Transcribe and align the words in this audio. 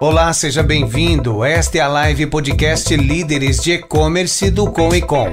Olá, 0.00 0.32
seja 0.32 0.62
bem-vindo. 0.62 1.44
Esta 1.44 1.78
é 1.78 1.80
a 1.80 1.88
live 1.88 2.28
podcast 2.28 2.94
Líderes 2.96 3.60
de 3.60 3.72
E-Commerce 3.72 4.48
do 4.48 4.70
Com 4.70 4.94
e 4.94 5.02
Com. 5.02 5.26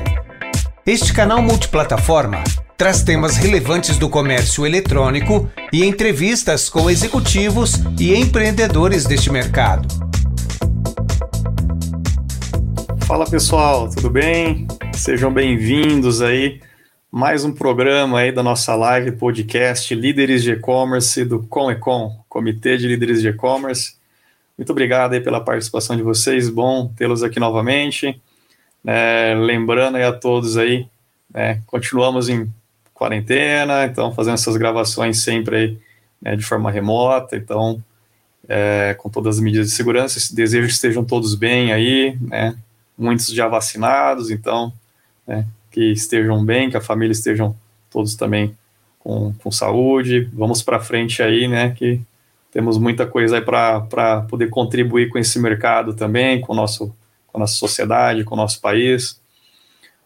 Este 0.84 1.14
canal 1.14 1.40
multiplataforma 1.40 2.44
traz 2.76 3.04
temas 3.04 3.38
relevantes 3.38 4.00
do 4.00 4.10
comércio 4.10 4.66
eletrônico 4.66 5.48
e 5.72 5.86
entrevistas 5.86 6.68
com 6.68 6.90
executivos 6.90 7.76
e 8.00 8.16
empreendedores 8.16 9.06
deste 9.06 9.32
mercado. 9.32 9.88
Fala 13.06 13.30
pessoal, 13.30 13.88
tudo 13.92 14.10
bem? 14.10 14.68
Sejam 14.96 15.32
bem-vindos 15.32 16.24
aí 16.24 16.60
mais 17.12 17.46
um 17.46 17.54
programa 17.54 18.20
aí 18.20 18.32
da 18.32 18.42
nossa 18.42 18.76
live 18.76 19.12
podcast 19.12 19.94
Líderes 19.94 20.42
de 20.42 20.52
E-commerce 20.54 21.24
do 21.24 21.44
Com 21.44 21.72
e 21.72 21.76
Com, 21.76 22.12
Comitê 22.28 22.78
de 22.78 22.88
Líderes 22.88 23.22
de 23.22 23.30
E-commerce. 23.30 24.04
Muito 24.58 24.72
obrigado 24.72 25.14
aí 25.14 25.20
pela 25.20 25.42
participação 25.42 25.98
de 25.98 26.02
vocês, 26.02 26.50
bom 26.50 26.88
tê-los 26.96 27.24
aqui 27.24 27.40
novamente. 27.40 28.22
É, 28.86 29.36
lembrando 29.38 29.98
aí 29.98 30.04
a 30.04 30.14
todos 30.14 30.58
aí, 30.58 30.88
né, 31.34 31.62
continuamos 31.66 32.30
em 32.30 32.52
quarentena, 32.94 33.86
então 33.86 34.14
fazendo 34.14 34.36
essas 34.36 34.56
gravações 34.56 35.22
sempre 35.22 35.56
aí, 35.58 35.80
né, 36.22 36.36
de 36.38 36.44
forma 36.46 36.72
remota, 36.72 37.36
então 37.36 37.84
é, 38.48 38.96
com 38.98 39.10
todas 39.10 39.36
as 39.36 39.42
medidas 39.42 39.68
de 39.68 39.74
segurança, 39.74 40.34
desejo 40.34 40.68
que 40.68 40.74
estejam 40.74 41.04
todos 41.04 41.36
bem 41.36 41.74
aí, 41.74 42.18
né, 42.22 42.56
muitos 42.98 43.28
já 43.28 43.50
vacinados, 43.50 44.32
então 44.32 44.72
né, 45.28 45.46
que 45.70 45.92
estejam 45.92 46.46
bem, 46.46 46.70
que 46.70 46.78
a 46.78 46.82
família 46.82 47.12
estejam 47.12 47.54
todos 47.90 48.16
também 48.16 48.56
com, 49.00 49.34
com 49.34 49.52
saúde, 49.52 50.30
vamos 50.32 50.62
para 50.62 50.80
frente 50.80 51.22
aí, 51.22 51.48
né, 51.50 51.72
que 51.72 52.00
temos 52.56 52.78
muita 52.78 53.06
coisa 53.06 53.36
aí 53.36 53.42
para 53.42 54.22
poder 54.30 54.50
contribuir 54.50 55.10
com 55.10 55.20
esse 55.20 55.38
mercado 55.38 55.94
também, 55.94 56.40
com, 56.40 56.56
nosso, 56.56 56.88
com 57.28 57.38
a 57.38 57.40
nossa 57.42 57.56
sociedade, 57.56 58.24
com 58.24 58.34
o 58.34 58.38
nosso 58.38 58.62
país. 58.62 59.20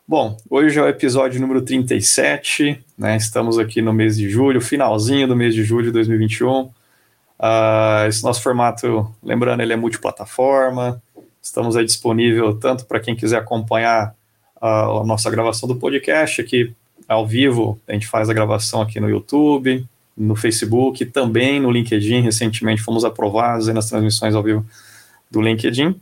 Bom, 0.08 0.36
hoje 0.50 0.80
é 0.80 0.82
o 0.82 0.88
episódio 0.88 1.40
número 1.40 1.62
37, 1.62 2.84
né? 2.98 3.16
Estamos 3.16 3.60
aqui 3.60 3.84
no 3.84 3.94
mês 3.94 4.18
de 4.18 4.28
julho, 4.28 4.60
finalzinho 4.62 5.28
do 5.28 5.36
mês 5.36 5.54
de 5.54 5.64
julho 5.64 5.86
de 5.86 5.92
2021. 5.92 6.62
Uh, 6.62 6.72
ah, 7.38 8.06
esse 8.08 8.24
nosso 8.24 8.42
formato, 8.42 9.16
lembrando, 9.22 9.62
ele 9.62 9.74
é 9.74 9.76
multiplataforma. 9.76 11.00
Estamos 11.40 11.78
aí 11.78 11.86
disponível 11.86 12.56
tanto 12.56 12.88
para 12.88 13.00
quem 13.00 13.16
quiser 13.16 13.38
acompanhar 13.38 14.16
uh, 14.60 15.02
a 15.02 15.06
nossa 15.06 15.30
gravação 15.30 15.70
do 15.70 15.76
podcast 15.76 16.42
aqui 16.42 16.74
ao 17.08 17.28
vivo. 17.28 17.80
A 17.88 17.94
gente 17.94 18.08
faz 18.08 18.28
a 18.28 18.34
gravação 18.34 18.82
aqui 18.82 19.00
no 19.00 19.08
YouTube, 19.08 19.88
no 20.20 20.36
Facebook, 20.36 21.06
também 21.06 21.60
no 21.60 21.72
LinkedIn. 21.72 22.22
Recentemente 22.22 22.82
fomos 22.82 23.06
aprovados 23.06 23.68
nas 23.70 23.90
transmissões 23.90 24.36
ao 24.36 24.44
vivo 24.44 24.66
do 25.32 25.42
LinkedIn. 25.42 26.00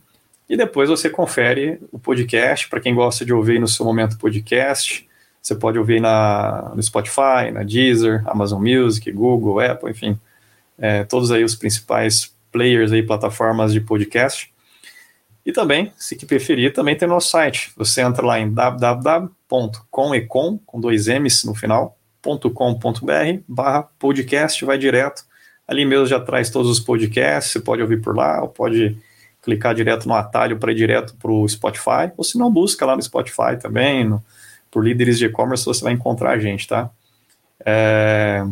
E 0.48 0.56
depois 0.56 0.88
você 0.88 1.08
confere 1.08 1.78
o 1.92 1.98
podcast, 1.98 2.68
para 2.68 2.80
quem 2.80 2.94
gosta 2.94 3.24
de 3.24 3.32
ouvir 3.32 3.60
no 3.60 3.68
seu 3.68 3.84
momento 3.84 4.18
podcast. 4.18 5.06
Você 5.40 5.54
pode 5.54 5.78
ouvir 5.78 6.00
na, 6.00 6.72
no 6.74 6.82
Spotify, 6.82 7.50
na 7.52 7.62
Deezer, 7.62 8.22
Amazon 8.26 8.60
Music, 8.62 9.12
Google, 9.12 9.60
Apple, 9.60 9.90
enfim, 9.90 10.18
é, 10.78 11.04
todos 11.04 11.30
aí 11.30 11.44
os 11.44 11.54
principais 11.54 12.34
players 12.50 12.92
aí, 12.92 13.02
plataformas 13.02 13.72
de 13.72 13.80
podcast. 13.80 14.50
E 15.44 15.52
também, 15.52 15.92
se 15.96 16.16
que 16.16 16.24
preferir, 16.26 16.72
também 16.72 16.96
tem 16.96 17.06
nosso 17.08 17.30
site. 17.30 17.72
Você 17.76 18.00
entra 18.00 18.24
lá 18.24 18.40
em 18.40 18.50
www.comecom, 18.52 19.38
com 20.66 20.80
dois 20.80 21.08
M's 21.08 21.44
no 21.44 21.54
final, 21.54 21.97
com.br 22.22 23.40
barra 23.46 23.82
podcast, 23.98 24.64
vai 24.64 24.78
direto. 24.78 25.24
Ali 25.66 25.84
mesmo 25.84 26.06
já 26.06 26.18
traz 26.18 26.50
todos 26.50 26.70
os 26.70 26.80
podcasts, 26.80 27.52
você 27.52 27.60
pode 27.60 27.82
ouvir 27.82 28.00
por 28.00 28.16
lá, 28.16 28.42
ou 28.42 28.48
pode 28.48 28.96
clicar 29.42 29.74
direto 29.74 30.08
no 30.08 30.14
atalho 30.14 30.58
para 30.58 30.72
ir 30.72 30.74
direto 30.74 31.14
para 31.16 31.30
o 31.30 31.48
Spotify, 31.48 32.12
ou 32.16 32.24
se 32.24 32.38
não, 32.38 32.50
busca 32.50 32.84
lá 32.84 32.96
no 32.96 33.02
Spotify 33.02 33.56
também, 33.60 34.04
no, 34.04 34.22
por 34.70 34.84
líderes 34.84 35.18
de 35.18 35.26
e-commerce, 35.26 35.64
você 35.64 35.82
vai 35.82 35.92
encontrar 35.92 36.32
a 36.32 36.38
gente, 36.38 36.66
tá? 36.66 36.90
É... 37.64 38.44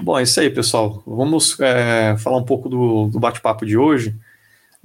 Bom, 0.00 0.18
é 0.18 0.22
isso 0.22 0.38
aí, 0.38 0.48
pessoal. 0.48 1.02
Vamos 1.04 1.58
é, 1.58 2.16
falar 2.18 2.36
um 2.36 2.44
pouco 2.44 2.68
do, 2.68 3.08
do 3.08 3.18
bate-papo 3.18 3.66
de 3.66 3.76
hoje. 3.76 4.14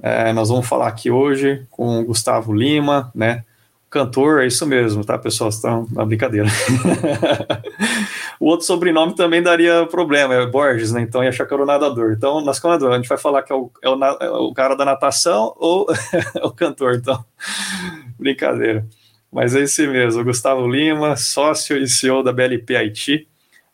É, 0.02 0.32
nós 0.32 0.48
vamos 0.48 0.66
falar 0.66 0.88
aqui 0.88 1.08
hoje 1.10 1.64
com 1.70 2.00
o 2.00 2.04
Gustavo 2.04 2.52
Lima, 2.52 3.12
né? 3.14 3.44
Cantor, 3.94 4.42
é 4.42 4.48
isso 4.48 4.66
mesmo, 4.66 5.04
tá, 5.04 5.16
pessoal? 5.16 5.50
Estão 5.50 5.86
na 5.92 6.04
brincadeira. 6.04 6.48
o 8.40 8.46
outro 8.46 8.66
sobrenome 8.66 9.14
também 9.14 9.40
daria 9.40 9.86
problema, 9.86 10.34
é 10.34 10.44
Borges, 10.44 10.90
né? 10.90 11.00
Então 11.00 11.22
ia 11.22 11.28
achar 11.28 11.46
que 11.46 11.54
era 11.54 11.62
o 11.62 11.66
nadador. 11.66 12.10
Então, 12.10 12.40
nas 12.40 12.60
a 12.64 12.96
gente 12.96 13.08
vai 13.08 13.16
falar 13.16 13.44
que 13.44 13.52
é 13.52 13.54
o, 13.54 13.70
é 13.80 13.88
o, 13.88 14.04
é 14.20 14.30
o 14.30 14.52
cara 14.52 14.74
da 14.74 14.84
natação 14.84 15.54
ou 15.58 15.86
é 16.34 16.40
o 16.44 16.50
cantor, 16.50 16.96
então. 16.96 17.24
Brincadeira. 18.18 18.84
Mas 19.30 19.54
é 19.54 19.60
esse 19.60 19.86
mesmo, 19.86 20.24
Gustavo 20.24 20.66
Lima, 20.66 21.14
sócio 21.14 21.76
e 21.76 21.86
CEO 21.86 22.20
da 22.24 22.32
BLP 22.32 22.74
Haiti, 22.74 23.28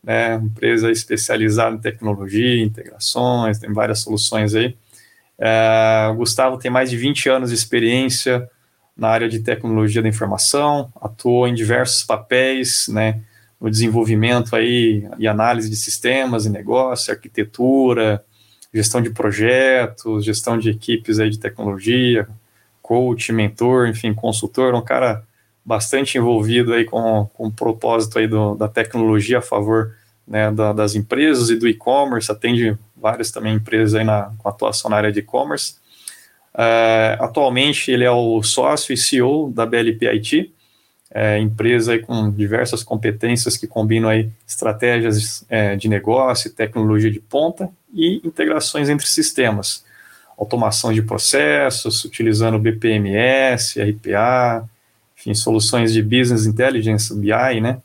né? 0.04 0.34
Empresa 0.34 0.90
especializada 0.90 1.76
em 1.76 1.80
tecnologia, 1.80 2.62
integrações, 2.62 3.58
tem 3.58 3.72
várias 3.72 4.00
soluções 4.00 4.54
aí. 4.54 4.76
É, 5.38 6.10
o 6.12 6.16
Gustavo 6.16 6.58
tem 6.58 6.70
mais 6.70 6.90
de 6.90 6.98
20 6.98 7.30
anos 7.30 7.48
de 7.48 7.54
experiência 7.54 8.46
na 9.00 9.08
área 9.08 9.30
de 9.30 9.40
tecnologia 9.40 10.02
da 10.02 10.08
informação, 10.08 10.92
atuou 11.00 11.48
em 11.48 11.54
diversos 11.54 12.04
papéis, 12.04 12.86
né, 12.88 13.22
no 13.58 13.70
desenvolvimento 13.70 14.54
aí 14.54 15.08
e 15.18 15.26
análise 15.26 15.70
de 15.70 15.76
sistemas 15.76 16.44
e 16.44 16.50
negócio, 16.50 17.10
arquitetura, 17.10 18.22
gestão 18.72 19.00
de 19.00 19.08
projetos, 19.08 20.22
gestão 20.22 20.58
de 20.58 20.68
equipes 20.68 21.18
aí 21.18 21.30
de 21.30 21.38
tecnologia, 21.38 22.28
coach, 22.82 23.32
mentor, 23.32 23.88
enfim, 23.88 24.12
consultor, 24.12 24.74
um 24.74 24.82
cara 24.82 25.24
bastante 25.64 26.18
envolvido 26.18 26.74
aí 26.74 26.84
com, 26.84 27.26
com 27.32 27.46
o 27.46 27.52
propósito 27.52 28.18
aí 28.18 28.28
do, 28.28 28.54
da 28.54 28.68
tecnologia 28.68 29.38
a 29.38 29.42
favor 29.42 29.94
né, 30.28 30.50
da, 30.52 30.74
das 30.74 30.94
empresas 30.94 31.48
e 31.48 31.56
do 31.56 31.66
e-commerce, 31.66 32.30
atende 32.30 32.76
várias 32.94 33.30
também 33.30 33.54
empresas 33.54 33.94
aí 33.94 34.04
na, 34.04 34.30
com 34.36 34.46
atuação 34.46 34.90
na 34.90 34.98
área 34.98 35.10
de 35.10 35.20
e-commerce. 35.20 35.79
Uh, 36.54 37.22
atualmente 37.22 37.90
ele 37.90 38.04
é 38.04 38.10
o 38.10 38.42
sócio 38.42 38.92
e 38.92 38.96
CEO 38.96 39.52
da 39.52 39.64
BLP 39.64 40.08
IT, 40.08 40.52
é, 41.12 41.38
empresa 41.38 41.98
com 41.98 42.30
diversas 42.30 42.82
competências 42.84 43.56
que 43.56 43.66
combinam 43.66 44.08
aí 44.08 44.30
estratégias 44.46 45.44
é, 45.48 45.74
de 45.74 45.88
negócio, 45.88 46.52
tecnologia 46.52 47.10
de 47.10 47.18
ponta 47.18 47.68
e 47.92 48.20
integrações 48.24 48.88
entre 48.88 49.06
sistemas, 49.06 49.84
automação 50.38 50.92
de 50.92 51.02
processos, 51.02 52.04
utilizando 52.04 52.58
BPMS, 52.58 53.82
RPA, 53.82 54.68
enfim, 55.18 55.34
soluções 55.34 55.92
de 55.92 56.00
Business 56.00 56.46
Intelligence, 56.46 57.12
BI, 57.14 57.60
né, 57.60 57.78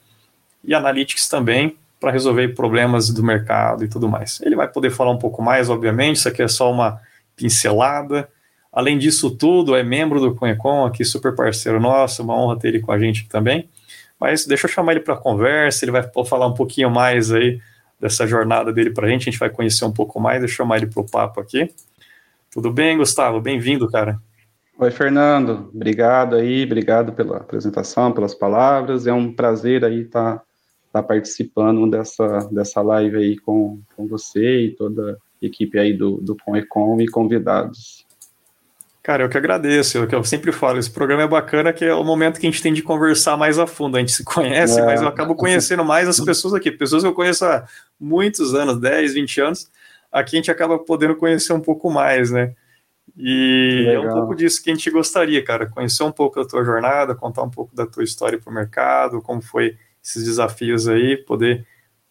e 0.64 0.74
Analytics 0.74 1.28
também, 1.28 1.76
para 2.00 2.12
resolver 2.12 2.50
problemas 2.50 3.10
do 3.10 3.24
mercado 3.24 3.84
e 3.84 3.88
tudo 3.88 4.08
mais. 4.08 4.40
Ele 4.42 4.56
vai 4.56 4.68
poder 4.68 4.92
falar 4.92 5.12
um 5.12 5.18
pouco 5.18 5.42
mais, 5.42 5.70
obviamente, 5.70 6.18
isso 6.18 6.30
aqui 6.30 6.44
é 6.44 6.48
só 6.48 6.72
uma 6.72 7.02
pincelada, 7.36 8.30
Além 8.76 8.98
disso 8.98 9.32
tudo, 9.32 9.74
é 9.74 9.82
membro 9.84 10.20
do 10.20 10.36
Conhecom, 10.36 10.86
aqui 10.86 11.06
super 11.06 11.34
parceiro 11.34 11.80
nosso, 11.80 12.22
uma 12.22 12.36
honra 12.36 12.60
ter 12.60 12.68
ele 12.68 12.82
com 12.82 12.92
a 12.92 13.00
gente 13.00 13.26
também. 13.30 13.70
Mas 14.20 14.46
deixa 14.46 14.66
eu 14.66 14.70
chamar 14.70 14.92
ele 14.92 15.00
para 15.00 15.16
conversa, 15.16 15.86
ele 15.86 15.94
vai 15.94 16.04
falar 16.26 16.46
um 16.46 16.54
pouquinho 16.54 16.92
mais 16.92 17.32
aí 17.32 17.62
dessa 17.98 18.28
jornada 18.28 18.74
dele 18.74 18.90
para 18.90 19.08
a 19.08 19.10
gente, 19.10 19.22
a 19.22 19.32
gente 19.32 19.40
vai 19.40 19.50
conhecer 19.50 19.86
um 19.86 19.94
pouco 19.94 20.20
mais, 20.20 20.40
deixa 20.40 20.56
eu 20.56 20.58
chamar 20.58 20.76
ele 20.76 20.88
para 20.88 21.02
o 21.02 21.10
papo 21.10 21.40
aqui. 21.40 21.74
Tudo 22.52 22.70
bem, 22.70 22.98
Gustavo? 22.98 23.40
Bem-vindo, 23.40 23.90
cara. 23.90 24.20
Oi, 24.78 24.92
Fernando. 24.92 25.70
Obrigado 25.74 26.36
aí, 26.36 26.66
obrigado 26.66 27.14
pela 27.14 27.38
apresentação, 27.38 28.12
pelas 28.12 28.36
palavras. 28.36 29.08
É 29.08 29.14
um 29.14 29.32
prazer 29.32 29.86
aí 29.86 30.02
estar 30.02 30.40
tá, 30.40 30.44
tá 30.92 31.02
participando 31.02 31.90
dessa, 31.90 32.50
dessa 32.52 32.82
live 32.82 33.16
aí 33.16 33.38
com, 33.38 33.80
com 33.96 34.06
você 34.06 34.66
e 34.66 34.76
toda 34.76 35.14
a 35.14 35.46
equipe 35.46 35.80
aí 35.80 35.94
do, 35.94 36.18
do 36.18 36.36
e 37.00 37.08
convidados. 37.08 38.06
Cara, 39.06 39.24
eu 39.24 39.30
que 39.30 39.38
agradeço. 39.38 40.00
Eu, 40.00 40.08
que 40.08 40.16
eu 40.16 40.24
sempre 40.24 40.52
falo, 40.52 40.80
esse 40.80 40.90
programa 40.90 41.22
é 41.22 41.28
bacana, 41.28 41.72
que 41.72 41.86
é 41.86 41.94
o 41.94 42.04
momento 42.04 42.40
que 42.40 42.48
a 42.48 42.50
gente 42.50 42.60
tem 42.60 42.74
de 42.74 42.82
conversar 42.82 43.38
mais 43.38 43.60
a 43.60 43.68
fundo. 43.68 43.98
A 43.98 44.00
gente 44.00 44.12
se 44.12 44.24
conhece, 44.26 44.80
é. 44.80 44.84
mas 44.84 45.00
eu 45.00 45.08
acabo 45.08 45.36
conhecendo 45.36 45.86
mais 45.86 46.08
as 46.08 46.20
pessoas 46.20 46.56
aqui. 46.56 46.72
Pessoas 46.72 47.04
que 47.04 47.08
eu 47.08 47.14
conheço 47.14 47.46
há 47.46 47.68
muitos 48.00 48.56
anos, 48.56 48.82
10, 48.82 49.14
20 49.14 49.42
anos. 49.42 49.72
Aqui 50.12 50.36
a 50.36 50.40
gente 50.40 50.50
acaba 50.50 50.80
podendo 50.80 51.16
conhecer 51.16 51.54
um 51.54 51.60
pouco 51.60 51.88
mais, 51.92 52.32
né? 52.32 52.56
E 53.16 53.86
é 53.94 54.00
um 54.00 54.12
pouco 54.12 54.34
disso 54.34 54.64
que 54.64 54.72
a 54.72 54.74
gente 54.74 54.90
gostaria, 54.90 55.44
cara. 55.44 55.68
Conhecer 55.68 56.02
um 56.02 56.12
pouco 56.12 56.42
da 56.42 56.48
tua 56.48 56.64
jornada, 56.64 57.14
contar 57.14 57.44
um 57.44 57.50
pouco 57.52 57.76
da 57.76 57.86
tua 57.86 58.04
história 58.04 58.40
para 58.40 58.50
o 58.50 58.54
mercado, 58.56 59.22
como 59.22 59.40
foi 59.40 59.78
esses 60.04 60.24
desafios 60.24 60.88
aí, 60.88 61.16
poder 61.16 61.64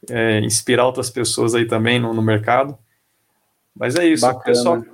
é, 0.08 0.38
inspirar 0.43 0.87
outras 0.87 1.11
pessoas 1.11 1.56
aí 1.56 1.67
também 1.67 1.99
no, 1.99 2.14
no 2.14 2.23
mercado. 2.23 2.79
Mas 3.75 3.96
é 3.96 4.06
isso, 4.06 4.25
Bacana. 4.25 4.44
pessoal 4.44 4.85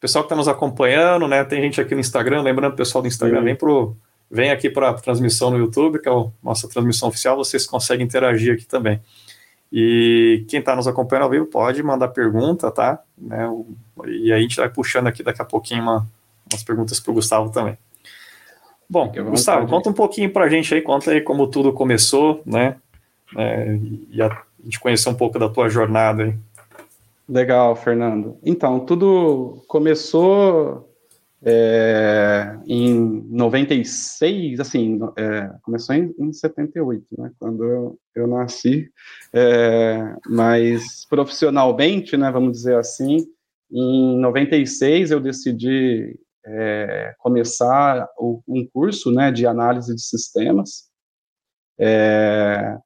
pessoal 0.00 0.24
que 0.24 0.26
está 0.26 0.36
nos 0.36 0.48
acompanhando, 0.48 1.26
né? 1.26 1.44
Tem 1.44 1.60
gente 1.60 1.80
aqui 1.80 1.94
no 1.94 2.00
Instagram, 2.00 2.42
lembrando, 2.42 2.74
pessoal 2.76 3.02
do 3.02 3.08
Instagram, 3.08 3.42
vem, 3.42 3.54
pro, 3.54 3.96
vem 4.30 4.50
aqui 4.50 4.70
para 4.70 4.90
a 4.90 4.94
transmissão 4.94 5.50
no 5.50 5.58
YouTube, 5.58 5.98
que 6.00 6.08
é 6.08 6.12
a 6.12 6.26
nossa 6.42 6.68
transmissão 6.68 7.08
oficial, 7.08 7.36
vocês 7.36 7.66
conseguem 7.66 8.06
interagir 8.06 8.54
aqui 8.54 8.66
também. 8.66 9.00
E 9.72 10.44
quem 10.48 10.60
está 10.60 10.74
nos 10.74 10.86
acompanhando 10.86 11.24
ao 11.24 11.30
vivo 11.30 11.46
pode 11.46 11.82
mandar 11.82 12.08
pergunta, 12.08 12.70
tá? 12.70 13.00
Né? 13.16 13.48
E 14.06 14.32
aí 14.32 14.38
a 14.38 14.40
gente 14.40 14.56
vai 14.56 14.68
puxando 14.68 15.08
aqui 15.08 15.22
daqui 15.22 15.42
a 15.42 15.44
pouquinho 15.44 15.82
uma, 15.82 16.06
umas 16.50 16.62
perguntas 16.62 16.98
para 17.00 17.10
o 17.10 17.14
Gustavo 17.14 17.50
também. 17.50 17.76
Bom, 18.88 19.12
Gustavo, 19.30 19.66
conta 19.66 19.90
um 19.90 19.92
pouquinho 19.92 20.32
para 20.32 20.46
a 20.46 20.48
gente 20.48 20.74
aí, 20.74 20.80
conta 20.80 21.10
aí 21.10 21.20
como 21.20 21.46
tudo 21.46 21.74
começou, 21.74 22.42
né? 22.46 22.76
É, 23.36 23.78
e 24.10 24.22
a, 24.22 24.28
a 24.28 24.42
gente 24.64 24.80
conhecer 24.80 25.10
um 25.10 25.14
pouco 25.14 25.38
da 25.38 25.50
tua 25.50 25.68
jornada 25.68 26.22
aí. 26.24 26.34
Legal, 27.28 27.76
Fernando. 27.76 28.38
Então, 28.42 28.80
tudo 28.80 29.62
começou 29.68 30.88
é, 31.42 32.58
em 32.66 33.22
96, 33.28 34.58
assim, 34.58 34.98
é, 35.16 35.50
começou 35.62 35.94
em, 35.94 36.14
em 36.18 36.32
78, 36.32 37.04
né, 37.18 37.30
quando 37.38 37.64
eu, 37.64 37.98
eu 38.14 38.26
nasci, 38.26 38.90
é, 39.32 40.16
mas 40.26 41.04
profissionalmente, 41.08 42.16
né, 42.16 42.30
vamos 42.30 42.52
dizer 42.52 42.76
assim, 42.76 43.18
em 43.70 44.18
96 44.18 45.10
eu 45.10 45.20
decidi 45.20 46.18
é, 46.44 47.14
começar 47.18 48.08
o, 48.18 48.42
um 48.48 48.66
curso, 48.66 49.12
né, 49.12 49.30
de 49.30 49.46
análise 49.46 49.94
de 49.94 50.02
sistemas, 50.02 50.88
é, 51.78 52.76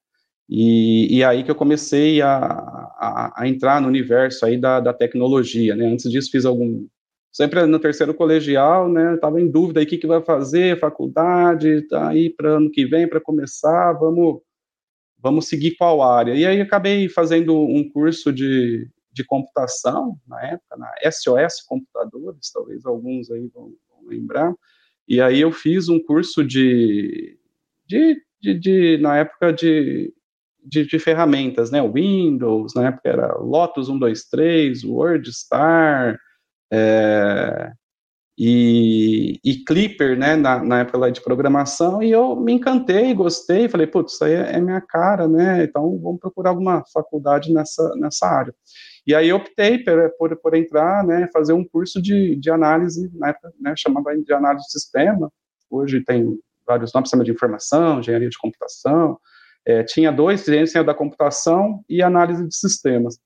e, 0.55 1.17
e, 1.17 1.23
aí 1.23 1.43
que 1.43 1.49
eu 1.49 1.55
comecei 1.55 2.21
a, 2.21 2.35
a, 2.37 3.41
a, 3.41 3.47
entrar 3.47 3.81
no 3.81 3.87
universo 3.87 4.45
aí 4.45 4.55
da, 4.55 4.79
da 4.79 4.93
tecnologia, 4.93 5.75
né? 5.75 5.87
Antes 5.87 6.11
disso 6.11 6.29
fiz 6.29 6.45
algum, 6.45 6.85
sempre 7.31 7.65
no 7.65 7.79
terceiro 7.79 8.13
colegial, 8.13 8.87
né? 8.87 9.15
Estava 9.15 9.41
em 9.41 9.49
dúvida 9.49 9.79
aí 9.79 9.85
o 9.87 9.89
que, 9.89 9.97
que 9.97 10.05
vai 10.05 10.21
fazer, 10.21 10.79
faculdade, 10.79 11.81
tá 11.87 12.09
aí 12.09 12.29
para 12.29 12.57
ano 12.57 12.69
que 12.69 12.85
vem 12.85 13.09
para 13.09 13.19
começar, 13.19 13.93
vamos 13.93 14.41
vamos 15.17 15.47
seguir 15.47 15.75
qual 15.75 16.03
área. 16.03 16.35
E 16.35 16.45
aí 16.45 16.61
acabei 16.61 17.09
fazendo 17.09 17.59
um 17.59 17.89
curso 17.89 18.31
de, 18.31 18.87
de 19.11 19.23
computação 19.23 20.19
na 20.27 20.39
época, 20.45 20.77
na 20.77 20.93
SOS 21.11 21.63
Computadores, 21.65 22.51
talvez 22.53 22.85
alguns 22.85 23.31
aí 23.31 23.49
vão, 23.51 23.73
vão 23.89 24.07
lembrar. 24.07 24.53
E 25.07 25.19
aí 25.19 25.41
eu 25.41 25.51
fiz 25.51 25.89
um 25.89 25.99
curso 25.99 26.43
de, 26.43 27.39
de, 27.87 28.21
de, 28.39 28.53
de 28.59 28.97
na 29.01 29.17
época 29.17 29.51
de, 29.51 30.13
de, 30.65 30.85
de, 30.85 30.99
ferramentas, 30.99 31.71
né? 31.71 31.81
Windows, 31.81 32.73
na 32.75 32.87
época 32.87 33.09
era 33.09 33.37
Lotus 33.37 33.87
123, 33.87 34.83
WordStar, 34.83 36.17
é, 36.71 37.71
e, 38.37 39.39
e, 39.43 39.63
Clipper, 39.63 40.17
né, 40.17 40.35
na, 40.35 40.63
na, 40.63 40.79
época 40.79 40.97
lá 40.97 41.09
de 41.11 41.21
programação, 41.21 42.01
e 42.01 42.11
eu 42.11 42.35
me 42.35 42.53
encantei, 42.53 43.13
gostei, 43.13 43.69
falei, 43.69 43.85
putz, 43.85 44.13
isso 44.13 44.23
aí 44.23 44.33
é, 44.33 44.55
é 44.55 44.59
minha 44.59 44.81
cara, 44.81 45.27
né, 45.27 45.63
então 45.63 45.99
vamos 45.99 46.19
procurar 46.19 46.49
alguma 46.49 46.83
faculdade 46.91 47.53
nessa, 47.53 47.95
nessa 47.95 48.25
área. 48.25 48.53
E 49.05 49.13
aí 49.13 49.31
optei 49.31 49.77
por, 49.83 50.09
por, 50.17 50.35
por 50.37 50.55
entrar, 50.55 51.05
né, 51.05 51.29
fazer 51.31 51.53
um 51.53 51.63
curso 51.63 52.01
de, 52.01 52.35
de 52.35 52.49
análise, 52.49 53.11
na 53.13 53.29
época, 53.29 53.53
né, 53.59 53.75
chamava 53.77 54.15
de 54.17 54.33
análise 54.33 54.65
de 54.65 54.71
sistema, 54.71 55.31
hoje 55.69 56.03
tem 56.03 56.39
vários 56.65 56.91
nomes, 56.91 57.09
sistema 57.09 57.23
de 57.23 57.31
informação, 57.31 57.99
engenharia 57.99 58.29
de 58.29 58.37
computação, 58.37 59.19
é, 59.65 59.83
tinha 59.83 60.11
dois, 60.11 60.41
ciência 60.41 60.83
da 60.83 60.93
computação 60.93 61.83
e 61.89 62.01
análise 62.01 62.47
de 62.47 62.55
sistemas. 62.55 63.17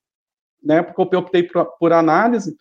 Na 0.63 0.75
época 0.75 1.15
eu 1.15 1.19
optei 1.19 1.43
por, 1.43 1.65
por 1.79 1.93
análise, 1.93 2.55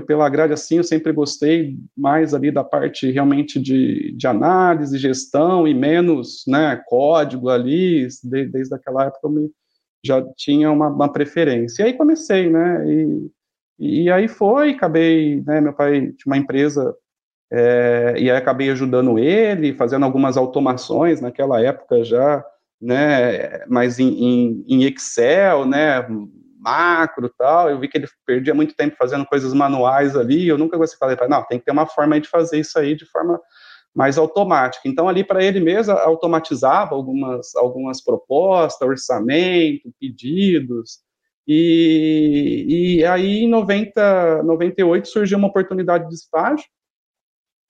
pela 0.00 0.28
grade 0.28 0.52
assim, 0.52 0.76
eu 0.76 0.84
sempre 0.84 1.12
gostei 1.12 1.76
mais 1.96 2.32
ali 2.32 2.50
da 2.50 2.64
parte 2.64 3.10
realmente 3.10 3.60
de, 3.60 4.12
de 4.12 4.26
análise, 4.26 4.98
gestão 4.98 5.66
e 5.66 5.74
menos, 5.74 6.44
né, 6.46 6.80
código 6.86 7.50
ali, 7.50 8.06
de, 8.22 8.46
desde 8.46 8.74
aquela 8.74 9.04
época 9.04 9.20
eu 9.24 9.30
me, 9.30 9.50
já 10.04 10.24
tinha 10.36 10.70
uma, 10.70 10.88
uma, 10.88 11.12
preferência. 11.12 11.82
E 11.82 11.86
aí 11.86 11.92
comecei, 11.92 12.48
né, 12.48 12.84
e, 12.90 13.30
e 13.78 14.10
aí 14.10 14.28
foi, 14.28 14.70
acabei, 14.70 15.42
né, 15.46 15.60
meu 15.60 15.72
pai 15.72 16.00
tinha 16.00 16.16
uma 16.26 16.38
empresa, 16.38 16.94
é, 17.50 18.14
e 18.16 18.30
aí 18.30 18.36
acabei 18.36 18.70
ajudando 18.70 19.18
ele, 19.18 19.74
fazendo 19.74 20.04
algumas 20.04 20.36
automações 20.36 21.20
naquela 21.20 21.60
época 21.60 22.02
já, 22.04 22.42
né, 22.82 23.64
mas 23.68 24.00
em, 24.00 24.08
em, 24.08 24.64
em 24.66 24.84
Excel, 24.84 25.64
né, 25.64 26.04
macro 26.58 27.32
tal, 27.38 27.70
eu 27.70 27.78
vi 27.78 27.88
que 27.88 27.96
ele 27.96 28.08
perdia 28.26 28.54
muito 28.54 28.74
tempo 28.74 28.96
fazendo 28.96 29.24
coisas 29.24 29.54
manuais 29.54 30.16
ali, 30.16 30.48
eu 30.48 30.58
nunca 30.58 30.76
gostei, 30.76 30.98
falei, 30.98 31.16
não, 31.28 31.44
tem 31.46 31.60
que 31.60 31.64
ter 31.64 31.70
uma 31.70 31.86
forma 31.86 32.20
de 32.20 32.28
fazer 32.28 32.58
isso 32.58 32.78
aí 32.78 32.96
de 32.96 33.06
forma 33.06 33.40
mais 33.94 34.18
automática. 34.18 34.88
Então, 34.88 35.08
ali 35.08 35.22
para 35.22 35.44
ele 35.44 35.60
mesmo, 35.60 35.92
automatizava 35.92 36.94
algumas, 36.94 37.54
algumas 37.54 38.02
propostas, 38.02 38.86
orçamento, 38.86 39.92
pedidos, 40.00 41.00
e, 41.46 42.98
e 42.98 43.04
aí 43.04 43.42
em 43.42 43.48
90, 43.48 44.42
98 44.42 45.08
surgiu 45.08 45.38
uma 45.38 45.48
oportunidade 45.48 46.08
de 46.08 46.14
estágio, 46.14 46.66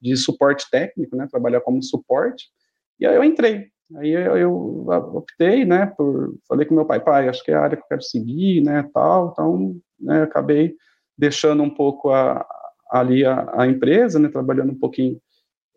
de 0.00 0.16
suporte 0.16 0.66
técnico, 0.70 1.16
né, 1.16 1.26
trabalhar 1.30 1.60
como 1.60 1.82
suporte, 1.82 2.46
e 2.98 3.06
aí 3.06 3.14
eu 3.14 3.24
entrei. 3.24 3.72
Aí 3.96 4.10
eu, 4.10 4.86
optei, 4.88 5.64
né, 5.64 5.86
por, 5.96 6.34
falei 6.48 6.66
com 6.66 6.74
meu 6.74 6.84
pai, 6.84 7.00
pai, 7.00 7.28
acho 7.28 7.44
que 7.44 7.50
é 7.50 7.54
a 7.54 7.62
área 7.62 7.76
que 7.76 7.82
eu 7.82 7.88
quero 7.88 8.02
seguir, 8.02 8.62
né, 8.62 8.88
tal, 8.94 9.30
então, 9.32 9.76
né, 10.00 10.22
acabei 10.22 10.74
deixando 11.16 11.62
um 11.62 11.70
pouco 11.70 12.10
a, 12.10 12.46
ali 12.90 13.24
a, 13.24 13.52
a 13.54 13.66
empresa, 13.66 14.18
né, 14.18 14.28
trabalhando 14.28 14.72
um 14.72 14.78
pouquinho 14.78 15.20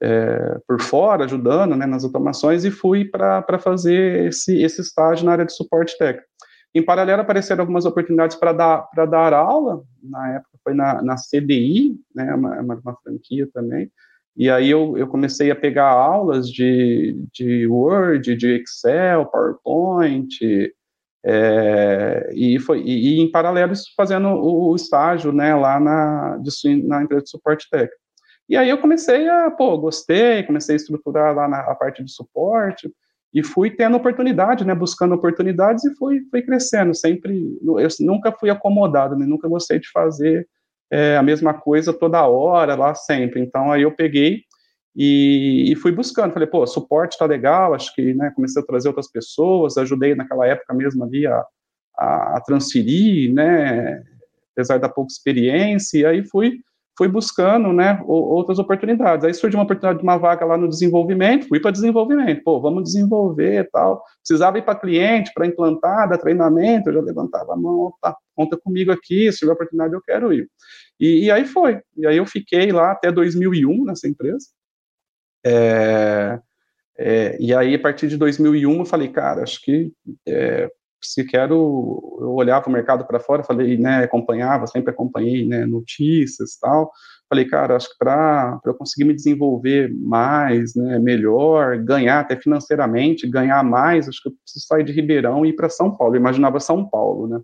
é, 0.02 0.60
por 0.68 0.82
fora, 0.82 1.26
ajudando, 1.26 1.76
né, 1.76 1.86
nas 1.86 2.04
automações, 2.04 2.64
e 2.64 2.72
fui 2.72 3.06
para 3.06 3.60
fazer 3.60 4.28
esse, 4.28 4.62
esse 4.62 4.82
estágio 4.82 5.26
na 5.26 5.34
área 5.34 5.46
de 5.46 5.54
suporte 5.54 5.98
técnico. 5.98 6.28
Em 6.74 6.84
paralelo, 6.84 7.22
apareceram 7.22 7.62
algumas 7.62 7.86
oportunidades 7.86 8.36
para 8.36 8.52
dar, 8.52 8.90
dar 9.10 9.34
aula, 9.34 9.82
na 10.04 10.36
época 10.36 10.50
foi 10.64 10.74
na, 10.74 11.02
na 11.02 11.16
CDI, 11.16 11.96
né, 12.14 12.34
uma, 12.34 12.60
uma 12.62 12.98
franquia 13.04 13.48
também, 13.54 13.90
e 14.36 14.50
aí 14.50 14.70
eu, 14.70 14.98
eu 14.98 15.08
comecei 15.08 15.50
a 15.50 15.56
pegar 15.56 15.90
aulas 15.90 16.50
de, 16.50 17.26
de 17.32 17.66
Word, 17.68 18.36
de 18.36 18.56
Excel, 18.56 19.26
PowerPoint, 19.28 20.38
é, 21.24 22.30
e, 22.34 22.60
foi, 22.60 22.82
e, 22.82 23.16
e, 23.16 23.20
em 23.22 23.32
paralelo 23.32 23.74
fazendo 23.96 24.28
o, 24.28 24.70
o, 24.70 24.76
estágio 24.76 25.32
né, 25.32 25.56
lá 25.56 25.80
na, 25.80 26.38
de, 26.38 26.84
na 26.84 27.02
empresa 27.02 27.24
de 27.24 27.30
suporte 27.30 27.68
técnico. 27.70 27.96
E 28.48 28.56
aí 28.56 28.70
eu 28.70 28.78
comecei 28.78 29.28
a, 29.28 29.50
pô, 29.50 29.78
gostei, 29.78 30.44
comecei 30.44 30.76
a 30.76 30.78
estruturar 30.78 31.34
lá 31.34 31.48
na 31.48 31.62
a 31.62 31.74
parte 31.74 32.04
de 32.04 32.12
suporte, 32.12 32.92
e 33.36 33.44
fui 33.44 33.70
tendo 33.70 33.98
oportunidade, 33.98 34.64
né, 34.64 34.74
buscando 34.74 35.14
oportunidades 35.14 35.84
e 35.84 35.94
fui, 35.96 36.22
fui 36.32 36.42
crescendo, 36.42 36.96
sempre, 36.96 37.60
eu 37.62 37.88
nunca 38.00 38.32
fui 38.32 38.50
acomodado, 38.50 39.14
né, 39.18 39.26
nunca 39.26 39.50
gostei 39.50 39.78
de 39.78 39.92
fazer 39.92 40.48
é, 40.96 41.18
a 41.18 41.22
mesma 41.22 41.54
coisa 41.54 41.92
toda 41.92 42.26
hora, 42.26 42.74
lá 42.74 42.96
sempre. 42.96 43.42
Então, 43.42 43.70
aí 43.70 43.82
eu 43.82 43.92
peguei 43.92 44.44
e, 44.96 45.70
e 45.70 45.76
fui 45.76 45.92
buscando. 45.92 46.32
Falei, 46.32 46.48
pô, 46.48 46.66
suporte 46.66 47.18
tá 47.18 47.26
legal, 47.26 47.74
acho 47.74 47.94
que, 47.94 48.14
né, 48.14 48.32
comecei 48.34 48.62
a 48.62 48.66
trazer 48.66 48.88
outras 48.88 49.12
pessoas, 49.12 49.76
ajudei 49.78 50.16
naquela 50.16 50.48
época 50.48 50.74
mesmo 50.74 51.04
ali 51.04 51.28
a, 51.28 51.44
a, 51.98 52.42
transferir, 52.46 53.34
né, 53.34 54.02
apesar 54.54 54.78
da 54.78 54.88
pouca 54.88 55.12
experiência, 55.12 55.98
e 56.00 56.06
aí 56.06 56.24
fui 56.26 56.62
fui 56.98 57.08
buscando, 57.08 57.74
né, 57.74 58.02
outras 58.06 58.58
oportunidades. 58.60 59.26
Aí 59.26 59.34
surgiu 59.34 59.60
uma 59.60 59.66
oportunidade 59.66 60.00
de 60.00 60.04
uma 60.04 60.18
vaga 60.18 60.46
lá 60.46 60.58
no 60.58 60.70
desenvolvimento, 60.70 61.48
fui 61.48 61.60
para 61.60 61.72
desenvolvimento, 61.72 62.44
pô, 62.44 62.60
vamos 62.62 62.84
desenvolver 62.84 63.70
tal. 63.72 64.04
Precisava 64.20 64.58
ir 64.58 64.64
para 64.64 64.80
cliente, 64.80 65.32
para 65.34 65.46
implantar, 65.46 66.10
dar 66.10 66.18
treinamento, 66.18 66.90
eu 66.90 66.94
já 66.94 67.02
levantava 67.02 67.54
a 67.54 67.58
mão, 67.58 67.94
tá, 68.02 68.16
conta 68.36 68.58
comigo 68.58 68.92
aqui, 68.92 69.32
se 69.32 69.40
tiver 69.40 69.52
oportunidade 69.52 69.94
eu 69.94 70.02
quero 70.02 70.34
ir. 70.34 70.50
E, 71.00 71.26
e, 71.26 71.32
aí 71.32 71.46
foi. 71.46 71.82
E 71.98 72.08
aí 72.08 72.18
eu 72.18 72.26
fiquei 72.26 72.72
lá 72.72 72.92
até 72.92 73.12
2001 73.12 73.84
nessa 73.84 74.08
empresa. 74.08 74.48
É, 75.46 76.40
é, 76.98 77.38
e 77.40 77.54
aí, 77.54 77.76
a 77.76 77.80
partir 77.80 78.08
de 78.08 78.18
2001, 78.18 78.80
eu 78.80 78.86
falei, 78.86 79.10
cara, 79.10 79.44
acho 79.44 79.62
que 79.62 79.92
é, 80.28 80.70
se 81.02 81.24
quero, 81.24 82.18
eu 82.20 82.32
olhava 82.32 82.68
o 82.68 82.72
mercado 82.72 83.06
para 83.06 83.20
fora, 83.20 83.44
falei, 83.44 83.78
né, 83.78 84.04
acompanhava, 84.04 84.68
sempre 84.68 84.92
acompanhei, 84.92 85.48
né, 85.48 85.66
notícias 85.66 86.58
tal, 86.60 86.92
falei, 87.30 87.46
cara, 87.46 87.76
acho 87.76 87.90
que 87.90 87.98
para 87.98 88.60
eu 88.66 88.74
conseguir 88.74 89.06
me 89.06 89.14
desenvolver 89.14 89.94
mais, 89.94 90.76
né, 90.76 91.00
melhor, 91.00 91.78
ganhar 91.78 92.20
até 92.20 92.36
financeiramente, 92.36 93.30
ganhar 93.30 93.64
mais, 93.64 94.08
acho 94.08 94.22
que 94.22 94.30
eu 94.30 94.34
preciso 94.44 94.66
sair 94.66 94.84
de 94.84 94.92
Ribeirão 94.92 95.46
e 95.46 95.50
ir 95.50 95.54
para 95.54 95.70
São 95.70 95.96
Paulo, 95.96 96.16
eu 96.16 96.20
imaginava 96.20 96.60
São 96.60 96.88
Paulo, 96.88 97.28
né, 97.28 97.40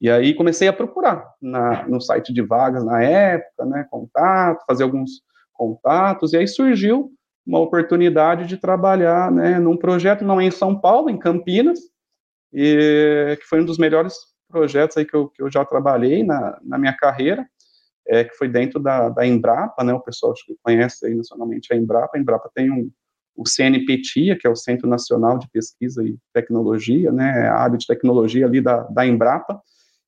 e 0.00 0.10
aí 0.10 0.34
comecei 0.34 0.66
a 0.66 0.72
procurar 0.72 1.24
na, 1.40 1.86
no 1.86 2.00
site 2.00 2.32
de 2.32 2.42
vagas 2.42 2.84
na 2.84 3.02
época, 3.02 3.64
né, 3.66 3.86
contato, 3.90 4.64
fazer 4.66 4.82
alguns 4.82 5.22
contatos, 5.52 6.32
e 6.32 6.36
aí 6.36 6.48
surgiu 6.48 7.12
uma 7.46 7.58
oportunidade 7.58 8.46
de 8.46 8.56
trabalhar, 8.56 9.30
né, 9.30 9.58
num 9.58 9.76
projeto 9.76 10.24
não 10.24 10.40
em 10.40 10.50
São 10.50 10.78
Paulo, 10.78 11.10
em 11.10 11.18
Campinas, 11.18 11.91
e 12.52 13.36
que 13.40 13.46
foi 13.46 13.60
um 13.60 13.64
dos 13.64 13.78
melhores 13.78 14.14
projetos 14.48 14.96
aí 14.96 15.04
que 15.04 15.14
eu, 15.14 15.28
que 15.28 15.42
eu 15.42 15.50
já 15.50 15.64
trabalhei 15.64 16.22
na, 16.22 16.58
na 16.62 16.78
minha 16.78 16.92
carreira, 16.92 17.46
é, 18.06 18.24
que 18.24 18.34
foi 18.36 18.48
dentro 18.48 18.78
da, 18.78 19.08
da 19.08 19.26
Embrapa, 19.26 19.82
né, 19.82 19.92
o 19.92 20.00
pessoal 20.00 20.32
acho 20.32 20.44
que 20.44 20.56
conhece 20.62 21.06
aí 21.06 21.14
nacionalmente 21.14 21.72
a 21.72 21.76
Embrapa, 21.76 22.16
a 22.16 22.20
Embrapa 22.20 22.50
tem 22.54 22.70
um, 22.70 22.90
o 23.34 23.48
CNPTIA, 23.48 24.36
que 24.38 24.46
é 24.46 24.50
o 24.50 24.56
Centro 24.56 24.88
Nacional 24.88 25.38
de 25.38 25.48
Pesquisa 25.50 26.04
e 26.04 26.16
Tecnologia, 26.32 27.10
né, 27.10 27.48
a 27.48 27.56
área 27.56 27.78
de 27.78 27.86
tecnologia 27.86 28.46
ali 28.46 28.60
da, 28.60 28.82
da 28.84 29.06
Embrapa, 29.06 29.60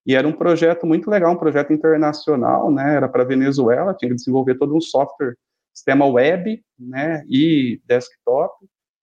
e 0.07 0.15
era 0.15 0.29
um 0.29 0.33
projeto 0.33 0.87
muito 0.87 1.09
legal, 1.09 1.33
um 1.33 1.39
projeto 1.39 1.73
internacional, 1.73 2.71
né, 2.71 2.97
era 2.97 3.09
para 3.09 3.25
Venezuela, 3.25 3.95
tinha 3.95 4.11
que 4.11 4.17
desenvolver 4.17 4.57
todo 4.57 4.77
um 4.77 4.81
software, 4.81 5.35
sistema 5.73 6.07
web, 6.07 6.63
né, 6.79 7.25
e 7.29 7.81
desktop, 7.87 8.55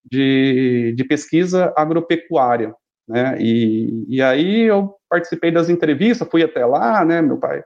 de, 0.04 0.94
de 0.96 1.04
pesquisa 1.04 1.74
agropecuária, 1.76 2.76
né, 3.12 3.38
e, 3.40 4.06
e 4.08 4.22
aí 4.22 4.62
eu 4.62 4.96
participei 5.10 5.52
das 5.52 5.70
entrevistas, 5.70 6.28
fui 6.30 6.42
até 6.42 6.66
lá, 6.66 7.04
né, 7.04 7.22
meu 7.22 7.38
pai 7.38 7.64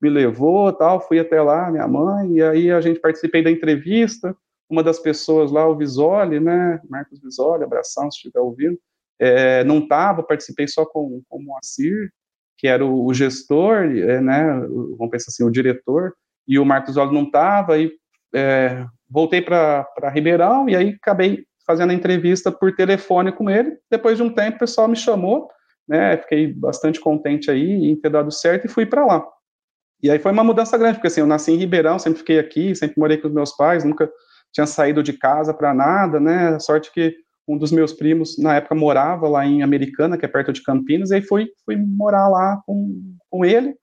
me 0.00 0.08
levou, 0.08 0.72
tal, 0.72 1.00
fui 1.00 1.18
até 1.18 1.40
lá, 1.40 1.70
minha 1.70 1.86
mãe, 1.88 2.34
e 2.34 2.42
aí 2.42 2.70
a 2.70 2.80
gente 2.80 3.00
participei 3.00 3.42
da 3.42 3.50
entrevista, 3.50 4.36
uma 4.70 4.82
das 4.82 4.98
pessoas 4.98 5.50
lá, 5.50 5.66
o 5.66 5.76
Visoli, 5.76 6.38
né, 6.40 6.80
Marcos 6.88 7.20
Visoli, 7.20 7.64
abração 7.64 8.10
se 8.10 8.18
estiver 8.18 8.40
ouvindo, 8.40 8.78
é, 9.18 9.64
não 9.64 9.78
estava, 9.78 10.22
participei 10.22 10.68
só 10.68 10.84
com, 10.84 11.22
com 11.28 11.38
o 11.38 11.42
Moacir, 11.42 12.12
que 12.56 12.68
era 12.68 12.84
o, 12.84 13.06
o 13.06 13.14
gestor, 13.14 13.84
é, 13.84 14.20
né, 14.20 14.60
vamos 14.96 15.10
pensar 15.10 15.30
assim, 15.30 15.44
o 15.44 15.50
diretor, 15.50 16.14
e 16.46 16.58
o 16.58 16.64
Marcos 16.64 16.94
Visoli 16.94 17.14
não 17.14 17.24
estava, 17.24 17.78
e 17.78 17.92
é, 18.34 18.84
voltei 19.08 19.42
para 19.42 20.10
Ribeirão, 20.12 20.68
e 20.68 20.76
aí 20.76 20.90
acabei 20.90 21.44
fazendo 21.68 21.90
a 21.90 21.94
entrevista 21.94 22.50
por 22.50 22.74
telefone 22.74 23.30
com 23.30 23.50
ele, 23.50 23.76
depois 23.90 24.16
de 24.16 24.22
um 24.22 24.32
tempo 24.32 24.56
o 24.56 24.60
pessoal 24.60 24.88
me 24.88 24.96
chamou, 24.96 25.48
né, 25.86 26.16
fiquei 26.16 26.50
bastante 26.50 26.98
contente 26.98 27.50
aí 27.50 27.90
em 27.90 27.94
ter 27.94 28.08
dado 28.08 28.32
certo 28.32 28.64
e 28.64 28.68
fui 28.68 28.86
para 28.86 29.04
lá. 29.04 29.22
E 30.02 30.10
aí 30.10 30.18
foi 30.18 30.32
uma 30.32 30.42
mudança 30.44 30.78
grande, 30.78 30.94
porque 30.94 31.08
assim, 31.08 31.20
eu 31.20 31.26
nasci 31.26 31.52
em 31.52 31.56
Ribeirão, 31.56 31.98
sempre 31.98 32.20
fiquei 32.20 32.38
aqui, 32.38 32.74
sempre 32.74 32.98
morei 32.98 33.18
com 33.18 33.28
os 33.28 33.34
meus 33.34 33.54
pais, 33.54 33.84
nunca 33.84 34.10
tinha 34.52 34.66
saído 34.66 35.02
de 35.02 35.12
casa 35.12 35.52
para 35.52 35.74
nada, 35.74 36.18
né? 36.18 36.58
Sorte 36.58 36.90
que 36.92 37.14
um 37.46 37.58
dos 37.58 37.72
meus 37.72 37.92
primos, 37.92 38.38
na 38.38 38.56
época, 38.56 38.74
morava 38.74 39.28
lá 39.28 39.44
em 39.44 39.62
Americana, 39.62 40.16
que 40.16 40.24
é 40.24 40.28
perto 40.28 40.52
de 40.52 40.62
Campinas, 40.62 41.10
e 41.10 41.16
aí 41.16 41.22
fui, 41.22 41.48
fui 41.64 41.76
morar 41.76 42.28
lá 42.28 42.62
com, 42.66 43.16
com 43.28 43.44
ele, 43.44 43.74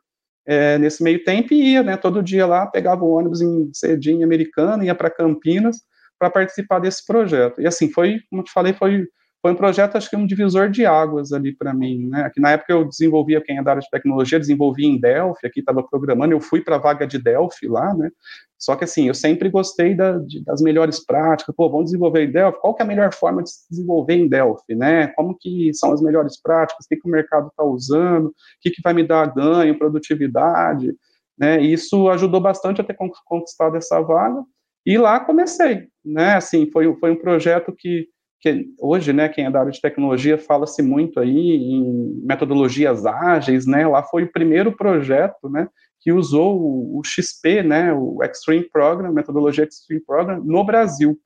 é, 0.45 0.77
nesse 0.77 1.03
meio 1.03 1.23
tempo, 1.23 1.53
ia, 1.53 1.81
né, 1.81 1.97
todo 1.97 2.23
dia 2.23 2.45
lá, 2.45 2.67
pegava 2.67 3.03
o 3.03 3.09
ônibus 3.09 3.41
em 3.41 3.71
cedinho 3.73 4.23
Americana, 4.23 4.85
ia 4.85 4.93
para 4.93 5.09
Campinas, 5.09 5.77
para 6.19 6.29
participar 6.29 6.79
desse 6.79 7.05
projeto. 7.05 7.61
E 7.61 7.67
assim, 7.67 7.91
foi, 7.91 8.19
como 8.29 8.43
te 8.43 8.51
falei, 8.51 8.73
foi 8.73 9.05
foi 9.45 9.51
um 9.51 9.55
projeto, 9.55 9.95
acho 9.95 10.09
que 10.09 10.15
um 10.15 10.25
divisor 10.25 10.71
de 10.71 10.87
águas 10.87 11.31
ali 11.31 11.55
para 11.55 11.71
mim, 11.71 12.07
né? 12.07 12.31
Que 12.33 12.41
na 12.41 12.53
época 12.53 12.73
eu 12.73 12.83
desenvolvia, 12.83 13.39
quem 13.39 13.59
é 13.59 13.61
da 13.61 13.73
área 13.73 13.81
de 13.83 13.89
tecnologia, 13.91 14.39
desenvolvia 14.39 14.87
em 14.87 14.99
Delphi, 14.99 15.45
aqui 15.45 15.59
estava 15.59 15.83
programando, 15.83 16.33
eu 16.33 16.41
fui 16.41 16.61
para 16.61 16.77
a 16.77 16.79
vaga 16.79 17.05
de 17.05 17.19
Delphi 17.19 17.67
lá, 17.67 17.93
né? 17.93 18.09
Só 18.57 18.75
que 18.75 18.85
assim, 18.85 19.07
eu 19.07 19.13
sempre 19.13 19.47
gostei 19.47 19.93
da, 19.93 20.17
de, 20.17 20.43
das 20.43 20.63
melhores 20.63 21.05
práticas, 21.05 21.53
pô, 21.55 21.69
vamos 21.69 21.91
desenvolver 21.91 22.23
em 22.23 22.31
Delphi, 22.31 22.59
qual 22.59 22.73
que 22.73 22.81
é 22.81 22.85
a 22.85 22.87
melhor 22.87 23.13
forma 23.13 23.43
de 23.43 23.51
se 23.51 23.69
desenvolver 23.69 24.15
em 24.15 24.27
Delphi, 24.27 24.73
né? 24.73 25.09
Como 25.09 25.37
que 25.39 25.71
são 25.75 25.93
as 25.93 26.01
melhores 26.01 26.41
práticas, 26.41 26.83
o 26.83 26.89
que, 26.89 26.95
que 26.95 27.07
o 27.07 27.11
mercado 27.11 27.49
está 27.49 27.63
usando, 27.63 28.29
o 28.29 28.33
que, 28.61 28.71
que 28.71 28.81
vai 28.83 28.95
me 28.95 29.03
dar 29.03 29.31
ganho, 29.31 29.77
produtividade, 29.77 30.91
né? 31.37 31.61
E 31.61 31.71
isso 31.71 32.09
ajudou 32.09 32.41
bastante 32.41 32.81
a 32.81 32.83
ter 32.83 32.97
conquistado 33.25 33.77
essa 33.77 34.01
vaga, 34.01 34.43
e 34.85 34.97
lá 34.97 35.19
comecei, 35.19 35.87
né? 36.03 36.35
Assim, 36.35 36.69
foi, 36.71 36.93
foi 36.99 37.11
um 37.11 37.15
projeto 37.15 37.73
que 37.75 38.07
que 38.45 38.67
hoje, 38.79 39.11
né, 39.11 39.27
quem 39.27 39.45
é 39.45 39.49
da 39.49 39.61
área 39.61 39.71
de 39.71 39.81
tecnologia 39.81 40.37
fala-se 40.37 40.83
muito 40.83 41.19
aí 41.19 41.55
em 41.55 42.21
metodologias 42.23 43.03
ágeis, 43.03 43.65
né, 43.65 43.87
lá 43.87 44.03
foi 44.03 44.23
o 44.23 44.31
primeiro 44.31 44.71
projeto, 44.71 45.49
né, 45.49 45.67
que 45.99 46.11
usou 46.11 46.61
o, 46.61 46.99
o 46.99 47.03
XP, 47.03 47.63
né, 47.63 47.91
o 47.91 48.23
Extreme 48.23 48.69
Program, 48.69 49.11
metodologia 49.11 49.63
Extreme 49.63 50.03
Program, 50.05 50.43
no 50.43 50.63
Brasil, 50.63 51.17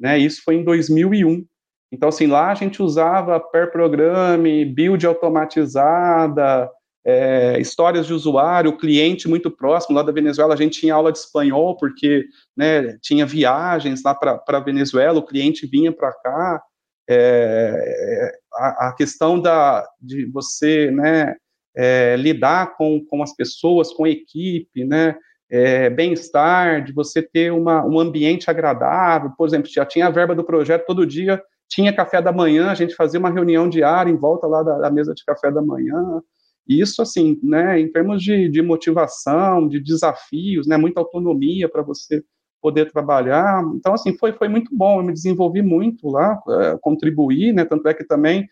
né, 0.00 0.18
isso 0.18 0.40
foi 0.42 0.54
em 0.54 0.64
2001. 0.64 1.44
Então, 1.92 2.08
assim, 2.08 2.26
lá 2.26 2.50
a 2.50 2.54
gente 2.54 2.82
usava 2.82 3.38
pair 3.38 3.70
programe, 3.70 4.64
build 4.64 5.06
automatizada, 5.06 6.70
é, 7.04 7.60
histórias 7.60 8.06
de 8.06 8.12
usuário, 8.12 8.76
cliente 8.76 9.28
muito 9.28 9.50
próximo, 9.50 9.96
lá 9.96 10.02
da 10.02 10.12
Venezuela 10.12 10.54
a 10.54 10.56
gente 10.56 10.80
tinha 10.80 10.94
aula 10.94 11.10
de 11.10 11.18
espanhol, 11.18 11.76
porque 11.76 12.24
né, 12.56 12.96
tinha 13.00 13.26
viagens 13.26 14.02
lá 14.04 14.14
para 14.14 14.60
Venezuela, 14.60 15.18
o 15.18 15.26
cliente 15.26 15.66
vinha 15.66 15.92
para 15.92 16.12
cá, 16.12 16.62
é, 17.08 18.32
a, 18.54 18.88
a, 18.88 18.94
questão 18.96 19.40
da, 19.40 19.86
de 20.00 20.26
você 20.26 20.90
né, 20.90 21.34
é, 21.76 22.16
lidar 22.16 22.76
com, 22.76 23.04
com 23.04 23.22
as 23.22 23.34
pessoas, 23.34 23.92
com 23.92 24.04
a 24.04 24.10
equipe, 24.10 24.84
né, 24.84 25.16
é, 25.50 25.90
bem-estar, 25.90 26.84
de 26.84 26.92
você 26.92 27.20
ter 27.20 27.52
uma, 27.52 27.84
um 27.84 27.98
ambiente 27.98 28.48
agradável, 28.48 29.32
por 29.36 29.46
exemplo, 29.46 29.70
já 29.70 29.84
tinha 29.84 30.06
a 30.06 30.10
verba 30.10 30.34
do 30.34 30.44
projeto 30.44 30.86
todo 30.86 31.06
dia, 31.06 31.42
tinha 31.68 31.92
café 31.92 32.22
da 32.22 32.32
manhã, 32.32 32.70
a 32.70 32.74
gente 32.74 32.94
fazia 32.94 33.18
uma 33.18 33.30
reunião 33.30 33.68
diária 33.68 34.10
em 34.10 34.16
volta 34.16 34.46
lá 34.46 34.62
da, 34.62 34.78
da 34.78 34.90
mesa 34.90 35.12
de 35.14 35.24
café 35.24 35.50
da 35.50 35.60
manhã, 35.60 36.22
isso, 36.66 37.02
assim, 37.02 37.38
né, 37.42 37.80
em 37.80 37.90
termos 37.90 38.22
de, 38.22 38.48
de 38.48 38.62
motivação, 38.62 39.68
de 39.68 39.80
desafios, 39.80 40.66
né, 40.66 40.76
muita 40.76 41.00
autonomia 41.00 41.68
para 41.68 41.82
você 41.82 42.22
poder 42.60 42.90
trabalhar. 42.92 43.62
Então, 43.74 43.94
assim, 43.94 44.16
foi, 44.16 44.32
foi 44.32 44.48
muito 44.48 44.74
bom, 44.74 45.00
eu 45.00 45.04
me 45.04 45.12
desenvolvi 45.12 45.62
muito 45.62 46.08
lá, 46.08 46.40
é, 46.48 46.78
contribuí, 46.80 47.52
né, 47.52 47.64
tanto 47.64 47.88
é 47.88 47.94
que 47.94 48.04
também 48.04 48.48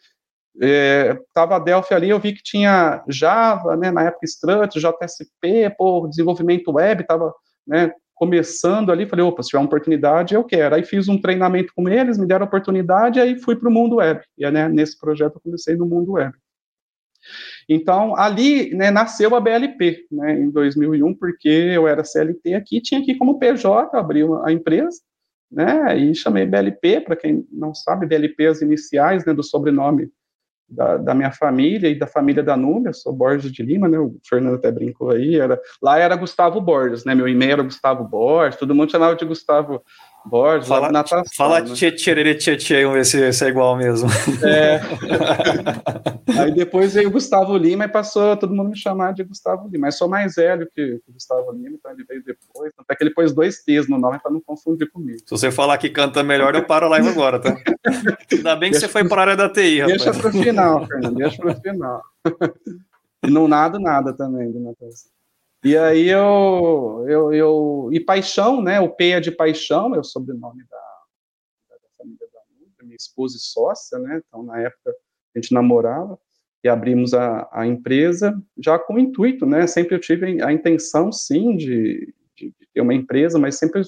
estava 0.57 1.55
é, 1.55 1.57
a 1.57 1.59
Delphi 1.61 1.95
ali, 1.95 2.11
eu 2.11 2.19
vi 2.19 2.33
que 2.33 2.43
tinha 2.43 3.03
Java, 3.09 3.77
né, 3.77 3.91
na 3.91 4.03
época 4.03 4.27
Strut, 4.27 4.79
JSP, 4.79 5.75
pô, 5.79 6.09
desenvolvimento 6.09 6.73
web, 6.73 7.03
estava, 7.03 7.33
né, 7.67 7.93
começando 8.21 8.93
ali, 8.93 9.07
falei, 9.09 9.25
opa, 9.25 9.43
se 9.43 9.49
tiver 9.49 9.61
uma 9.61 9.67
oportunidade, 9.67 10.35
eu 10.35 10.45
quero. 10.45 10.75
Aí 10.75 10.85
fiz 10.85 11.09
um 11.09 11.19
treinamento 11.19 11.73
com 11.75 11.89
eles, 11.89 12.19
me 12.19 12.27
deram 12.27 12.45
a 12.45 12.49
oportunidade, 12.49 13.19
aí 13.19 13.39
fui 13.39 13.57
para 13.57 13.69
o 13.69 13.73
mundo 13.73 13.97
web. 13.97 14.21
E 14.37 14.51
né, 14.51 14.69
nesse 14.69 14.99
projeto 14.99 15.37
eu 15.37 15.41
comecei 15.41 15.75
no 15.75 15.87
mundo 15.87 16.13
web. 16.13 16.35
Então, 17.69 18.17
ali 18.17 18.75
né, 18.75 18.91
nasceu 18.91 19.35
a 19.35 19.41
BLP, 19.41 20.07
né, 20.11 20.39
em 20.39 20.51
2001, 20.51 21.15
porque 21.15 21.49
eu 21.49 21.87
era 21.87 22.05
CLT 22.05 22.55
aqui, 22.55 22.81
tinha 22.81 23.01
aqui 23.01 23.15
como 23.17 23.39
PJ, 23.39 23.97
abri 23.97 24.23
a 24.45 24.53
empresa, 24.53 24.99
né, 25.51 25.97
e 25.97 26.15
chamei 26.15 26.47
BLP, 26.47 27.01
para 27.01 27.17
quem 27.17 27.47
não 27.51 27.75
sabe, 27.75 28.07
BLP 28.07 28.47
as 28.47 28.63
iniciais, 28.63 29.25
né, 29.25 29.35
do 29.35 29.43
sobrenome 29.43 30.11
da, 30.69 30.97
da, 30.97 31.15
minha 31.15 31.33
família 31.33 31.89
e 31.89 31.99
da 31.99 32.07
família 32.07 32.43
da 32.43 32.57
Núbia, 32.57 32.93
sou 32.93 33.13
Borges 33.13 33.51
de 33.51 33.63
Lima, 33.63 33.89
né, 33.89 33.99
o 33.99 34.17
Fernando 34.29 34.55
até 34.55 34.71
brincou 34.71 35.11
aí, 35.11 35.37
era, 35.37 35.61
lá 35.83 35.99
era 35.99 36.15
Gustavo 36.15 36.61
Borges, 36.61 37.05
né, 37.05 37.15
meu 37.15 37.27
e-mail 37.27 37.53
era 37.53 37.63
Gustavo 37.63 38.05
Borges, 38.05 38.59
todo 38.59 38.75
mundo 38.75 38.93
chamava 38.93 39.17
de 39.17 39.25
Gustavo 39.25 39.83
Borges, 40.25 40.69
fala, 40.69 40.93
natação. 40.93 41.23
Fala 41.35 41.61
né? 41.61 41.75
tchê, 41.75 41.93
tchê, 41.93 42.35
tchê, 42.35 42.57
tchê, 42.57 42.83
vamos 42.83 42.99
ver 42.99 43.05
se, 43.05 43.33
se 43.33 43.45
é 43.45 43.49
igual 43.49 43.77
mesmo. 43.77 44.09
É. 44.45 44.81
Aí 46.39 46.53
depois 46.53 46.95
veio 46.95 47.09
o 47.09 47.13
Gustavo 47.13 47.57
Lima 47.57 47.85
e 47.85 47.89
passou 47.89 48.37
todo 48.37 48.55
mundo 48.55 48.71
me 48.71 48.77
chamar 48.77 49.13
de 49.13 49.25
Gustavo 49.25 49.69
Lima. 49.69 49.87
Mas 49.87 49.97
sou 49.97 50.09
mais 50.09 50.35
velho 50.35 50.69
que, 50.75 51.01
o 51.09 51.13
Gustavo 51.13 51.53
Lima, 51.53 51.71
então 51.71 51.91
ele 51.93 52.05
veio 52.05 52.23
depois. 52.23 52.73
Até 52.79 52.95
que 52.95 53.05
ele 53.05 53.15
pôs 53.15 53.33
dois 53.33 53.63
T's 53.63 53.89
no 53.89 53.99
nome 53.99 54.19
para 54.19 54.31
não 54.31 54.41
confundir 54.41 54.91
comigo. 54.91 55.19
Se 55.21 55.31
você 55.31 55.51
falar 55.51 55.79
que 55.79 55.89
canta 55.89 56.23
melhor, 56.23 56.55
eu 56.55 56.67
paro 56.67 56.87
a 56.87 56.91
live 56.91 57.09
agora, 57.09 57.39
tá? 57.39 57.57
Ainda 58.31 58.57
bem 58.57 58.71
que 58.71 58.79
deixa 58.79 58.87
você 58.87 58.93
foi 58.93 59.09
para 59.09 59.23
a 59.23 59.25
área 59.25 59.37
da 59.37 59.49
TI, 59.49 59.81
rapaz. 59.81 60.03
Deixa 60.03 60.21
para 60.21 60.29
o 60.29 60.33
final, 60.33 60.87
Fernando, 60.87 61.17
deixa 61.17 61.37
para 61.39 61.53
o 61.53 61.61
final. 61.61 62.03
E 63.23 63.31
não 63.31 63.47
nada, 63.47 63.79
nada 63.79 64.15
também 64.15 64.51
do 64.51 64.61
natação. 64.61 65.13
E 65.63 65.77
aí 65.77 66.09
eu, 66.09 67.05
eu, 67.07 67.33
eu. 67.33 67.91
E 67.93 68.01
paixão, 68.01 68.63
né? 68.63 68.81
O 68.81 68.89
P 68.89 69.11
é 69.11 69.21
de 69.21 69.31
paixão, 69.31 69.95
é 69.95 69.99
o 69.99 70.05
sobrenome 70.05 70.65
da, 70.71 70.79
da 71.69 71.89
família 71.99 72.27
da 72.33 72.41
Nubia, 72.59 72.85
minha 72.85 72.97
esposa 72.97 73.37
e 73.37 73.41
sócia, 73.41 73.99
né? 73.99 74.23
Então, 74.27 74.43
na 74.43 74.59
época, 74.59 74.91
a 75.35 75.39
gente 75.39 75.53
namorava 75.53 76.19
e 76.65 76.69
abrimos 76.69 77.13
a, 77.13 77.47
a 77.53 77.67
empresa 77.67 78.41
já 78.59 78.79
com 78.79 78.95
o 78.95 78.99
intuito, 78.99 79.45
né? 79.45 79.67
Sempre 79.67 79.95
eu 79.95 80.01
tive 80.01 80.43
a 80.43 80.51
intenção, 80.51 81.13
sim, 81.13 81.55
de, 81.57 82.15
de, 82.37 82.47
de 82.47 82.69
ter 82.73 82.81
uma 82.81 82.95
empresa, 82.95 83.39
mas 83.39 83.59
sempre 83.59 83.83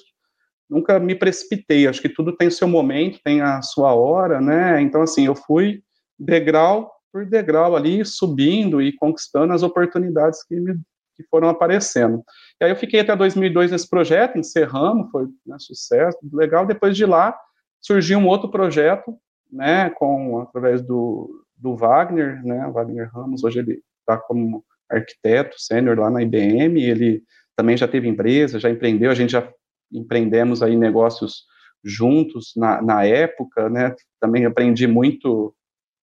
nunca 0.68 0.98
me 0.98 1.14
precipitei. 1.14 1.86
Acho 1.86 2.02
que 2.02 2.08
tudo 2.08 2.36
tem 2.36 2.50
seu 2.50 2.68
momento, 2.68 3.20
tem 3.24 3.40
a 3.40 3.62
sua 3.62 3.94
hora, 3.94 4.42
né? 4.42 4.80
Então, 4.82 5.00
assim, 5.00 5.24
eu 5.24 5.34
fui 5.34 5.82
degrau 6.18 6.92
por 7.10 7.26
degrau 7.26 7.76
ali, 7.76 8.04
subindo 8.04 8.80
e 8.80 8.94
conquistando 8.96 9.52
as 9.52 9.62
oportunidades 9.62 10.42
que 10.44 10.58
me 10.58 10.74
que 11.14 11.22
foram 11.24 11.48
aparecendo. 11.48 12.22
E 12.60 12.64
aí 12.64 12.70
eu 12.70 12.76
fiquei 12.76 13.00
até 13.00 13.14
2002 13.14 13.70
nesse 13.70 13.88
projeto, 13.88 14.38
encerramos, 14.38 15.10
foi 15.10 15.26
né, 15.46 15.56
sucesso, 15.58 16.18
legal. 16.32 16.66
Depois 16.66 16.96
de 16.96 17.04
lá 17.04 17.36
surgiu 17.80 18.18
um 18.18 18.26
outro 18.26 18.50
projeto, 18.50 19.16
né, 19.50 19.90
com 19.90 20.40
através 20.40 20.82
do, 20.82 21.44
do 21.56 21.76
Wagner, 21.76 22.44
né, 22.44 22.70
Wagner 22.70 23.10
Ramos. 23.12 23.44
Hoje 23.44 23.58
ele 23.58 23.82
está 24.00 24.16
como 24.16 24.64
arquiteto 24.90 25.60
sênior 25.60 25.98
lá 25.98 26.10
na 26.10 26.22
IBM. 26.22 26.82
Ele 26.82 27.22
também 27.56 27.76
já 27.76 27.88
teve 27.88 28.08
empresa, 28.08 28.60
já 28.60 28.70
empreendeu. 28.70 29.10
A 29.10 29.14
gente 29.14 29.30
já 29.30 29.52
empreendemos 29.92 30.62
aí 30.62 30.76
negócios 30.76 31.44
juntos 31.84 32.52
na, 32.56 32.80
na 32.80 33.04
época, 33.04 33.68
né? 33.68 33.94
Também 34.20 34.44
aprendi 34.46 34.86
muito 34.86 35.54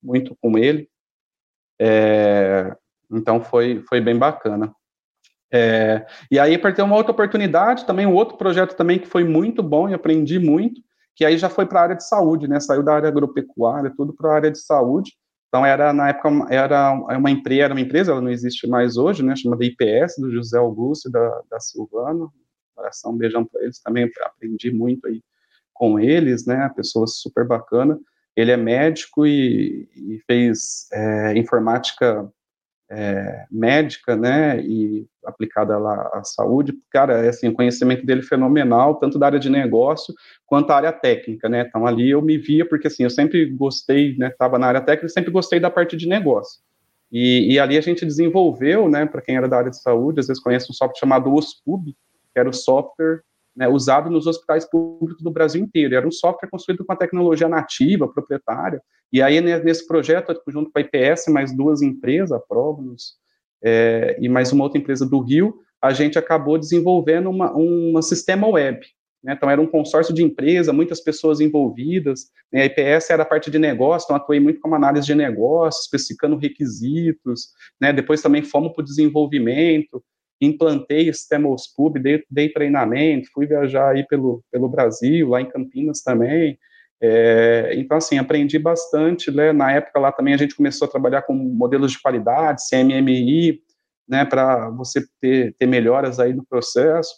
muito 0.02 0.36
com 0.42 0.58
ele. 0.58 0.90
É, 1.80 2.76
então 3.12 3.42
foi 3.42 3.84
foi 3.88 4.02
bem 4.02 4.18
bacana. 4.18 4.74
É, 5.52 6.06
e 6.30 6.38
aí, 6.38 6.58
ter 6.58 6.82
uma 6.82 6.96
outra 6.96 7.12
oportunidade, 7.12 7.86
também 7.86 8.06
um 8.06 8.14
outro 8.14 8.38
projeto 8.38 8.76
também 8.76 9.00
que 9.00 9.08
foi 9.08 9.24
muito 9.24 9.64
bom 9.64 9.90
e 9.90 9.94
aprendi 9.94 10.38
muito, 10.38 10.82
que 11.16 11.26
aí 11.26 11.38
já 11.38 11.50
foi 11.50 11.66
para 11.66 11.80
a 11.80 11.84
área 11.84 11.96
de 11.96 12.08
saúde, 12.08 12.48
né? 12.48 12.60
Saiu 12.60 12.84
da 12.84 12.94
área 12.94 13.10
agropecuária, 13.10 13.94
tudo 13.96 14.14
para 14.14 14.32
a 14.32 14.36
área 14.36 14.52
de 14.52 14.60
saúde. 14.60 15.14
Então 15.48 15.66
era 15.66 15.92
na 15.92 16.10
época 16.10 16.30
era 16.50 16.94
uma 16.94 17.32
empresa, 17.32 17.64
era 17.64 17.74
uma 17.74 17.82
empresa, 17.82 18.12
ela 18.12 18.22
não 18.22 18.30
existe 18.30 18.68
mais 18.68 18.98
hoje, 18.98 19.24
né? 19.24 19.36
Chamada 19.36 19.66
IPS 19.66 20.16
do 20.20 20.32
José 20.32 20.58
Augusto 20.58 21.10
da, 21.10 21.42
da 21.50 21.60
Silvano. 21.60 22.32
Um 23.06 23.18
beijão 23.18 23.44
para 23.44 23.62
eles 23.64 23.82
também, 23.82 24.10
aprendi 24.22 24.72
muito 24.72 25.08
aí 25.08 25.22
com 25.74 26.00
eles, 26.00 26.46
né? 26.46 26.72
Pessoas 26.76 27.18
super 27.18 27.46
bacana. 27.46 28.00
Ele 28.36 28.52
é 28.52 28.58
médico 28.58 29.26
e, 29.26 29.90
e 29.96 30.22
fez 30.26 30.88
é, 30.94 31.38
informática 31.38 32.32
é, 32.90 33.46
médica, 33.52 34.16
né, 34.16 34.60
e 34.62 35.06
aplicada 35.24 35.78
lá 35.78 36.10
à 36.14 36.24
saúde, 36.24 36.74
cara, 36.90 37.24
é 37.24 37.30
assim, 37.30 37.50
o 37.50 37.54
conhecimento 37.54 38.06
dele 38.06 38.22
é 38.22 38.24
fenomenal, 38.24 38.96
tanto 38.96 39.20
da 39.20 39.28
área 39.28 39.40
de 39.40 39.50
negócio 39.50 40.14
quanto 40.46 40.68
da 40.68 40.76
área 40.76 40.92
técnica, 40.92 41.48
né, 41.48 41.66
então 41.68 41.86
ali 41.86 42.10
eu 42.10 42.22
me 42.22 42.38
via, 42.38 42.68
porque 42.68 42.88
assim, 42.88 43.04
eu 43.04 43.10
sempre 43.10 43.46
gostei, 43.46 44.18
né, 44.18 44.28
estava 44.28 44.58
na 44.58 44.68
área 44.68 44.82
técnica, 44.82 45.10
sempre 45.10 45.32
gostei 45.32 45.60
da 45.60 45.70
parte 45.70 45.96
de 45.96 46.08
negócio, 46.08 46.62
e, 47.12 47.54
e 47.54 47.60
ali 47.60 47.78
a 47.78 47.82
gente 47.82 48.06
desenvolveu, 48.06 48.90
né, 48.90 49.06
para 49.06 49.22
quem 49.22 49.38
era 49.38 49.48
da 49.48 49.58
área 49.58 49.72
de 49.72 49.82
saúde, 49.82 50.20
às 50.20 50.28
vezes 50.28 50.42
conhece 50.42 50.72
um 50.72 50.74
software 50.74 51.00
chamado 51.00 51.34
OSPUB, 51.34 51.96
que 52.34 52.40
era 52.40 52.50
o 52.50 52.54
software 52.54 53.22
né, 53.56 53.68
usado 53.68 54.10
nos 54.10 54.28
hospitais 54.28 54.66
públicos 54.66 55.24
do 55.24 55.32
Brasil 55.32 55.62
inteiro. 55.62 55.96
Era 55.96 56.08
um 56.08 56.12
software 56.12 56.50
construído 56.50 56.86
com 56.86 56.94
a 56.94 56.96
tecnologia 56.96 57.48
nativa, 57.48 58.08
proprietária. 58.08 58.82
E 59.12 59.22
aí, 59.22 59.42
nesse 59.42 59.88
projeto, 59.88 60.40
junto 60.48 60.72
com 60.72 60.80
a 60.80 60.82
IPS, 60.82 61.28
mais 61.30 61.56
duas 61.56 61.82
empresas, 61.82 62.32
a 62.32 62.40
Prognus 62.40 63.16
é, 63.64 64.18
e 64.20 64.30
mais 64.30 64.52
uma 64.52 64.64
outra 64.64 64.80
empresa 64.80 65.06
do 65.06 65.20
Rio, 65.20 65.60
a 65.82 65.92
gente 65.92 66.18
acabou 66.18 66.58
desenvolvendo 66.58 67.30
uma, 67.30 67.56
um 67.56 68.02
sistema 68.02 68.48
web. 68.48 68.86
Né, 69.24 69.34
então, 69.34 69.50
era 69.50 69.60
um 69.60 69.68
consórcio 69.68 70.14
de 70.14 70.24
empresa, 70.24 70.72
muitas 70.72 71.02
pessoas 71.02 71.42
envolvidas. 71.42 72.28
Né, 72.54 72.62
a 72.62 72.66
IPS 72.66 73.10
era 73.10 73.24
a 73.24 73.26
parte 73.26 73.50
de 73.50 73.60
negócio, 73.60 74.06
então 74.06 74.16
atuei 74.16 74.40
muito 74.40 74.60
como 74.60 74.76
análise 74.76 75.08
de 75.08 75.16
negócio, 75.16 75.82
especificando 75.82 76.38
requisitos. 76.38 77.50
Né, 77.82 77.92
depois 77.92 78.22
também 78.22 78.44
fomos 78.44 78.74
para 78.74 78.82
o 78.82 78.86
desenvolvimento 78.86 80.04
implantei 80.42 81.10
o 81.10 81.14
sistema 81.14 81.50
OSPUB, 81.50 82.00
dei, 82.00 82.24
dei, 82.30 82.50
treinamento, 82.50 83.30
fui 83.34 83.46
viajar 83.46 83.90
aí 83.90 84.06
pelo, 84.08 84.44
pelo 84.52 84.70
Brasil, 84.70 85.30
lá 85.30 85.42
em 85.42 85.50
Campinas 85.50 86.02
também, 86.02 86.58
é, 87.02 87.72
então, 87.76 87.98
assim, 87.98 88.18
aprendi 88.18 88.60
bastante, 88.60 89.32
né, 89.32 89.54
na 89.54 89.72
época 89.72 90.00
lá 90.00 90.12
também 90.12 90.34
a 90.34 90.38
gente 90.38 90.56
começou 90.56 90.88
a 90.88 90.92
trabalhar 90.92 91.22
com 91.22 91.34
modelos 91.34 91.94
de 91.94 92.02
qualidade, 92.02 92.62
CMMI, 92.70 93.62
né, 94.08 94.26
para 94.26 94.70
você 94.72 95.06
ter, 95.22 95.56
ter 95.58 95.66
melhoras 95.66 96.20
aí 96.20 96.34
no 96.34 96.46
processo, 96.46 97.14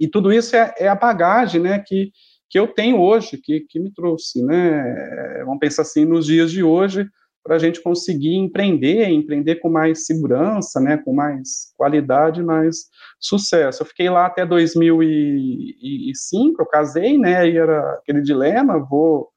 e 0.00 0.08
tudo 0.08 0.32
isso 0.32 0.56
é, 0.56 0.74
é 0.78 0.88
a 0.88 0.94
bagagem, 0.94 1.60
né, 1.60 1.78
que, 1.86 2.12
que 2.48 2.58
eu 2.58 2.66
tenho 2.66 2.98
hoje, 2.98 3.36
que, 3.36 3.60
que 3.68 3.78
me 3.78 3.92
trouxe, 3.92 4.42
né, 4.42 5.42
vamos 5.44 5.58
pensar 5.58 5.82
assim, 5.82 6.06
nos 6.06 6.24
dias 6.24 6.50
de 6.50 6.62
hoje, 6.62 7.06
para 7.44 7.56
a 7.56 7.58
gente 7.58 7.82
conseguir 7.82 8.36
empreender, 8.36 9.10
empreender 9.10 9.56
com 9.56 9.68
mais 9.68 10.06
segurança, 10.06 10.80
né, 10.80 10.96
com 10.96 11.12
mais 11.12 11.74
qualidade, 11.76 12.42
mais 12.42 12.86
sucesso. 13.20 13.82
Eu 13.82 13.86
fiquei 13.86 14.08
lá 14.08 14.24
até 14.24 14.46
2005, 14.46 16.62
eu 16.62 16.66
casei, 16.66 17.18
né, 17.18 17.46
e 17.46 17.58
era 17.58 17.96
aquele 17.96 18.22
dilema, 18.22 18.78
vou, 18.78 19.28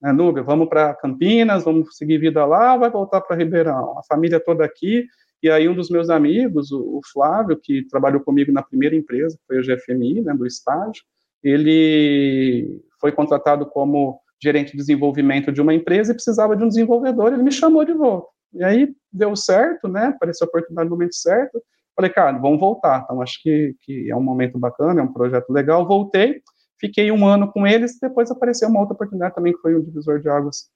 né, 0.00 0.12
Núbia, 0.12 0.42
vamos 0.42 0.68
para 0.68 0.94
Campinas, 0.94 1.64
vamos 1.64 1.96
seguir 1.96 2.18
vida 2.18 2.44
lá, 2.44 2.76
vai 2.76 2.90
voltar 2.90 3.22
para 3.22 3.34
Ribeirão, 3.34 3.98
a 3.98 4.02
família 4.02 4.38
toda 4.38 4.62
aqui, 4.62 5.06
e 5.42 5.48
aí 5.48 5.66
um 5.66 5.74
dos 5.74 5.88
meus 5.88 6.10
amigos, 6.10 6.70
o, 6.70 6.98
o 6.98 7.00
Flávio, 7.10 7.58
que 7.58 7.88
trabalhou 7.88 8.20
comigo 8.20 8.52
na 8.52 8.62
primeira 8.62 8.94
empresa, 8.94 9.38
que 9.38 9.46
foi 9.46 9.56
a 9.58 9.62
GFMI, 9.62 10.20
né, 10.20 10.34
do 10.34 10.46
estágio, 10.46 11.02
ele 11.42 12.82
foi 13.00 13.10
contratado 13.10 13.64
como 13.66 14.20
gerente 14.42 14.72
de 14.72 14.78
desenvolvimento 14.78 15.52
de 15.52 15.60
uma 15.60 15.74
empresa 15.74 16.12
e 16.12 16.14
precisava 16.14 16.56
de 16.56 16.64
um 16.64 16.68
desenvolvedor, 16.68 17.32
ele 17.32 17.42
me 17.42 17.52
chamou 17.52 17.84
de 17.84 17.92
volta. 17.92 18.28
E 18.52 18.62
aí 18.62 18.94
deu 19.12 19.34
certo, 19.34 19.88
né? 19.88 20.06
Apareceu 20.06 20.46
a 20.46 20.48
oportunidade 20.48 20.88
no 20.88 20.94
momento 20.94 21.14
certo. 21.14 21.60
Falei, 21.96 22.10
cara, 22.10 22.38
vamos 22.38 22.60
voltar. 22.60 23.02
Então 23.04 23.20
acho 23.20 23.40
que, 23.42 23.74
que 23.82 24.10
é 24.10 24.16
um 24.16 24.22
momento 24.22 24.58
bacana, 24.58 25.00
é 25.00 25.04
um 25.04 25.12
projeto 25.12 25.50
legal. 25.50 25.86
Voltei, 25.86 26.40
fiquei 26.80 27.10
um 27.10 27.26
ano 27.26 27.50
com 27.50 27.66
eles, 27.66 27.98
depois 28.00 28.30
apareceu 28.30 28.68
uma 28.68 28.80
outra 28.80 28.94
oportunidade 28.94 29.34
também 29.34 29.52
que 29.52 29.60
foi 29.60 29.74
um 29.74 29.82
divisor 29.82 30.20
de 30.20 30.28
águas 30.28 30.68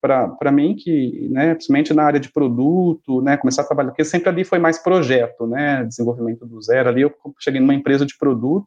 para 0.00 0.52
mim, 0.52 0.76
que, 0.76 1.28
né, 1.30 1.54
principalmente 1.54 1.92
na 1.92 2.04
área 2.04 2.20
de 2.20 2.30
produto, 2.30 3.20
né, 3.22 3.36
começar 3.36 3.62
a 3.62 3.64
trabalhar, 3.64 3.90
porque 3.90 4.04
sempre 4.04 4.28
ali 4.28 4.44
foi 4.44 4.58
mais 4.58 4.78
projeto, 4.78 5.46
né, 5.46 5.84
desenvolvimento 5.84 6.46
do 6.46 6.62
zero. 6.62 6.88
Ali 6.88 7.02
eu 7.02 7.12
cheguei 7.40 7.60
numa 7.60 7.74
empresa 7.74 8.06
de 8.06 8.16
produto, 8.16 8.66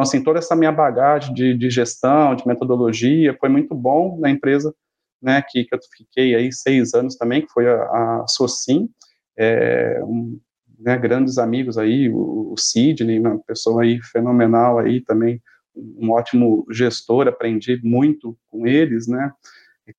então, 0.00 0.08
assim, 0.08 0.24
toda 0.24 0.38
essa 0.38 0.56
minha 0.56 0.72
bagagem 0.72 1.34
de, 1.34 1.54
de 1.54 1.68
gestão, 1.68 2.34
de 2.34 2.46
metodologia, 2.46 3.36
foi 3.38 3.50
muito 3.50 3.74
bom 3.74 4.18
na 4.18 4.30
empresa, 4.30 4.74
né, 5.20 5.42
que, 5.46 5.64
que 5.64 5.74
eu 5.74 5.78
fiquei 5.94 6.34
aí 6.34 6.50
seis 6.50 6.94
anos 6.94 7.16
também, 7.16 7.42
que 7.42 7.52
foi 7.52 7.68
a, 7.68 7.82
a 7.82 8.24
Socim, 8.26 8.88
é, 9.36 10.00
um, 10.02 10.40
né, 10.78 10.96
grandes 10.96 11.36
amigos 11.36 11.76
aí, 11.76 12.08
o, 12.08 12.50
o 12.50 12.56
Sidney, 12.56 13.20
uma 13.20 13.38
pessoa 13.40 13.82
aí 13.82 14.00
fenomenal 14.00 14.78
aí 14.78 15.02
também, 15.02 15.42
um 15.76 16.12
ótimo 16.12 16.64
gestor, 16.70 17.28
aprendi 17.28 17.78
muito 17.84 18.34
com 18.50 18.66
eles, 18.66 19.06
né, 19.06 19.30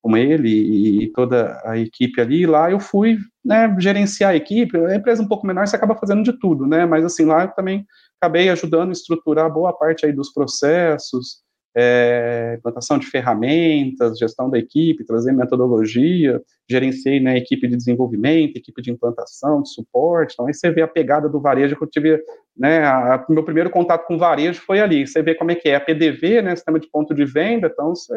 com 0.00 0.16
ele 0.16 0.48
e, 0.48 1.04
e 1.04 1.12
toda 1.12 1.60
a 1.64 1.76
equipe 1.78 2.20
ali, 2.20 2.46
lá 2.46 2.70
eu 2.70 2.80
fui, 2.80 3.18
né, 3.44 3.74
gerenciar 3.78 4.30
a 4.30 4.36
equipe, 4.36 4.76
a 4.76 4.94
empresa 4.94 5.22
um 5.22 5.28
pouco 5.28 5.46
menor, 5.46 5.66
você 5.66 5.76
acaba 5.76 5.96
fazendo 5.96 6.22
de 6.22 6.32
tudo, 6.38 6.66
né, 6.66 6.86
mas 6.86 7.04
assim, 7.04 7.24
lá 7.24 7.44
eu 7.44 7.48
também 7.48 7.86
acabei 8.20 8.48
ajudando 8.48 8.90
a 8.90 8.92
estruturar 8.92 9.52
boa 9.52 9.72
parte 9.72 10.06
aí 10.06 10.12
dos 10.12 10.32
processos, 10.32 11.42
é, 11.74 12.56
implantação 12.58 12.98
de 12.98 13.06
ferramentas, 13.06 14.18
gestão 14.18 14.50
da 14.50 14.58
equipe, 14.58 15.04
trazer 15.04 15.32
metodologia, 15.32 16.40
gerenciei 16.68 17.18
né, 17.18 17.36
equipe 17.36 17.66
de 17.66 17.76
desenvolvimento, 17.76 18.56
equipe 18.56 18.82
de 18.82 18.90
implantação, 18.90 19.62
de 19.62 19.72
suporte, 19.72 20.34
então 20.34 20.46
aí 20.46 20.54
você 20.54 20.70
vê 20.70 20.82
a 20.82 20.88
pegada 20.88 21.28
do 21.28 21.40
varejo 21.40 21.76
que 21.76 21.82
eu 21.82 21.88
tive, 21.88 22.22
né, 22.56 22.84
a, 22.84 23.24
meu 23.28 23.42
primeiro 23.42 23.70
contato 23.70 24.06
com 24.06 24.18
varejo 24.18 24.60
foi 24.60 24.80
ali, 24.80 25.06
você 25.06 25.22
vê 25.22 25.34
como 25.34 25.50
é 25.50 25.54
que 25.54 25.68
é, 25.68 25.76
a 25.76 25.80
PDV, 25.80 26.42
né, 26.42 26.54
sistema 26.54 26.78
de 26.78 26.90
ponto 26.90 27.14
de 27.14 27.24
venda, 27.24 27.68
então 27.72 27.94
você 27.94 28.14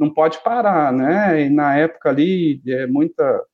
não 0.00 0.12
pode 0.12 0.42
parar, 0.42 0.92
né, 0.92 1.42
e 1.46 1.50
na 1.50 1.76
época 1.76 2.08
ali, 2.08 2.60
é, 2.66 2.86
muita 2.86 3.44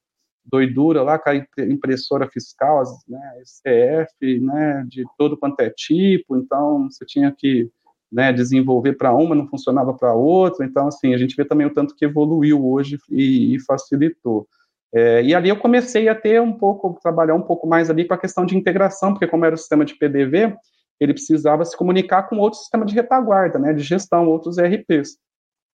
doidura 0.45 1.03
lá 1.03 1.19
com 1.19 1.31
a 1.31 1.37
impressora 1.65 2.29
fiscal, 2.33 2.83
né, 3.09 3.43
SCF, 3.45 4.41
né, 4.41 4.85
de 4.89 5.05
todo 5.19 5.37
quanto 5.37 5.61
é 5.61 5.71
tipo, 5.71 6.37
então 6.37 6.89
você 6.89 7.05
tinha 7.05 7.35
que 7.37 7.69
né, 8.11 8.33
desenvolver 8.33 8.95
para 8.95 9.13
uma, 9.13 9.35
não 9.35 9.49
funcionava 9.49 9.93
para 9.93 10.15
outra, 10.15 10.65
então 10.65 10.87
assim, 10.87 11.13
a 11.13 11.19
gente 11.19 11.35
vê 11.37 11.45
também 11.45 11.67
o 11.67 11.75
tanto 11.75 11.95
que 11.97 12.05
evoluiu 12.05 12.65
hoje 12.65 12.97
e, 13.11 13.57
e 13.57 13.61
facilitou. 13.61 14.47
É, 14.95 15.23
e 15.23 15.35
ali 15.35 15.49
eu 15.49 15.59
comecei 15.59 16.09
a 16.09 16.15
ter 16.15 16.41
um 16.41 16.53
pouco, 16.53 16.99
trabalhar 17.03 17.35
um 17.35 17.43
pouco 17.43 17.67
mais 17.67 17.91
ali 17.91 18.07
com 18.07 18.15
a 18.15 18.19
questão 18.19 18.47
de 18.47 18.57
integração, 18.57 19.13
porque 19.13 19.27
como 19.27 19.45
era 19.45 19.55
o 19.55 19.59
sistema 19.59 19.85
de 19.85 19.95
PDV, 19.97 20.57
ele 21.01 21.13
precisava 21.13 21.65
se 21.65 21.77
comunicar 21.77 22.23
com 22.29 22.39
outro 22.39 22.59
sistema 22.59 22.87
de 22.87 22.95
retaguarda, 22.95 23.59
né, 23.59 23.73
de 23.73 23.83
gestão, 23.83 24.29
outros 24.29 24.57
ERPs. 24.59 25.19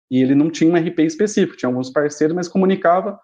E 0.10 0.22
ele 0.22 0.36
não 0.36 0.50
tinha 0.50 0.72
um 0.72 0.76
RP 0.76 1.00
específico, 1.00 1.58
tinha 1.58 1.70
alguns 1.70 1.90
parceiros, 1.90 2.36
mas 2.36 2.48
comunicava 2.48 3.20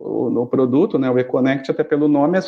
no 0.00 0.46
produto, 0.46 0.98
né, 0.98 1.10
o 1.10 1.18
eConnect, 1.18 1.70
até 1.70 1.82
pelo 1.82 2.08
nome, 2.08 2.38
é 2.38 2.42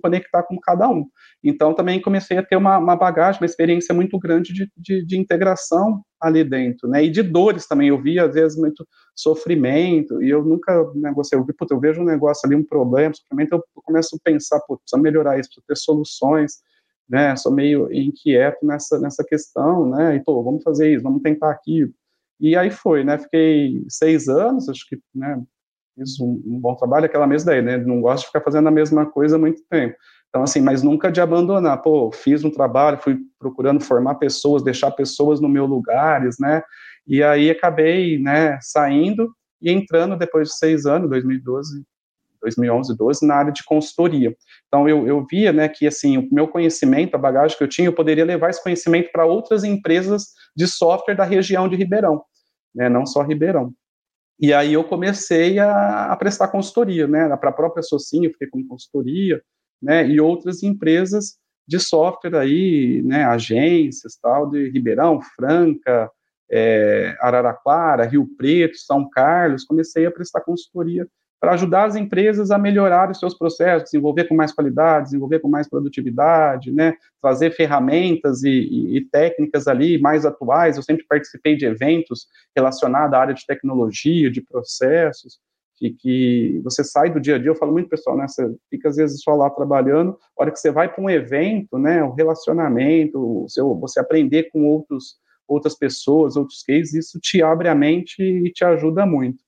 conectar 0.00 0.42
com 0.44 0.58
cada 0.58 0.88
um. 0.88 1.06
Então, 1.42 1.74
também 1.74 2.00
comecei 2.00 2.38
a 2.38 2.42
ter 2.42 2.56
uma, 2.56 2.78
uma 2.78 2.96
bagagem, 2.96 3.40
uma 3.40 3.46
experiência 3.46 3.94
muito 3.94 4.18
grande 4.18 4.52
de, 4.52 4.70
de, 4.76 5.04
de, 5.04 5.18
integração 5.18 6.02
ali 6.20 6.44
dentro, 6.44 6.88
né, 6.88 7.04
e 7.04 7.10
de 7.10 7.22
dores 7.22 7.66
também, 7.66 7.88
eu 7.88 8.00
vi, 8.00 8.18
às 8.18 8.32
vezes, 8.34 8.56
muito 8.56 8.86
sofrimento, 9.16 10.22
e 10.22 10.30
eu 10.30 10.44
nunca 10.44 10.90
negociei, 10.94 11.38
eu, 11.38 11.44
vi, 11.44 11.52
puta, 11.52 11.74
eu 11.74 11.80
vejo 11.80 12.00
um 12.00 12.04
negócio 12.04 12.46
ali, 12.46 12.54
um 12.54 12.64
problema, 12.64 13.14
sofrimento, 13.14 13.54
eu 13.54 13.62
começo 13.82 14.14
a 14.14 14.18
pensar, 14.22 14.60
putz, 14.60 14.82
precisa 14.82 15.02
melhorar 15.02 15.38
isso, 15.38 15.48
precisa 15.48 15.66
ter 15.66 15.76
soluções, 15.76 16.52
né, 17.08 17.34
sou 17.36 17.52
meio 17.52 17.92
inquieto 17.92 18.64
nessa, 18.64 18.98
nessa 19.00 19.24
questão, 19.24 19.90
né, 19.90 20.16
e, 20.16 20.20
pô, 20.22 20.42
vamos 20.44 20.62
fazer 20.62 20.94
isso, 20.94 21.02
vamos 21.02 21.22
tentar 21.22 21.50
aquilo, 21.50 21.92
e 22.50 22.56
aí 22.56 22.70
foi, 22.70 23.04
né, 23.04 23.18
fiquei 23.18 23.84
seis 23.88 24.28
anos, 24.28 24.68
acho 24.68 24.86
que, 24.88 24.98
né, 25.14 25.40
fiz 25.94 26.18
um, 26.20 26.42
um, 26.46 26.60
bom 26.60 26.74
trabalho, 26.74 27.06
aquela 27.06 27.26
mesma 27.26 27.52
ideia, 27.52 27.78
né? 27.78 27.84
Não 27.84 28.00
gosto 28.00 28.22
de 28.22 28.26
ficar 28.26 28.40
fazendo 28.40 28.66
a 28.68 28.70
mesma 28.70 29.06
coisa 29.06 29.36
há 29.36 29.38
muito 29.38 29.62
tempo. 29.70 29.94
Então, 30.28 30.42
assim, 30.42 30.60
mas 30.60 30.82
nunca 30.82 31.12
de 31.12 31.20
abandonar. 31.20 31.82
Pô, 31.82 32.10
fiz 32.10 32.42
um 32.42 32.50
trabalho, 32.50 32.98
fui 32.98 33.18
procurando 33.38 33.82
formar 33.82 34.14
pessoas, 34.14 34.62
deixar 34.62 34.90
pessoas 34.90 35.40
no 35.40 35.48
meu 35.48 35.66
lugares, 35.66 36.36
né? 36.40 36.62
E 37.06 37.22
aí 37.22 37.50
acabei, 37.50 38.18
né, 38.18 38.58
saindo 38.62 39.30
e 39.60 39.70
entrando 39.70 40.16
depois 40.16 40.48
de 40.48 40.56
seis 40.56 40.86
anos, 40.86 41.10
2012, 41.10 41.84
2011, 42.40 42.96
12, 42.96 43.26
na 43.26 43.34
área 43.34 43.52
de 43.52 43.62
consultoria. 43.64 44.34
Então, 44.66 44.88
eu, 44.88 45.06
eu 45.06 45.24
via, 45.30 45.52
né, 45.52 45.68
que, 45.68 45.86
assim, 45.86 46.16
o 46.18 46.28
meu 46.32 46.48
conhecimento, 46.48 47.14
a 47.14 47.18
bagagem 47.18 47.56
que 47.56 47.62
eu 47.62 47.68
tinha, 47.68 47.88
eu 47.88 47.92
poderia 47.92 48.24
levar 48.24 48.50
esse 48.50 48.62
conhecimento 48.62 49.10
para 49.12 49.26
outras 49.26 49.64
empresas 49.64 50.28
de 50.56 50.66
software 50.66 51.14
da 51.14 51.24
região 51.24 51.68
de 51.68 51.76
Ribeirão, 51.76 52.22
né, 52.74 52.88
não 52.88 53.06
só 53.06 53.22
Ribeirão. 53.22 53.72
E 54.40 54.52
aí 54.52 54.72
eu 54.72 54.82
comecei 54.82 55.58
a, 55.58 56.12
a 56.12 56.16
prestar 56.16 56.48
consultoria, 56.48 57.06
né, 57.06 57.28
para 57.36 57.50
a 57.50 57.52
própria 57.52 57.82
Socinho, 57.82 58.30
fiquei 58.32 58.48
com 58.48 58.66
consultoria, 58.66 59.42
né, 59.80 60.06
e 60.06 60.20
outras 60.20 60.62
empresas 60.62 61.36
de 61.66 61.78
software 61.78 62.36
aí, 62.36 63.02
né, 63.02 63.24
agências, 63.24 64.16
tal, 64.20 64.50
de 64.50 64.68
Ribeirão, 64.70 65.20
Franca, 65.36 66.10
é, 66.50 67.16
Araraquara, 67.20 68.04
Rio 68.04 68.28
Preto, 68.36 68.76
São 68.76 69.08
Carlos, 69.08 69.64
comecei 69.64 70.04
a 70.06 70.10
prestar 70.10 70.40
consultoria 70.42 71.06
para 71.42 71.54
ajudar 71.54 71.86
as 71.86 71.96
empresas 71.96 72.52
a 72.52 72.56
melhorar 72.56 73.10
os 73.10 73.18
seus 73.18 73.36
processos, 73.36 73.90
desenvolver 73.90 74.28
com 74.28 74.34
mais 74.36 74.52
qualidade, 74.52 75.06
desenvolver 75.06 75.40
com 75.40 75.48
mais 75.48 75.68
produtividade, 75.68 76.70
né, 76.70 76.94
trazer 77.20 77.50
ferramentas 77.50 78.44
e, 78.44 78.48
e, 78.48 78.96
e, 78.98 79.04
técnicas 79.06 79.66
ali 79.66 80.00
mais 80.00 80.24
atuais. 80.24 80.76
Eu 80.76 80.84
sempre 80.84 81.04
participei 81.04 81.56
de 81.56 81.66
eventos 81.66 82.28
relacionados 82.54 83.12
à 83.12 83.18
área 83.18 83.34
de 83.34 83.44
tecnologia, 83.44 84.30
de 84.30 84.40
processos, 84.40 85.40
e 85.80 85.90
que 85.90 86.60
você 86.62 86.84
sai 86.84 87.10
do 87.10 87.18
dia 87.18 87.34
a 87.34 87.38
dia, 87.38 87.50
eu 87.50 87.56
falo 87.56 87.72
muito 87.72 87.88
pessoal, 87.88 88.16
né, 88.16 88.28
você 88.28 88.48
fica 88.70 88.88
às 88.88 88.94
vezes 88.94 89.20
só 89.20 89.34
lá 89.34 89.50
trabalhando, 89.50 90.16
a 90.38 90.42
hora 90.42 90.52
que 90.52 90.60
você 90.60 90.70
vai 90.70 90.94
para 90.94 91.02
um 91.02 91.10
evento, 91.10 91.76
né, 91.76 92.04
o 92.04 92.12
relacionamento, 92.12 93.18
o 93.18 93.48
seu, 93.48 93.74
você 93.80 93.98
aprender 93.98 94.44
com 94.52 94.64
outros, 94.64 95.16
outras 95.48 95.74
pessoas, 95.74 96.36
outros 96.36 96.62
cases, 96.62 96.94
isso 96.94 97.18
te 97.18 97.42
abre 97.42 97.68
a 97.68 97.74
mente 97.74 98.22
e 98.22 98.48
te 98.52 98.64
ajuda 98.64 99.04
muito. 99.04 99.41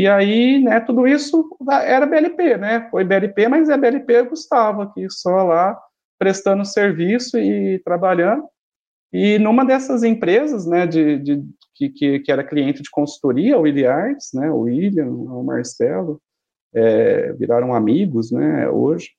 E 0.00 0.08
aí, 0.08 0.58
né, 0.58 0.80
tudo 0.80 1.06
isso 1.06 1.54
era 1.82 2.06
BLP, 2.06 2.56
né? 2.56 2.88
Foi 2.90 3.04
BLP, 3.04 3.48
mas 3.48 3.68
é 3.68 3.76
BLP 3.76 4.22
Gustavo 4.22 4.80
aqui, 4.80 5.06
só 5.10 5.42
lá 5.42 5.78
prestando 6.18 6.64
serviço 6.64 7.38
e 7.38 7.78
trabalhando. 7.84 8.44
E 9.12 9.38
numa 9.38 9.62
dessas 9.62 10.02
empresas, 10.02 10.64
né, 10.64 10.86
de, 10.86 11.18
de 11.18 11.44
que, 11.74 12.20
que, 12.20 12.32
era 12.32 12.42
cliente 12.42 12.80
de 12.80 12.88
consultoria, 12.90 13.58
o 13.58 13.62
Williards, 13.62 14.30
né, 14.32 14.50
o 14.50 14.60
William, 14.60 15.06
o 15.06 15.44
Marcelo, 15.44 16.18
é, 16.74 17.34
viraram 17.34 17.74
amigos, 17.74 18.32
né, 18.32 18.70
hoje. 18.70 19.10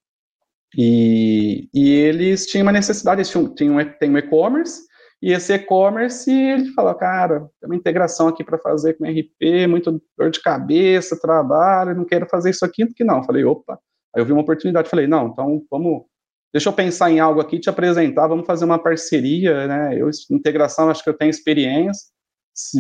E, 0.76 1.70
e 1.72 1.92
eles 1.92 2.48
tinham 2.48 2.66
uma 2.66 2.72
necessidade, 2.72 3.20
eles 3.20 3.30
tinham, 3.30 3.54
tinham, 3.54 3.78
tem 4.00 4.10
um 4.10 4.18
e-commerce, 4.18 4.82
e 5.22 5.32
esse 5.32 5.54
e-commerce, 5.54 6.32
ele 6.32 6.72
falou, 6.74 6.96
cara, 6.96 7.42
tem 7.60 7.70
uma 7.70 7.76
integração 7.76 8.28
aqui 8.28 8.44
para 8.44 8.58
fazer 8.58 8.96
com 8.96 9.06
RP, 9.06 9.68
muito 9.68 10.02
dor 10.18 10.32
de 10.32 10.42
cabeça, 10.42 11.20
trabalho, 11.20 11.96
não 11.96 12.06
quero 12.06 12.28
fazer 12.28 12.50
isso 12.50 12.66
aqui, 12.66 12.88
que 12.94 13.04
não. 13.04 13.24
Falei, 13.24 13.44
opa. 13.44 13.80
Aí 14.16 14.22
eu 14.22 14.26
vi 14.26 14.32
uma 14.32 14.42
oportunidade, 14.42 14.90
falei, 14.90 15.06
não, 15.06 15.28
então 15.28 15.64
vamos, 15.70 16.04
deixa 16.52 16.70
eu 16.70 16.74
pensar 16.74 17.12
em 17.12 17.20
algo 17.20 17.40
aqui, 17.40 17.60
te 17.60 17.70
apresentar, 17.70 18.28
vamos 18.28 18.48
fazer 18.48 18.66
uma 18.66 18.80
parceria, 18.80 19.68
né? 19.68 19.96
Eu, 19.98 20.10
integração, 20.32 20.90
acho 20.90 21.04
que 21.04 21.10
eu 21.10 21.18
tenho 21.18 21.30
experiência, 21.30 22.10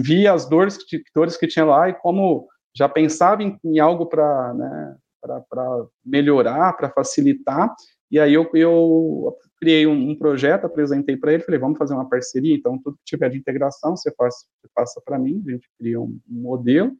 vi 0.04 0.27
as 0.27 0.49
dores, 0.49 0.77
dores 1.15 1.38
que 1.38 1.47
tinha 1.47 1.63
lá 1.63 1.89
e 1.89 1.93
como 1.93 2.47
já 2.75 2.89
pensava 2.89 3.43
em, 3.43 3.58
em 3.63 3.80
algo 3.80 4.08
para 4.08 4.54
né, 4.54 4.95
para 5.21 5.86
melhorar, 6.04 6.73
para 6.73 6.89
facilitar, 6.89 7.69
e 8.12 8.19
aí 8.19 8.34
eu, 8.34 8.50
eu 8.54 9.38
criei 9.58 9.88
um, 9.88 10.10
um 10.10 10.15
projeto, 10.17 10.65
apresentei 10.65 11.15
para 11.15 11.34
ele, 11.34 11.43
falei, 11.43 11.60
vamos 11.60 11.78
fazer 11.78 11.93
uma 11.93 12.10
parceria, 12.10 12.54
então 12.54 12.78
tudo 12.78 12.97
que 12.97 13.06
tiver 13.06 13.30
de 13.30 13.38
integração, 13.38 13.95
você, 13.95 14.12
faz, 14.15 14.36
você 14.36 14.69
passa 14.76 15.02
para 15.06 15.17
mim, 15.17 15.41
a 15.47 15.52
gente 15.52 15.69
cria 15.80 16.00
um, 16.00 16.19
um, 16.30 16.41
modelo, 16.41 16.91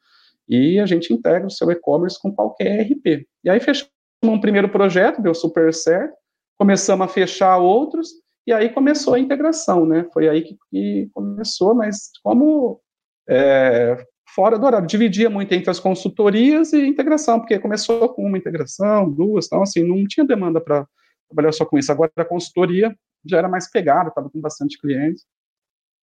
e 0.48 0.80
a 0.80 0.86
gente 0.86 1.14
integra 1.14 1.48
o 1.48 1.52
seu 1.52 1.70
e-commerce 1.70 2.20
com 2.22 2.34
qualquer 2.34 2.82
RP. 2.84 3.28
E 3.44 3.50
aí 3.50 3.60
fechamos 3.60 3.92
um 4.24 4.40
primeiro 4.40 4.70
projeto, 4.70 5.22
deu 5.22 5.34
super 5.34 5.74
certo, 5.74 6.16
começamos 6.58 7.06
a 7.06 7.10
fechar 7.10 7.58
outros, 7.58 8.10
e 8.48 8.54
aí 8.54 8.70
começou 8.70 9.16
a 9.16 9.20
integração, 9.20 9.86
né, 9.86 10.08
foi 10.14 10.30
aí 10.30 10.42
que, 10.42 10.58
que 10.70 11.10
começou, 11.14 11.76
mas 11.76 12.10
como 12.24 12.80
é, 13.28 14.06
fora 14.34 14.58
do 14.58 14.66
horário, 14.66 14.88
dividia 14.88 15.30
muito 15.30 15.52
entre 15.54 15.70
as 15.70 15.80
consultorias 15.80 16.72
e 16.74 16.86
integração, 16.86 17.40
porque 17.40 17.60
começou 17.60 18.10
com 18.10 18.26
uma 18.26 18.38
integração, 18.38 19.10
duas, 19.10 19.46
então 19.46 19.62
assim, 19.62 19.84
não 19.84 20.08
tinha 20.08 20.26
demanda 20.26 20.62
para 20.62 20.88
trabalhar 21.32 21.52
só 21.52 21.66
com 21.66 21.78
isso. 21.78 21.92
Agora 21.92 22.12
a 22.16 22.26
consultoria 22.26 22.96
já 23.26 23.38
era 23.38 23.50
mais 23.50 23.70
pegada, 23.70 24.10
estava 24.10 24.30
com 24.30 24.40
bastante 24.40 24.80
clientes. 24.80 25.26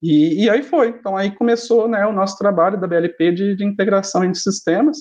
E, 0.02 0.44
e, 0.44 0.50
aí 0.50 0.62
foi. 0.62 0.88
Então 0.88 1.16
aí 1.16 1.34
começou 1.34 1.88
né, 1.88 2.06
o 2.06 2.12
nosso 2.12 2.38
trabalho 2.38 2.80
da 2.80 2.86
BLP 2.86 3.32
de, 3.32 3.56
de 3.56 3.64
integração 3.64 4.24
entre 4.24 4.40
sistemas. 4.40 4.98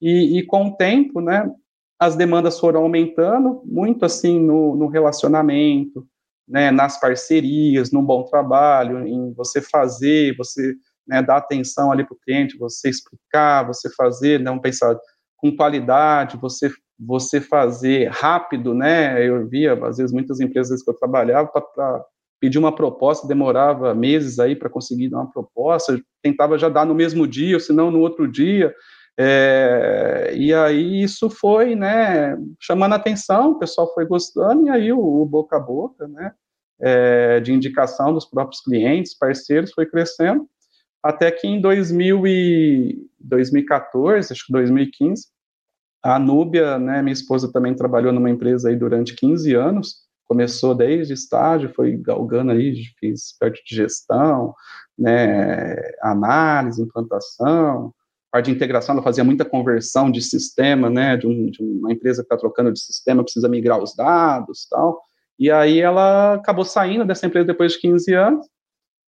E, 0.00 0.38
e, 0.38 0.46
com 0.46 0.68
o 0.68 0.76
tempo, 0.76 1.20
né, 1.20 1.50
as 1.98 2.16
demandas 2.16 2.58
foram 2.58 2.82
aumentando, 2.82 3.62
muito 3.64 4.04
assim 4.04 4.38
no, 4.38 4.76
no 4.76 4.88
relacionamento, 4.88 6.06
né, 6.46 6.70
nas 6.70 7.00
parcerias, 7.00 7.90
num 7.90 8.04
bom 8.04 8.24
trabalho, 8.24 9.06
em 9.06 9.32
você 9.32 9.60
fazer, 9.60 10.36
você 10.36 10.74
né, 11.06 11.22
dar 11.22 11.38
atenção 11.38 11.90
ali 11.90 12.04
para 12.04 12.14
o 12.14 12.18
cliente, 12.18 12.58
você 12.58 12.88
explicar, 12.88 13.66
você 13.66 13.88
fazer, 13.94 14.40
não 14.40 14.58
pensar 14.58 14.96
com 15.36 15.54
qualidade, 15.54 16.36
você 16.36 16.70
você 16.98 17.40
fazer 17.40 18.08
rápido, 18.08 18.74
né? 18.74 19.26
Eu 19.26 19.46
via, 19.46 19.74
às 19.86 19.98
vezes, 19.98 20.12
muitas 20.12 20.40
empresas 20.40 20.82
que 20.82 20.90
eu 20.90 20.94
trabalhava 20.94 21.48
para 21.48 22.04
pedir 22.40 22.58
uma 22.58 22.74
proposta, 22.74 23.26
demorava 23.26 23.94
meses 23.94 24.38
aí 24.38 24.54
para 24.54 24.70
conseguir 24.70 25.08
dar 25.08 25.18
uma 25.18 25.30
proposta, 25.30 26.00
tentava 26.22 26.58
já 26.58 26.68
dar 26.68 26.84
no 26.84 26.94
mesmo 26.94 27.26
dia, 27.26 27.56
ou 27.56 27.60
se 27.60 27.72
não 27.72 27.90
no 27.90 28.00
outro 28.00 28.30
dia. 28.30 28.74
É, 29.18 30.32
e 30.36 30.52
aí 30.52 31.02
isso 31.02 31.30
foi, 31.30 31.74
né, 31.74 32.36
chamando 32.60 32.94
atenção, 32.94 33.52
o 33.52 33.58
pessoal 33.58 33.92
foi 33.94 34.04
gostando, 34.04 34.66
e 34.66 34.70
aí 34.70 34.92
o, 34.92 34.98
o 34.98 35.24
boca 35.24 35.56
a 35.56 35.60
boca, 35.60 36.06
né, 36.06 36.32
é, 36.78 37.40
de 37.40 37.52
indicação 37.52 38.12
dos 38.12 38.26
próprios 38.26 38.60
clientes, 38.60 39.16
parceiros, 39.16 39.72
foi 39.72 39.86
crescendo, 39.86 40.46
até 41.02 41.30
que 41.30 41.46
em 41.46 41.60
2000 41.60 42.26
e 42.26 43.08
2014, 43.18 44.32
acho 44.32 44.46
que 44.46 44.52
2015, 44.52 45.28
a 46.02 46.18
Núbia, 46.18 46.78
né, 46.78 47.02
minha 47.02 47.12
esposa 47.12 47.50
também 47.52 47.74
trabalhou 47.74 48.12
numa 48.12 48.30
empresa 48.30 48.68
aí 48.68 48.76
durante 48.76 49.14
15 49.14 49.54
anos, 49.54 50.06
começou 50.26 50.74
desde 50.74 51.14
estágio, 51.14 51.72
foi 51.74 51.96
galgando 51.96 52.52
aí, 52.52 52.84
fiz 52.98 53.36
parte 53.38 53.62
de 53.64 53.76
gestão, 53.76 54.54
né, 54.98 55.76
análise, 56.02 56.82
implantação, 56.82 57.92
parte 58.30 58.46
de 58.46 58.52
integração, 58.52 58.94
ela 58.94 59.04
fazia 59.04 59.24
muita 59.24 59.44
conversão 59.44 60.10
de 60.10 60.20
sistema, 60.20 60.90
né, 60.90 61.16
de, 61.16 61.26
um, 61.26 61.46
de 61.46 61.62
uma 61.62 61.92
empresa 61.92 62.22
que 62.22 62.26
está 62.26 62.36
trocando 62.36 62.72
de 62.72 62.80
sistema, 62.80 63.22
precisa 63.22 63.48
migrar 63.48 63.82
os 63.82 63.94
dados 63.94 64.66
tal, 64.68 65.00
e 65.38 65.50
aí 65.50 65.80
ela 65.80 66.34
acabou 66.34 66.64
saindo 66.64 67.04
dessa 67.04 67.26
empresa 67.26 67.46
depois 67.46 67.72
de 67.72 67.80
15 67.80 68.14
anos, 68.14 68.46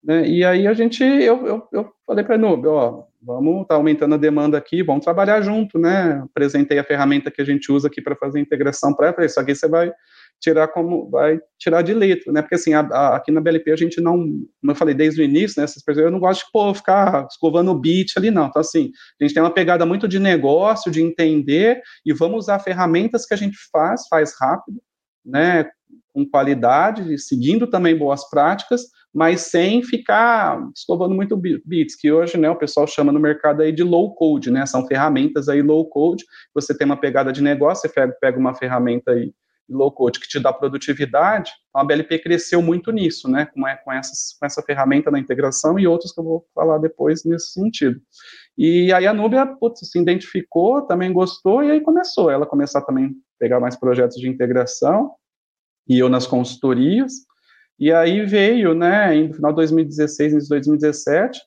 né, 0.04 0.28
e 0.28 0.44
aí 0.44 0.68
a 0.68 0.74
gente, 0.74 1.04
eu, 1.04 1.46
eu, 1.46 1.68
eu 1.72 1.94
falei 2.06 2.24
para 2.24 2.36
a 2.36 2.38
Núbia, 2.38 2.72
ó, 2.72 3.04
vamos 3.26 3.66
tá 3.68 3.76
aumentando 3.76 4.16
a 4.16 4.18
demanda 4.18 4.58
aqui, 4.58 4.84
vamos 4.84 5.04
trabalhar 5.04 5.42
junto, 5.42 5.80
né? 5.80 6.22
Apresentei 6.26 6.78
a 6.78 6.84
ferramenta 6.84 7.32
que 7.32 7.42
a 7.42 7.46
gente 7.46 7.72
usa 7.72 7.88
aqui 7.88 8.02
para 8.02 8.16
fazer 8.16 8.40
a 8.40 8.42
integração 8.42 8.94
para 8.94 9.26
isso 9.26 9.40
aqui 9.40 9.56
você 9.56 9.68
vai 9.68 9.92
tirar 10.40 10.68
como 10.68 11.10
vai 11.10 11.40
tirar 11.58 11.82
de 11.82 11.94
letra, 11.94 12.32
né? 12.32 12.42
Porque 12.42 12.56
assim, 12.56 12.74
a, 12.74 12.82
a, 12.82 13.16
aqui 13.16 13.32
na 13.32 13.40
BLP 13.40 13.72
a 13.72 13.76
gente 13.78 14.02
não, 14.02 14.18
como 14.18 14.72
eu 14.72 14.76
falei 14.76 14.94
desde 14.94 15.22
o 15.22 15.24
início, 15.24 15.60
né, 15.60 15.64
essas 15.64 15.82
pessoas, 15.82 16.06
eu 16.06 16.12
não 16.12 16.20
gosto 16.20 16.46
de 16.46 16.52
pô, 16.52 16.74
ficar 16.74 17.26
escovando 17.30 17.72
o 17.72 17.80
beat 17.80 18.12
ali 18.18 18.30
não. 18.30 18.48
Então 18.48 18.60
assim, 18.60 18.92
a 19.20 19.24
gente 19.24 19.34
tem 19.34 19.42
uma 19.42 19.54
pegada 19.54 19.86
muito 19.86 20.08
de 20.08 20.20
negócio, 20.20 20.92
de 20.92 21.02
entender 21.02 21.82
e 22.06 22.14
vamos 22.14 22.40
usar 22.40 22.60
ferramentas 22.60 23.26
que 23.26 23.34
a 23.34 23.38
gente 23.38 23.58
faz, 23.72 24.08
faz 24.10 24.34
rápido, 24.40 24.82
né, 25.26 25.70
com 26.14 26.30
qualidade, 26.30 27.18
seguindo 27.18 27.68
também 27.68 27.98
boas 27.98 28.30
práticas, 28.30 28.84
mas 29.14 29.42
sem 29.42 29.84
ficar 29.84 30.60
escovando 30.76 31.14
muito 31.14 31.38
bits, 31.38 31.96
que 31.96 32.12
hoje, 32.12 32.38
né, 32.38 32.50
o 32.50 32.58
pessoal 32.58 32.88
chama 32.88 33.12
no 33.12 33.20
mercado 33.20 33.62
aí 33.62 33.72
de 33.72 33.84
low 33.84 34.16
code, 34.16 34.50
né, 34.50 34.66
são 34.66 34.88
ferramentas 34.88 35.48
aí 35.48 35.62
low 35.62 35.88
code, 35.88 36.26
você 36.54 36.76
tem 36.76 36.86
uma 36.86 37.00
pegada 37.00 37.32
de 37.32 37.42
negócio, 37.42 37.90
você 37.90 38.14
pega 38.20 38.40
uma 38.40 38.56
ferramenta 38.56 39.12
aí 39.12 39.32
low 39.70 39.92
code 39.92 40.20
que 40.20 40.28
te 40.28 40.40
dá 40.40 40.52
produtividade, 40.52 41.52
então 41.70 41.82
a 41.82 41.86
BLP 41.86 42.20
cresceu 42.20 42.62
muito 42.62 42.92
nisso, 42.92 43.30
né, 43.30 43.46
com, 43.46 43.62
com, 43.84 43.92
essas, 43.92 44.36
com 44.40 44.46
essa 44.46 44.62
ferramenta 44.62 45.10
na 45.10 45.20
integração 45.20 45.80
e 45.80 45.88
outros 45.88 46.12
que 46.12 46.20
eu 46.20 46.24
vou 46.24 46.46
falar 46.54 46.80
depois 46.80 47.24
nesse 47.24 47.54
sentido. 47.54 48.00
E 48.58 48.92
aí 48.94 49.08
a 49.08 49.14
Nubia, 49.14 49.46
putz, 49.46 49.80
se 49.90 50.00
identificou, 50.00 50.82
também 50.82 51.14
gostou, 51.14 51.64
e 51.64 51.72
aí 51.72 51.82
começou, 51.82 52.30
ela 52.30 52.46
começar 52.46 52.82
também 52.82 53.06
a 53.06 53.10
pegar 53.40 53.60
mais 53.60 53.76
projetos 53.76 54.18
de 54.18 54.28
integração, 54.28 55.12
e 55.88 56.00
eu 56.00 56.10
nas 56.10 56.26
consultorias, 56.26 57.14
e 57.80 57.92
aí 57.92 58.26
veio, 58.26 58.74
né, 58.74 59.14
no 59.14 59.34
final 59.34 59.52
de 59.52 59.58
2016, 59.58 60.34
em 60.34 60.48
2017, 60.48 61.40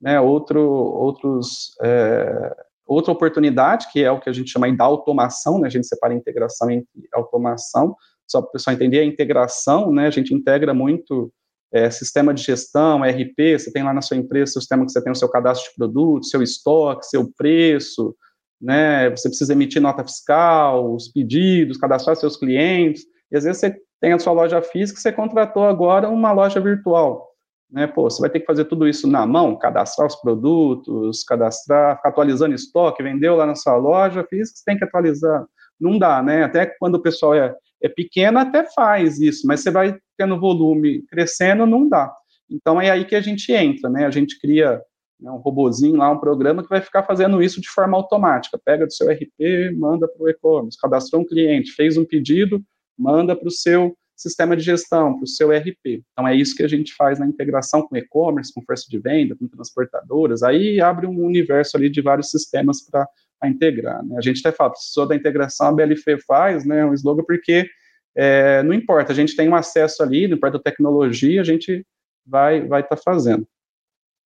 né, 0.00 0.20
outro, 0.20 0.60
outros, 0.62 1.74
é, 1.82 2.54
outra 2.86 3.12
oportunidade, 3.12 3.88
que 3.92 4.02
é 4.02 4.10
o 4.10 4.20
que 4.20 4.28
a 4.28 4.32
gente 4.32 4.50
chama 4.50 4.74
da 4.74 4.84
automação, 4.84 5.58
né, 5.58 5.66
a 5.66 5.70
gente 5.70 5.86
separa 5.86 6.12
a 6.12 6.16
integração 6.16 6.70
e 6.70 6.84
automação, 7.12 7.96
só 8.26 8.40
para 8.40 8.48
o 8.48 8.52
pessoal 8.52 8.74
entender, 8.74 9.00
a 9.00 9.04
integração, 9.04 9.92
né, 9.92 10.06
a 10.06 10.10
gente 10.10 10.32
integra 10.34 10.72
muito 10.72 11.32
é, 11.72 11.90
sistema 11.90 12.34
de 12.34 12.42
gestão, 12.42 13.02
RP, 13.02 13.58
você 13.58 13.72
tem 13.72 13.82
lá 13.82 13.94
na 13.94 14.02
sua 14.02 14.16
empresa 14.16 14.58
o 14.58 14.60
sistema 14.60 14.84
que 14.84 14.92
você 14.92 15.02
tem 15.02 15.12
o 15.12 15.16
seu 15.16 15.28
cadastro 15.28 15.70
de 15.70 15.76
produtos, 15.76 16.30
seu 16.30 16.42
estoque, 16.42 17.06
seu 17.06 17.30
preço, 17.36 18.14
né, 18.60 19.10
você 19.10 19.28
precisa 19.28 19.52
emitir 19.52 19.80
nota 19.80 20.04
fiscal, 20.04 20.94
os 20.94 21.08
pedidos, 21.08 21.78
cadastrar 21.78 22.16
seus 22.16 22.36
clientes, 22.36 23.04
e 23.30 23.36
às 23.36 23.44
vezes 23.44 23.60
você 23.60 23.76
tem 24.00 24.12
a 24.12 24.18
sua 24.18 24.32
loja 24.32 24.60
física, 24.62 24.98
você 24.98 25.12
contratou 25.12 25.64
agora 25.64 26.08
uma 26.08 26.32
loja 26.32 26.60
virtual. 26.60 27.30
Né? 27.70 27.86
Pô, 27.86 28.10
você 28.10 28.20
vai 28.20 28.30
ter 28.30 28.40
que 28.40 28.46
fazer 28.46 28.64
tudo 28.64 28.88
isso 28.88 29.06
na 29.06 29.26
mão, 29.26 29.56
cadastrar 29.56 30.06
os 30.06 30.16
produtos, 30.16 31.22
cadastrar, 31.22 31.96
ficar 31.96 32.08
atualizando 32.08 32.54
estoque, 32.54 33.02
vendeu 33.02 33.36
lá 33.36 33.46
na 33.46 33.54
sua 33.54 33.76
loja 33.76 34.24
física, 34.24 34.58
você 34.58 34.64
tem 34.64 34.76
que 34.76 34.84
atualizar. 34.84 35.46
Não 35.78 35.98
dá, 35.98 36.22
né? 36.22 36.42
Até 36.44 36.66
quando 36.66 36.96
o 36.96 37.02
pessoal 37.02 37.34
é, 37.34 37.54
é 37.82 37.88
pequeno, 37.88 38.38
até 38.38 38.64
faz 38.72 39.20
isso, 39.20 39.46
mas 39.46 39.60
você 39.60 39.70
vai 39.70 39.96
tendo 40.18 40.40
volume 40.40 41.02
crescendo, 41.06 41.66
não 41.66 41.88
dá. 41.88 42.12
Então 42.50 42.80
é 42.80 42.90
aí 42.90 43.04
que 43.04 43.14
a 43.14 43.20
gente 43.20 43.52
entra, 43.52 43.88
né? 43.88 44.04
A 44.04 44.10
gente 44.10 44.38
cria 44.40 44.82
né, 45.20 45.30
um 45.30 45.36
robozinho 45.36 45.96
lá, 45.96 46.10
um 46.10 46.18
programa 46.18 46.62
que 46.62 46.68
vai 46.68 46.80
ficar 46.80 47.04
fazendo 47.04 47.40
isso 47.42 47.60
de 47.60 47.68
forma 47.68 47.96
automática. 47.96 48.60
Pega 48.62 48.86
do 48.86 48.92
seu 48.92 49.08
RP, 49.10 49.72
manda 49.76 50.08
para 50.08 50.22
o 50.22 50.28
e-commerce, 50.28 50.78
cadastrou 50.80 51.22
um 51.22 51.26
cliente, 51.26 51.72
fez 51.72 51.96
um 51.96 52.04
pedido, 52.04 52.62
manda 53.00 53.34
para 53.34 53.48
o 53.48 53.50
seu 53.50 53.96
sistema 54.14 54.54
de 54.54 54.62
gestão, 54.62 55.14
para 55.14 55.24
o 55.24 55.26
seu 55.26 55.50
RP. 55.50 56.04
Então 56.12 56.28
é 56.28 56.36
isso 56.36 56.54
que 56.54 56.62
a 56.62 56.68
gente 56.68 56.94
faz 56.94 57.18
na 57.18 57.26
integração 57.26 57.82
com 57.82 57.96
e-commerce, 57.96 58.52
com 58.52 58.62
força 58.62 58.84
de 58.88 58.98
venda, 58.98 59.34
com 59.34 59.48
transportadoras. 59.48 60.42
Aí 60.42 60.80
abre 60.80 61.06
um 61.06 61.24
universo 61.24 61.76
ali 61.76 61.88
de 61.88 62.02
vários 62.02 62.30
sistemas 62.30 62.82
para 62.82 63.08
integrar. 63.44 64.04
Né? 64.04 64.16
A 64.18 64.20
gente 64.20 64.46
até 64.46 64.54
fala, 64.54 64.72
precisou 64.72 65.06
da 65.06 65.16
integração, 65.16 65.68
a 65.68 65.72
BLF 65.72 66.20
faz, 66.26 66.66
né? 66.66 66.84
Um 66.84 66.92
slogan 66.92 67.24
porque 67.24 67.66
é, 68.14 68.62
não 68.62 68.74
importa, 68.74 69.12
a 69.12 69.14
gente 69.14 69.34
tem 69.34 69.48
um 69.48 69.54
acesso 69.54 70.02
ali, 70.02 70.28
não 70.28 70.36
importa 70.36 70.58
a 70.58 70.62
tecnologia, 70.62 71.40
a 71.40 71.44
gente 71.44 71.86
vai 72.26 72.60
vai 72.66 72.82
estar 72.82 72.96
tá 72.96 73.02
fazendo. 73.02 73.46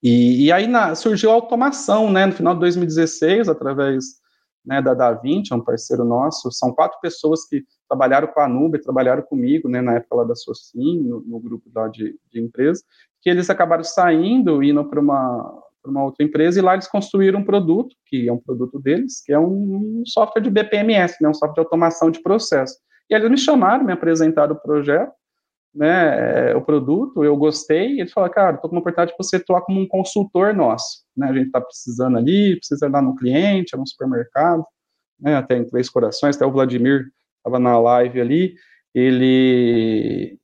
E, 0.02 0.46
e 0.46 0.52
aí 0.52 0.66
na, 0.66 0.94
surgiu 0.94 1.30
a 1.30 1.34
automação, 1.34 2.10
né, 2.10 2.26
no 2.26 2.32
final 2.32 2.54
de 2.54 2.60
2016, 2.60 3.48
através 3.48 4.20
né, 4.64 4.80
da 4.80 4.94
DaVinci, 4.94 5.52
é 5.52 5.56
um 5.56 5.60
parceiro 5.60 6.04
nosso, 6.04 6.50
são 6.50 6.72
quatro 6.72 6.98
pessoas 7.00 7.46
que 7.46 7.64
trabalharam 7.88 8.28
com 8.28 8.40
a 8.40 8.48
Nube, 8.48 8.80
trabalharam 8.80 9.22
comigo, 9.22 9.68
né, 9.68 9.80
na 9.80 9.94
época 9.94 10.16
lá 10.16 10.24
da 10.24 10.34
Socin, 10.34 11.02
no, 11.02 11.20
no 11.20 11.40
grupo 11.40 11.68
lá 11.74 11.88
de, 11.88 12.18
de 12.32 12.40
empresa, 12.40 12.82
que 13.20 13.28
eles 13.28 13.50
acabaram 13.50 13.84
saindo, 13.84 14.62
indo 14.62 14.84
para 14.84 15.00
uma, 15.00 15.62
uma 15.84 16.04
outra 16.04 16.24
empresa, 16.24 16.58
e 16.58 16.62
lá 16.62 16.74
eles 16.74 16.88
construíram 16.88 17.40
um 17.40 17.44
produto, 17.44 17.94
que 18.06 18.28
é 18.28 18.32
um 18.32 18.38
produto 18.38 18.80
deles, 18.80 19.22
que 19.24 19.32
é 19.32 19.38
um 19.38 20.02
software 20.06 20.42
de 20.42 20.50
BPMS, 20.50 21.16
né, 21.20 21.28
um 21.28 21.34
software 21.34 21.54
de 21.54 21.60
automação 21.60 22.10
de 22.10 22.22
processo. 22.22 22.78
E 23.10 23.14
eles 23.14 23.30
me 23.30 23.38
chamaram, 23.38 23.84
me 23.84 23.92
apresentaram 23.92 24.54
o 24.54 24.60
projeto, 24.60 25.12
né, 25.74 26.50
é, 26.50 26.56
o 26.56 26.62
produto, 26.62 27.24
eu 27.24 27.36
gostei, 27.36 28.00
ele 28.00 28.08
falou, 28.08 28.30
cara, 28.30 28.54
estou 28.54 28.70
com 28.70 28.76
uma 28.76 28.80
oportunidade 28.80 29.10
de 29.10 29.16
você 29.18 29.36
atuar 29.36 29.62
como 29.62 29.80
um 29.80 29.88
consultor 29.88 30.54
nosso, 30.54 31.04
né, 31.16 31.28
a 31.28 31.32
gente 31.32 31.46
está 31.46 31.60
precisando 31.60 32.16
ali, 32.16 32.56
precisa 32.56 32.88
lá 32.88 33.02
no 33.02 33.16
cliente, 33.16 33.74
é 33.74 33.78
no 33.78 33.86
supermercado, 33.86 34.64
né, 35.18 35.36
até 35.36 35.56
em 35.56 35.64
Três 35.64 35.90
Corações, 35.90 36.36
até 36.36 36.46
o 36.46 36.52
Vladimir 36.52 37.06
estava 37.38 37.58
na 37.58 37.78
live 37.78 38.20
ali, 38.20 38.54
ele, 38.94 40.38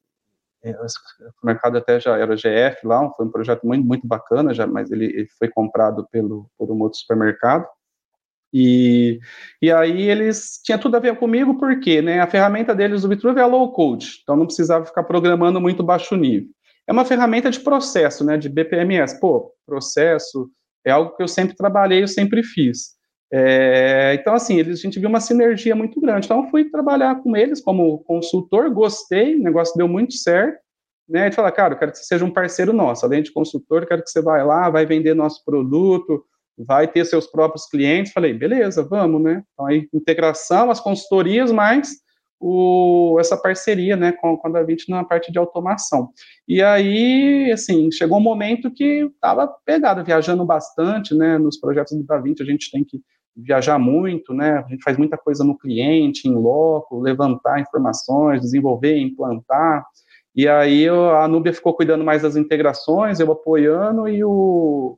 é, 0.65 0.73
o 0.73 1.47
mercado 1.47 1.79
até 1.79 2.01
já 2.01 2.19
era 2.19 2.37
GF 2.37 2.85
lá, 2.85 3.09
foi 3.13 3.27
um 3.27 3.31
projeto 3.31 3.65
muito, 3.65 3.87
muito 3.87 4.07
bacana, 4.07 4.53
já, 4.53 4.67
mas 4.67 4.91
ele, 4.91 5.07
ele 5.07 5.29
foi 5.39 5.49
comprado 5.49 6.07
pelo, 6.11 6.51
por 6.59 6.71
um 6.71 6.81
outro 6.81 6.99
supermercado, 6.99 7.67
e, 8.53 9.21
e 9.63 9.71
aí 9.71 10.03
eles 10.09 10.61
tinha 10.65 10.79
tudo 10.79 10.97
a 10.97 11.01
ver 11.01 11.17
comigo, 11.17 11.59
porque 11.59 12.03
né, 12.03 12.21
a 12.21 12.27
ferramenta 12.27 12.75
deles, 12.75 13.05
o 13.05 13.09
Vitruve, 13.09 13.41
é 13.41 13.47
low 13.47 13.73
code, 13.73 14.21
então 14.23 14.37
não 14.37 14.47
precisava 14.47 14.85
ficar 14.85 15.05
programando 15.05 15.61
muito 15.61 15.83
baixo 15.83 16.17
nível. 16.17 16.49
É 16.87 16.93
uma 16.93 17.05
ferramenta 17.05 17.51
de 17.51 17.61
processo, 17.61 18.25
né, 18.25 18.37
de 18.37 18.49
BPMS. 18.49 19.21
Pô, 19.21 19.53
processo 19.65 20.51
é 20.85 20.91
algo 20.91 21.15
que 21.17 21.23
eu 21.23 21.29
sempre 21.29 21.55
trabalhei, 21.55 22.03
eu 22.03 22.09
sempre 22.09 22.43
fiz. 22.43 22.99
É, 23.33 24.15
então, 24.15 24.35
assim, 24.35 24.59
eles, 24.59 24.81
a 24.81 24.83
gente 24.83 24.99
viu 24.99 25.09
uma 25.09 25.21
sinergia 25.21 25.77
muito 25.77 26.01
grande. 26.01 26.27
Então, 26.27 26.49
fui 26.51 26.69
trabalhar 26.69 27.23
com 27.23 27.37
eles 27.37 27.61
como 27.61 27.99
consultor, 28.01 28.69
gostei, 28.71 29.37
o 29.37 29.43
negócio 29.43 29.77
deu 29.77 29.87
muito 29.87 30.15
certo. 30.15 30.59
Né, 31.09 31.29
e 31.29 31.33
fala, 31.33 31.51
cara, 31.51 31.75
eu 31.75 31.79
quero 31.79 31.91
que 31.91 31.99
você 31.99 32.05
seja 32.05 32.25
um 32.25 32.33
parceiro 32.33 32.73
nosso, 32.73 33.05
além 33.05 33.21
de 33.21 33.33
consultor, 33.33 33.85
quero 33.85 34.03
que 34.03 34.11
você 34.11 34.23
vá 34.23 34.43
lá, 34.45 34.71
vai 34.71 34.87
vender 34.87 35.13
nosso 35.13 35.45
produto, 35.45 36.25
vai 36.67 36.87
ter 36.89 37.05
seus 37.05 37.27
próprios 37.27 37.67
clientes. 37.67 38.13
Falei, 38.13 38.33
beleza, 38.33 38.83
vamos, 38.83 39.21
né? 39.23 39.43
Então, 39.53 39.67
aí, 39.67 39.89
integração, 39.93 40.71
as 40.71 40.81
consultorias, 40.81 41.51
mais 41.53 42.01
o, 42.41 43.19
essa 43.21 43.37
parceria, 43.37 43.97
né, 43.97 44.13
com, 44.13 44.37
com 44.37 44.49
a 44.49 44.51
DaVinci 44.51 44.91
na 44.91 45.05
parte 45.05 45.31
de 45.31 45.39
automação. 45.39 46.09
E 46.49 46.63
aí, 46.63 47.53
assim, 47.53 47.93
chegou 47.93 48.19
um 48.19 48.23
momento 48.23 48.71
que 48.71 49.05
estava 49.15 49.47
pegado, 49.65 50.03
viajando 50.03 50.45
bastante, 50.45 51.15
né, 51.15 51.37
nos 51.37 51.59
projetos 51.61 51.97
do 51.97 52.03
DaVinci, 52.03 52.43
a 52.43 52.47
gente 52.47 52.71
tem 52.71 52.83
que 52.83 52.99
viajar 53.37 53.79
muito, 53.79 54.33
né, 54.33 54.65
a 54.65 54.69
gente 54.69 54.83
faz 54.83 54.97
muita 54.97 55.19
coisa 55.19 55.45
no 55.45 55.57
cliente, 55.57 56.27
em 56.27 56.35
loco, 56.35 57.01
levantar 57.01 57.61
informações, 57.61 58.41
desenvolver, 58.41 58.97
implantar, 58.97 59.85
e 60.35 60.49
aí 60.49 60.89
a 60.89 61.29
Nubia 61.29 61.53
ficou 61.53 61.75
cuidando 61.75 62.05
mais 62.05 62.23
das 62.23 62.37
integrações, 62.37 63.21
eu 63.21 63.31
apoiando, 63.31 64.09
e 64.09 64.25
o, 64.25 64.97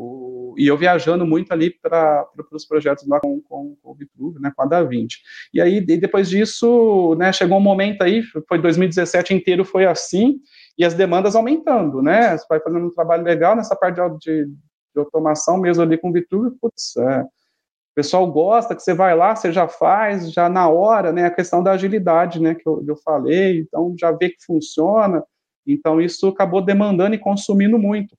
o, 0.00 0.54
e 0.56 0.66
eu 0.66 0.78
viajando 0.78 1.26
muito 1.26 1.52
ali 1.52 1.70
para 1.70 2.26
os 2.52 2.64
projetos 2.64 3.06
lá 3.06 3.20
com, 3.20 3.38
com, 3.42 3.76
com 3.82 3.90
o 3.90 3.94
Vitruve, 3.94 4.40
né, 4.40 4.50
com 4.56 4.62
a 4.62 4.66
Da 4.66 4.82
Vinci. 4.82 5.18
E 5.52 5.60
aí, 5.60 5.76
e 5.76 5.98
depois 5.98 6.28
disso, 6.30 7.14
né, 7.18 7.30
chegou 7.32 7.58
um 7.58 7.62
momento 7.62 8.00
aí, 8.02 8.22
foi 8.48 8.58
2017 8.58 9.34
inteiro 9.34 9.62
foi 9.62 9.84
assim, 9.84 10.40
e 10.78 10.84
as 10.84 10.94
demandas 10.94 11.36
aumentando, 11.36 12.00
né, 12.00 12.36
você 12.36 12.46
vai 12.48 12.60
fazendo 12.60 12.86
um 12.86 12.90
trabalho 12.90 13.22
legal 13.22 13.54
nessa 13.54 13.76
parte 13.76 14.00
de, 14.00 14.18
de, 14.18 14.46
de 14.46 14.98
automação 14.98 15.58
mesmo 15.58 15.82
ali 15.82 15.98
com 15.98 16.08
o 16.08 16.12
Vitruve, 16.12 16.56
putz, 16.58 16.96
é, 16.96 17.20
o 17.20 17.94
pessoal 17.94 18.26
gosta 18.30 18.74
que 18.74 18.82
você 18.82 18.94
vai 18.94 19.14
lá, 19.14 19.36
você 19.36 19.52
já 19.52 19.68
faz, 19.68 20.32
já 20.32 20.48
na 20.48 20.66
hora, 20.68 21.12
né, 21.12 21.26
a 21.26 21.30
questão 21.30 21.62
da 21.62 21.72
agilidade, 21.72 22.40
né, 22.40 22.54
que 22.54 22.66
eu, 22.66 22.82
eu 22.88 22.96
falei, 22.96 23.60
então 23.60 23.94
já 23.98 24.10
vê 24.12 24.30
que 24.30 24.42
funciona, 24.46 25.22
então 25.66 26.00
isso 26.00 26.26
acabou 26.28 26.62
demandando 26.62 27.14
e 27.14 27.18
consumindo 27.18 27.78
muito. 27.78 28.16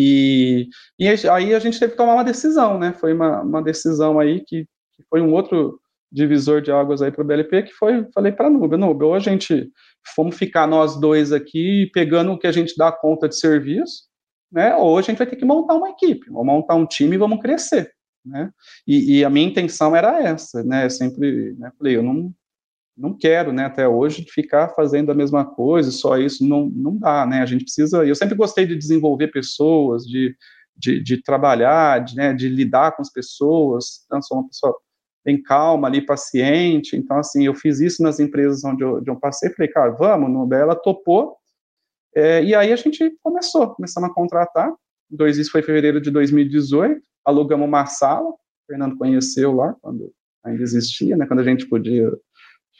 E, 0.00 0.68
e 0.96 1.08
aí 1.08 1.52
a 1.52 1.58
gente 1.58 1.76
teve 1.80 1.90
que 1.90 1.98
tomar 1.98 2.14
uma 2.14 2.22
decisão, 2.22 2.78
né? 2.78 2.92
Foi 2.92 3.12
uma, 3.12 3.42
uma 3.42 3.60
decisão 3.60 4.20
aí 4.20 4.44
que, 4.44 4.64
que 4.94 5.02
foi 5.10 5.20
um 5.20 5.32
outro 5.32 5.80
divisor 6.10 6.62
de 6.62 6.70
águas 6.70 7.02
aí 7.02 7.10
para 7.10 7.22
o 7.22 7.26
BLP, 7.26 7.64
que 7.64 7.72
foi, 7.72 8.06
falei 8.14 8.30
para 8.30 8.46
a 8.46 8.50
Nubia, 8.50 8.78
Nubia, 8.78 9.08
ou 9.08 9.14
a 9.14 9.18
gente, 9.18 9.72
vamos 10.16 10.36
ficar 10.36 10.68
nós 10.68 10.98
dois 11.00 11.32
aqui 11.32 11.90
pegando 11.92 12.30
o 12.30 12.38
que 12.38 12.46
a 12.46 12.52
gente 12.52 12.76
dá 12.76 12.92
conta 12.92 13.28
de 13.28 13.36
serviço, 13.36 14.04
né? 14.52 14.76
Ou 14.76 14.96
a 14.96 15.02
gente 15.02 15.18
vai 15.18 15.26
ter 15.26 15.34
que 15.34 15.44
montar 15.44 15.74
uma 15.74 15.90
equipe, 15.90 16.30
vamos 16.30 16.46
montar 16.46 16.76
um 16.76 16.86
time 16.86 17.16
e 17.16 17.18
vamos 17.18 17.40
crescer, 17.40 17.90
né? 18.24 18.52
E, 18.86 19.18
e 19.18 19.24
a 19.24 19.30
minha 19.30 19.48
intenção 19.48 19.96
era 19.96 20.22
essa, 20.22 20.62
né? 20.62 20.88
Sempre 20.88 21.56
né, 21.58 21.72
falei, 21.76 21.96
eu 21.96 22.04
não, 22.04 22.32
não 22.98 23.16
quero, 23.16 23.52
né, 23.52 23.64
até 23.64 23.86
hoje, 23.86 24.26
ficar 24.28 24.70
fazendo 24.70 25.12
a 25.12 25.14
mesma 25.14 25.44
coisa, 25.44 25.90
só 25.92 26.18
isso 26.18 26.44
não, 26.44 26.68
não 26.68 26.96
dá, 26.96 27.24
né, 27.24 27.40
a 27.40 27.46
gente 27.46 27.64
precisa, 27.64 28.04
eu 28.04 28.14
sempre 28.14 28.34
gostei 28.34 28.66
de 28.66 28.76
desenvolver 28.76 29.28
pessoas, 29.28 30.04
de, 30.04 30.36
de, 30.76 31.00
de 31.00 31.22
trabalhar, 31.22 32.04
de, 32.04 32.16
né, 32.16 32.34
de 32.34 32.48
lidar 32.48 32.96
com 32.96 33.02
as 33.02 33.10
pessoas, 33.10 34.02
então 34.04 34.20
sou 34.20 34.38
uma 34.38 34.48
pessoa 34.48 34.76
bem 35.24 35.40
calma 35.40 35.86
ali, 35.86 36.04
paciente, 36.04 36.96
então, 36.96 37.18
assim, 37.18 37.46
eu 37.46 37.54
fiz 37.54 37.80
isso 37.80 38.02
nas 38.02 38.18
empresas 38.18 38.64
onde 38.64 38.82
eu, 38.82 38.96
onde 38.96 39.10
eu 39.10 39.16
passei, 39.16 39.50
falei, 39.50 39.70
cara, 39.70 39.90
vamos, 39.90 40.50
ela 40.52 40.74
topou, 40.74 41.36
é, 42.14 42.42
e 42.42 42.54
aí 42.54 42.72
a 42.72 42.76
gente 42.76 43.16
começou, 43.22 43.74
começamos 43.74 44.10
a 44.10 44.14
contratar, 44.14 44.72
dois, 45.08 45.38
isso 45.38 45.52
foi 45.52 45.60
em 45.60 45.64
fevereiro 45.64 46.00
de 46.00 46.10
2018, 46.10 47.00
alugamos 47.24 47.68
uma 47.68 47.86
sala, 47.86 48.28
o 48.28 48.38
Fernando 48.66 48.96
conheceu 48.96 49.52
lá, 49.52 49.74
quando 49.80 50.12
ainda 50.44 50.62
existia, 50.62 51.16
né, 51.16 51.26
quando 51.26 51.40
a 51.40 51.44
gente 51.44 51.66
podia 51.66 52.10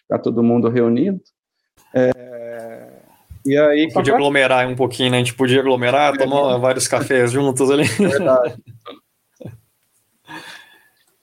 ficar 0.09 0.19
todo 0.21 0.43
mundo 0.43 0.71
reunido. 0.71 1.21
É, 1.95 2.89
e 3.45 3.57
aí. 3.57 3.93
Podia 3.93 4.15
aglomerar 4.15 4.67
um 4.67 4.75
pouquinho, 4.75 5.11
né? 5.11 5.19
A 5.19 5.21
gente 5.21 5.35
podia 5.35 5.61
aglomerar, 5.61 6.15
é, 6.15 6.19
tomar 6.19 6.57
vários 6.57 6.89
cafés 6.89 7.31
juntos 7.31 7.71
ali. 7.71 7.85
Verdade. 7.85 8.57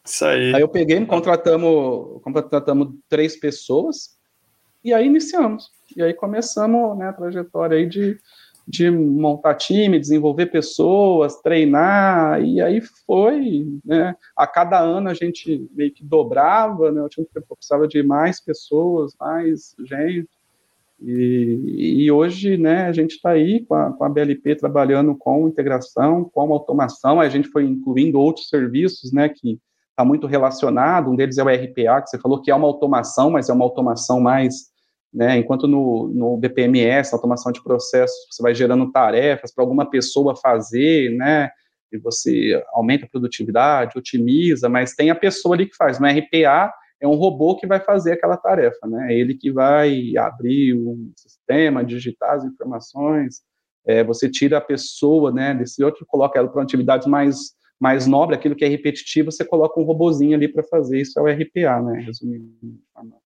Isso 0.06 0.24
aí. 0.24 0.54
Aí 0.54 0.62
eu 0.62 0.69
peguei, 0.69 1.04
contratamos, 1.04 2.21
contratamos 2.21 2.89
três 3.10 3.36
pessoas 3.36 4.15
e 4.84 4.93
aí 4.93 5.08
iniciamos. 5.08 5.71
E 5.98 6.04
aí 6.04 6.13
começamos 6.13 6.95
né, 6.95 7.10
a 7.10 7.13
trajetória 7.13 7.76
aí 7.76 7.88
de 7.88 8.15
de 8.67 8.89
montar 8.89 9.56
time, 9.56 9.99
desenvolver 9.99 10.47
pessoas, 10.47 11.39
treinar, 11.41 12.41
e 12.43 12.60
aí 12.60 12.82
foi, 13.06 13.67
né, 13.86 14.15
a 14.36 14.47
cada 14.47 14.80
ano 14.80 15.10
a 15.10 15.13
gente 15.13 15.69
meio 15.71 15.91
que 15.91 16.04
dobrava, 16.04 16.91
né, 16.91 17.01
o 17.01 17.10
time 17.10 17.28
precisava 17.47 17.88
de 17.88 18.01
mais 18.01 18.41
pessoas, 18.41 19.13
mais 19.19 19.75
gente, 19.86 20.28
e, 20.99 22.06
e 22.06 22.12
hoje, 22.12 22.58
né, 22.58 22.86
a 22.86 22.91
gente 22.91 23.12
está 23.15 23.32
aí 23.32 23.63
com 23.65 23.75
a, 23.75 23.91
com 23.91 24.04
a, 24.04 24.10
BLP 24.10 24.56
trabalhando 24.56 25.15
com 25.15 25.47
integração, 25.47 26.23
com 26.23 26.54
automação, 26.54 27.19
a 27.19 27.30
gente 27.30 27.49
foi 27.49 27.65
incluindo 27.65 28.19
outros 28.19 28.49
serviços, 28.49 29.12
né, 29.12 29.30
que 29.30 29.60
está 29.91 30.04
muito 30.04 30.25
relacionado, 30.25 31.12
um 31.12 31.15
deles 31.15 31.38
é 31.38 31.43
o 31.43 31.47
RPA, 31.47 32.01
que 32.01 32.10
você 32.10 32.19
falou 32.19 32.41
que 32.41 32.49
é 32.49 32.56
uma 32.56 32.67
automação, 32.67 33.30
mas 33.30 33.47
é 33.47 33.54
uma 33.54 33.63
automação 33.63 34.19
mais 34.19 34.73
né? 35.15 35.38
Enquanto 35.38 35.65
no, 35.65 36.10
no 36.10 36.38
BPMS, 36.38 37.13
automação 37.13 37.49
de 37.49 37.63
processos, 37.63 38.28
você 38.30 38.43
vai 38.43 38.54
gerando 38.54 38.91
tarefas 38.91 39.54
para 39.54 39.63
alguma 39.63 39.89
pessoa 39.89 40.36
fazer, 40.36 41.10
né? 41.15 41.49
E 41.89 41.97
você 41.97 42.62
aumenta 42.73 43.06
a 43.06 43.10
produtividade, 43.10 43.97
otimiza, 43.97 44.67
mas 44.67 44.93
tem 44.93 45.10
a 45.10 45.15
pessoa 45.15 45.56
ali 45.56 45.67
que 45.67 45.75
faz. 45.75 45.99
No 45.99 46.08
RPA 46.08 46.73
é 46.99 47.08
um 47.08 47.15
robô 47.15 47.56
que 47.56 47.65
vai 47.65 47.80
fazer 47.80 48.12
aquela 48.12 48.36
tarefa, 48.36 48.86
né? 48.88 49.13
É 49.13 49.17
ele 49.17 49.36
que 49.36 49.49
vai 49.51 50.17
abrir 50.17 50.73
um 50.73 51.10
sistema, 51.15 51.86
digitar 51.86 52.32
as 52.32 52.43
informações. 52.43 53.41
É, 53.88 54.04
você 54.04 54.30
tira 54.30 54.58
a 54.58 54.62
pessoa, 54.62 55.32
né? 55.32 55.54
Desse 55.54 55.82
outro, 55.82 56.06
coloca 56.06 56.38
ela 56.38 56.49
para 56.49 56.62
atividades 56.62 57.08
mais 57.08 57.56
mais 57.78 58.08
nobre, 58.08 58.34
aquilo 58.34 58.56
que 58.56 58.63
é 58.63 58.69
repetitivo, 58.69 59.30
você 59.30 59.43
coloca 59.43 59.78
um 59.78 59.84
robozinho 59.84 60.34
ali 60.34 60.47
para 60.47 60.63
fazer. 60.63 61.01
Isso 61.01 61.19
é 61.19 61.21
o 61.21 61.25
RPA, 61.25 61.82
né? 61.82 62.04
Resumindo, 62.06 62.49
de 62.63 62.80
forma 62.93 63.17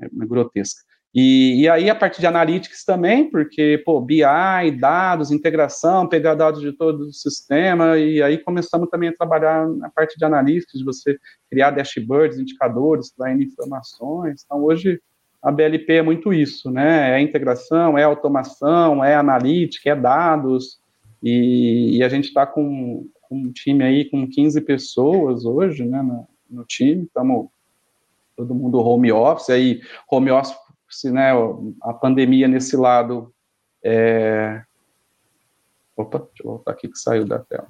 é, 0.00 0.08
grotesca. 0.26 0.80
E, 1.14 1.60
e, 1.60 1.68
aí 1.68 1.88
a 1.88 1.94
parte 1.94 2.20
de 2.20 2.26
analytics 2.26 2.84
também, 2.84 3.30
porque, 3.30 3.80
pô, 3.86 4.00
BI, 4.00 4.20
dados, 4.80 5.30
integração, 5.30 6.08
pegar 6.08 6.34
dados 6.34 6.60
de 6.60 6.72
todo 6.72 7.02
o 7.02 7.12
sistema, 7.12 7.96
e 7.96 8.20
aí 8.20 8.36
começamos 8.36 8.88
também 8.90 9.10
a 9.10 9.16
trabalhar 9.16 9.68
na 9.68 9.88
parte 9.88 10.18
de 10.18 10.24
analytics, 10.24 10.76
de 10.76 10.84
você 10.84 11.16
criar 11.48 11.70
dashboards, 11.70 12.38
indicadores, 12.38 13.06
extraindo 13.06 13.44
informações. 13.44 14.42
Então, 14.44 14.64
hoje, 14.64 15.00
a 15.40 15.52
BLP 15.52 15.92
é 15.92 16.02
muito 16.02 16.32
isso, 16.32 16.68
né? 16.68 17.16
É 17.16 17.22
integração, 17.22 17.96
é 17.96 18.02
automação, 18.02 19.04
é 19.04 19.14
analítica, 19.14 19.90
é 19.90 19.94
dados, 19.94 20.80
e, 21.22 21.96
e 21.96 22.02
a 22.02 22.08
gente 22.08 22.24
está 22.24 22.44
com, 22.44 23.08
com, 23.22 23.36
um 23.36 23.52
time 23.52 23.84
aí 23.84 24.04
com 24.10 24.28
15 24.28 24.60
pessoas 24.62 25.44
hoje, 25.46 25.84
né, 25.84 26.02
no, 26.02 26.28
no 26.50 26.64
time, 26.64 27.04
estamos 27.04 27.46
todo 28.36 28.54
mundo 28.54 28.78
home 28.78 29.10
office, 29.10 29.48
aí 29.48 29.80
home 30.10 30.30
office 30.30 30.54
se 30.94 31.10
né, 31.10 31.32
a 31.82 31.92
pandemia 31.92 32.48
nesse 32.48 32.76
lado. 32.76 33.32
É... 33.82 34.62
Opa, 35.96 36.18
deixa 36.18 36.42
eu 36.42 36.50
voltar 36.50 36.72
aqui 36.72 36.88
que 36.88 36.98
saiu 36.98 37.24
da 37.24 37.38
tela. 37.38 37.68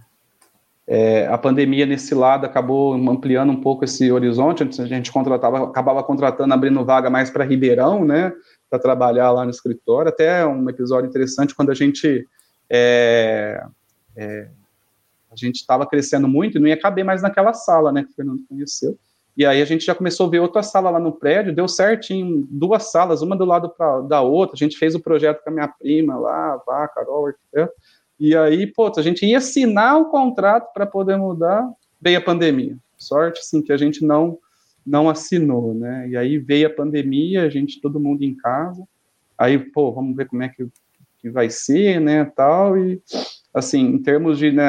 É, 0.86 1.26
a 1.28 1.38
pandemia 1.38 1.86
nesse 1.86 2.14
lado 2.14 2.44
acabou 2.44 2.92
ampliando 2.94 3.50
um 3.50 3.60
pouco 3.60 3.84
esse 3.84 4.10
horizonte. 4.12 4.62
Antes 4.62 4.78
a 4.80 4.86
gente 4.86 5.10
contratava, 5.10 5.64
acabava 5.64 6.02
contratando, 6.02 6.52
abrindo 6.52 6.84
vaga 6.84 7.08
mais 7.08 7.30
para 7.30 7.44
Ribeirão, 7.44 8.04
né, 8.04 8.32
para 8.68 8.78
trabalhar 8.78 9.30
lá 9.30 9.44
no 9.44 9.50
escritório. 9.50 10.10
Até 10.10 10.46
um 10.46 10.68
episódio 10.68 11.08
interessante 11.08 11.54
quando 11.54 11.70
a 11.70 11.74
gente 11.74 12.26
é, 12.70 13.64
é, 14.16 14.48
a 15.30 15.36
gente 15.36 15.56
estava 15.56 15.86
crescendo 15.86 16.28
muito 16.28 16.58
e 16.58 16.60
não 16.60 16.68
ia 16.68 16.78
caber 16.78 17.04
mais 17.04 17.22
naquela 17.22 17.52
sala, 17.52 17.90
né, 17.90 18.04
que 18.04 18.10
o 18.10 18.14
Fernando 18.14 18.44
conheceu. 18.48 18.98
E 19.36 19.44
aí 19.44 19.60
a 19.60 19.64
gente 19.64 19.84
já 19.84 19.94
começou 19.94 20.26
a 20.26 20.30
ver 20.30 20.38
outra 20.38 20.62
sala 20.62 20.90
lá 20.90 21.00
no 21.00 21.12
prédio, 21.12 21.54
deu 21.54 21.66
certinho, 21.66 22.46
duas 22.48 22.90
salas, 22.92 23.20
uma 23.20 23.36
do 23.36 23.44
lado 23.44 23.68
pra, 23.68 24.00
da 24.02 24.20
outra. 24.20 24.54
A 24.54 24.58
gente 24.58 24.78
fez 24.78 24.94
o 24.94 25.00
projeto 25.00 25.42
com 25.42 25.50
a 25.50 25.52
minha 25.52 25.68
prima 25.68 26.16
lá, 26.16 26.60
a 26.68 26.88
Carol. 26.88 27.32
E 28.18 28.36
aí, 28.36 28.66
pô, 28.66 28.92
a 28.96 29.02
gente 29.02 29.26
ia 29.26 29.38
assinar 29.38 30.00
o 30.00 30.06
contrato 30.06 30.72
para 30.72 30.86
poder 30.86 31.16
mudar, 31.16 31.68
veio 32.00 32.18
a 32.18 32.22
pandemia. 32.22 32.76
Sorte, 32.96 33.44
sim, 33.44 33.60
que 33.60 33.72
a 33.72 33.76
gente 33.76 34.04
não 34.04 34.38
não 34.86 35.08
assinou, 35.08 35.74
né? 35.74 36.08
E 36.10 36.16
aí 36.16 36.36
veio 36.36 36.66
a 36.66 36.70
pandemia, 36.70 37.44
a 37.44 37.48
gente, 37.48 37.80
todo 37.80 37.98
mundo 37.98 38.22
em 38.22 38.34
casa. 38.34 38.86
Aí, 39.36 39.58
pô, 39.58 39.90
vamos 39.92 40.14
ver 40.14 40.28
como 40.28 40.42
é 40.42 40.48
que, 40.48 40.66
que 41.18 41.30
vai 41.30 41.48
ser, 41.48 42.00
né, 42.00 42.24
tal. 42.36 42.76
E, 42.76 43.00
assim, 43.52 43.80
em 43.80 44.02
termos 44.02 44.38
de, 44.38 44.52
né, 44.52 44.68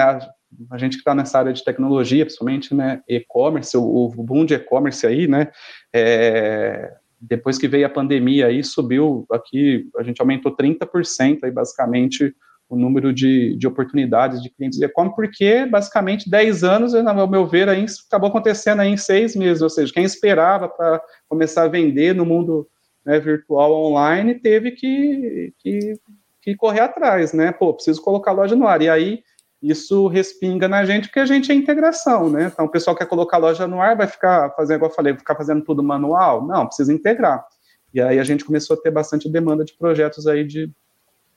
a 0.71 0.77
gente 0.77 0.93
que 0.93 0.99
está 0.99 1.13
nessa 1.13 1.39
área 1.39 1.53
de 1.53 1.63
tecnologia, 1.63 2.25
principalmente, 2.25 2.73
né, 2.73 3.01
e-commerce, 3.07 3.75
o, 3.77 3.83
o, 3.83 4.23
boom 4.23 4.45
de 4.45 4.53
e-commerce 4.53 5.05
aí, 5.05 5.27
né, 5.27 5.49
é, 5.93 6.93
depois 7.19 7.57
que 7.57 7.67
veio 7.67 7.85
a 7.85 7.89
pandemia 7.89 8.47
aí, 8.47 8.63
subiu 8.63 9.25
aqui, 9.31 9.89
a 9.97 10.03
gente 10.03 10.19
aumentou 10.21 10.55
30% 10.55 11.39
aí, 11.43 11.51
basicamente, 11.51 12.35
o 12.67 12.75
número 12.75 13.13
de, 13.13 13.55
de 13.57 13.67
oportunidades 13.67 14.41
de 14.41 14.49
clientes 14.49 14.79
de 14.79 14.85
e-commerce, 14.85 15.15
porque, 15.15 15.65
basicamente, 15.65 16.29
10 16.29 16.63
anos, 16.63 16.95
ao 16.95 17.27
meu 17.27 17.45
ver, 17.45 17.69
aí, 17.69 17.85
acabou 18.07 18.29
acontecendo 18.29 18.81
aí 18.81 18.89
em 18.89 18.97
seis 18.97 19.35
meses, 19.35 19.61
ou 19.61 19.69
seja, 19.69 19.93
quem 19.93 20.03
esperava 20.03 20.67
para 20.67 21.01
começar 21.27 21.63
a 21.63 21.67
vender 21.67 22.15
no 22.15 22.25
mundo 22.25 22.67
né, 23.05 23.19
virtual 23.19 23.71
online, 23.71 24.35
teve 24.35 24.71
que, 24.71 25.53
que, 25.59 25.93
que 26.41 26.55
correr 26.55 26.81
atrás, 26.81 27.33
né, 27.33 27.51
pô, 27.51 27.73
preciso 27.73 28.01
colocar 28.01 28.31
a 28.31 28.35
loja 28.35 28.55
no 28.55 28.67
ar, 28.67 28.81
e 28.81 28.89
aí 28.89 29.23
isso 29.69 30.07
respinga 30.07 30.67
na 30.67 30.85
gente, 30.85 31.07
porque 31.07 31.19
a 31.19 31.25
gente 31.25 31.51
é 31.51 31.55
integração, 31.55 32.29
né? 32.29 32.51
Então, 32.51 32.65
o 32.65 32.69
pessoal 32.69 32.95
quer 32.95 33.07
colocar 33.07 33.37
a 33.37 33.39
loja 33.39 33.67
no 33.67 33.81
ar, 33.81 33.95
vai 33.95 34.07
ficar 34.07 34.51
fazendo, 34.51 34.77
igual 34.77 34.91
eu 34.91 34.95
falei, 34.95 35.15
ficar 35.15 35.35
fazendo 35.35 35.63
tudo 35.63 35.81
manual? 35.81 36.45
Não, 36.45 36.65
precisa 36.65 36.93
integrar. 36.93 37.45
E 37.93 38.01
aí 38.01 38.19
a 38.19 38.23
gente 38.23 38.43
começou 38.43 38.75
a 38.75 38.81
ter 38.81 38.91
bastante 38.91 39.29
demanda 39.29 39.63
de 39.63 39.73
projetos 39.73 40.27
aí 40.27 40.43
de, 40.43 40.71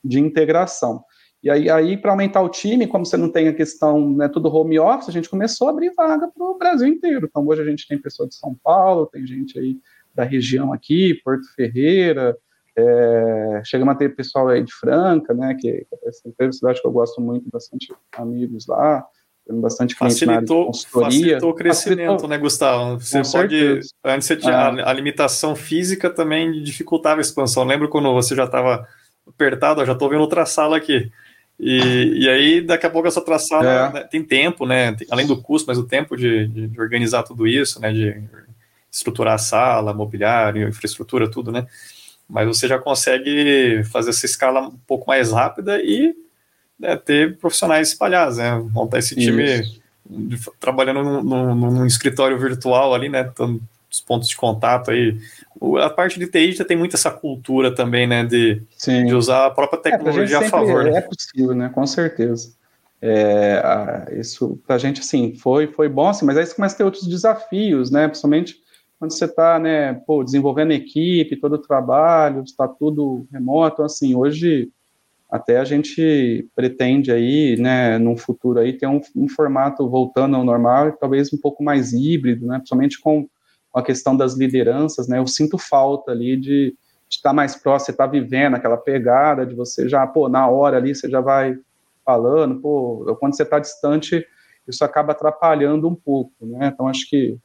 de 0.05 0.19
integração. 0.19 1.05
E 1.43 1.49
aí, 1.49 1.71
aí 1.71 1.97
para 1.97 2.11
aumentar 2.11 2.41
o 2.41 2.49
time, 2.49 2.87
como 2.87 3.07
você 3.07 3.17
não 3.17 3.31
tem 3.31 3.47
a 3.47 3.55
questão, 3.55 4.11
né, 4.11 4.29
tudo 4.29 4.53
home 4.53 4.79
office, 4.79 5.09
a 5.09 5.13
gente 5.13 5.31
começou 5.31 5.69
a 5.69 5.71
abrir 5.71 5.93
vaga 5.95 6.29
para 6.29 6.45
o 6.45 6.59
Brasil 6.59 6.89
inteiro. 6.89 7.29
Então, 7.31 7.47
hoje 7.47 7.63
a 7.63 7.65
gente 7.65 7.87
tem 7.87 7.97
pessoa 7.97 8.29
de 8.29 8.35
São 8.35 8.57
Paulo, 8.63 9.07
tem 9.07 9.25
gente 9.25 9.59
aí 9.59 9.79
da 10.15 10.25
região 10.25 10.73
aqui, 10.73 11.15
Porto 11.23 11.47
Ferreira, 11.55 12.37
é, 12.79 13.63
chegamos 13.65 13.93
a 13.93 13.99
ter 13.99 14.15
pessoal 14.15 14.49
aí 14.49 14.63
de 14.63 14.73
Franca, 14.73 15.35
né, 15.35 15.55
que, 15.55 15.85
que 15.91 16.35
é 16.39 16.45
uma 16.45 16.53
cidade 16.53 16.81
que 16.81 16.87
eu 16.87 16.93
gosto 16.93 17.21
muito, 17.21 17.51
bastante 17.53 17.93
amigos 18.17 18.69
lá, 18.69 19.05
tendo 19.45 19.61
bastante 19.61 19.97
facilitou, 19.97 20.73
facilitou 20.75 21.51
o 21.51 21.55
crescimento, 21.55 21.99
facilitou. 21.99 22.29
né, 22.29 22.39
Gustavo? 22.39 23.01
Você 23.01 23.23
Com 23.23 23.31
pode, 23.33 23.59
certeza. 23.59 23.89
antes 24.05 24.29
você 24.29 24.37
tinha, 24.37 24.55
a, 24.55 24.91
a, 24.91 24.93
limitação 24.93 25.57
física 25.57 26.09
também 26.09 26.63
dificultava 26.63 27.21
a 27.21 27.23
expansão. 27.23 27.65
Lembro 27.65 27.89
quando 27.89 28.13
você 28.13 28.37
já 28.37 28.45
estava 28.45 28.87
apertado, 29.27 29.81
ó, 29.81 29.85
já 29.85 29.95
estou 29.95 30.09
vendo 30.09 30.21
outra 30.21 30.47
sala 30.47 30.77
aqui. 30.77 31.11
E, 31.59 32.23
e 32.23 32.29
aí, 32.29 32.61
daqui 32.61 32.87
a 32.87 32.91
pouco, 32.91 33.09
essa 33.09 33.19
outra 33.19 33.39
sala 33.39 33.67
é. 33.67 33.93
né, 33.93 34.01
tem 34.05 34.23
tempo, 34.23 34.65
né? 34.65 34.93
Tem, 34.93 35.09
além 35.11 35.27
do 35.27 35.43
custo, 35.43 35.67
mas 35.67 35.79
o 35.79 35.87
tempo 35.87 36.17
de, 36.17 36.47
de, 36.47 36.69
de, 36.69 36.81
organizar 36.81 37.25
tudo 37.25 37.49
isso, 37.49 37.81
né? 37.81 37.91
De 37.93 38.23
estruturar 38.93 39.35
a 39.35 39.39
sala, 39.39 39.93
mobiliário, 39.93 40.69
infraestrutura, 40.69 41.29
tudo, 41.29 41.51
né? 41.51 41.67
Mas 42.29 42.47
você 42.47 42.69
já 42.69 42.79
consegue 42.79 43.83
fazer 43.85 44.11
essa 44.11 44.27
escala 44.27 44.61
um 44.61 44.79
pouco 44.87 45.09
mais 45.09 45.33
rápida 45.33 45.81
e 45.83 46.15
né, 46.79 46.97
ter 46.97 47.39
profissionais 47.39 47.89
espalhados, 47.89 48.37
né? 48.37 48.55
Montar 48.71 48.99
esse 48.99 49.17
time 49.17 49.45
Isso. 49.45 50.53
trabalhando 50.61 51.03
num, 51.03 51.23
num, 51.23 51.55
num, 51.55 51.87
escritório 51.87 52.39
virtual 52.39 52.95
ali, 52.95 53.09
né? 53.09 53.33
Os 53.91 54.01
pontos 54.01 54.29
de 54.29 54.37
contato 54.37 54.91
aí. 54.91 55.17
A 55.83 55.89
parte 55.89 56.19
de 56.19 56.27
TI 56.27 56.53
já 56.53 56.65
tem 56.65 56.77
muito 56.77 56.95
essa 56.95 57.11
cultura 57.11 57.75
também, 57.75 58.07
né? 58.07 58.25
De, 58.25 58.63
de 58.87 59.15
usar 59.15 59.47
a 59.47 59.51
própria 59.51 59.79
é, 59.79 59.83
tecnologia 59.83 60.37
é, 60.37 60.45
a, 60.45 60.47
a 60.47 60.51
favor. 60.51 60.85
Né? 60.85 60.99
É 60.99 61.01
possível, 61.01 61.55
né? 61.55 61.71
Com 61.75 61.87
certeza. 61.87 62.53
É, 63.01 63.63
a, 63.65 64.07
isso 64.13 64.61
pra 64.67 64.77
gente, 64.77 65.01
assim, 65.01 65.35
foi, 65.35 65.67
foi 65.69 65.89
bom, 65.89 66.09
assim, 66.09 66.27
mas 66.27 66.37
aí 66.37 66.45
você 66.45 66.55
começa 66.55 66.75
a 66.75 66.79
ter 66.79 66.85
outros 66.85 67.07
desafios, 67.07 67.91
né? 67.91 68.07
Principalmente 68.07 68.61
quando 68.99 69.13
você 69.13 69.27
está, 69.27 69.59
né, 69.59 69.95
pô, 69.95 70.25
desenvolvendo 70.25 70.73
equipe, 70.73 71.37
todo 71.37 71.55
o 71.55 71.63
trabalho, 71.63 72.43
está 72.43 72.67
tudo 72.67 73.27
remoto, 73.33 73.83
assim, 73.83 74.15
hoje 74.15 74.71
até 75.31 75.59
a 75.59 75.65
gente 75.65 76.49
pretende 76.57 77.13
aí, 77.13 77.57
né, 77.59 77.99
num 77.99 78.17
futuro 78.17 78.59
aí, 78.59 78.73
ter 78.73 78.87
um, 78.87 79.01
um 79.15 79.29
formato 79.29 79.89
voltando 79.89 80.37
ao 80.37 80.45
normal, 80.45 80.93
talvez 80.93 81.33
um 81.33 81.39
pouco 81.39 81.63
mais 81.63 81.93
híbrido, 81.93 82.47
né, 82.47 82.57
principalmente 82.57 83.01
com, 83.01 83.29
a 83.75 83.83
questão 83.83 84.17
das 84.17 84.35
lideranças, 84.35 85.07
né, 85.07 85.19
eu 85.19 85.27
sinto 85.27 85.59
falta 85.59 86.11
ali 86.11 86.37
de 86.37 86.75
estar 87.09 87.31
tá 87.31 87.35
mais 87.35 87.55
próximo, 87.55 87.87
você 87.87 87.91
está 87.93 88.07
vivendo 88.07 88.55
aquela 88.55 88.77
pegada 88.77 89.47
de 89.47 89.55
você 89.55 89.89
já, 89.89 90.07
pô, 90.07 90.29
na 90.29 90.49
hora 90.49 90.79
ali 90.79 90.95
você 90.95 91.09
já 91.09 91.21
vai 91.21 91.57
falando, 92.05 92.61
pô, 92.61 93.17
quando 93.21 93.37
você 93.37 93.43
está 93.43 93.59
distante, 93.59 94.27
isso 94.67 94.85
acaba 94.85 95.13
atrapalhando 95.13 95.87
um 95.87 95.95
pouco, 95.95 96.33
né, 96.41 96.71
então 96.73 96.89
acho 96.89 97.09
que 97.09 97.39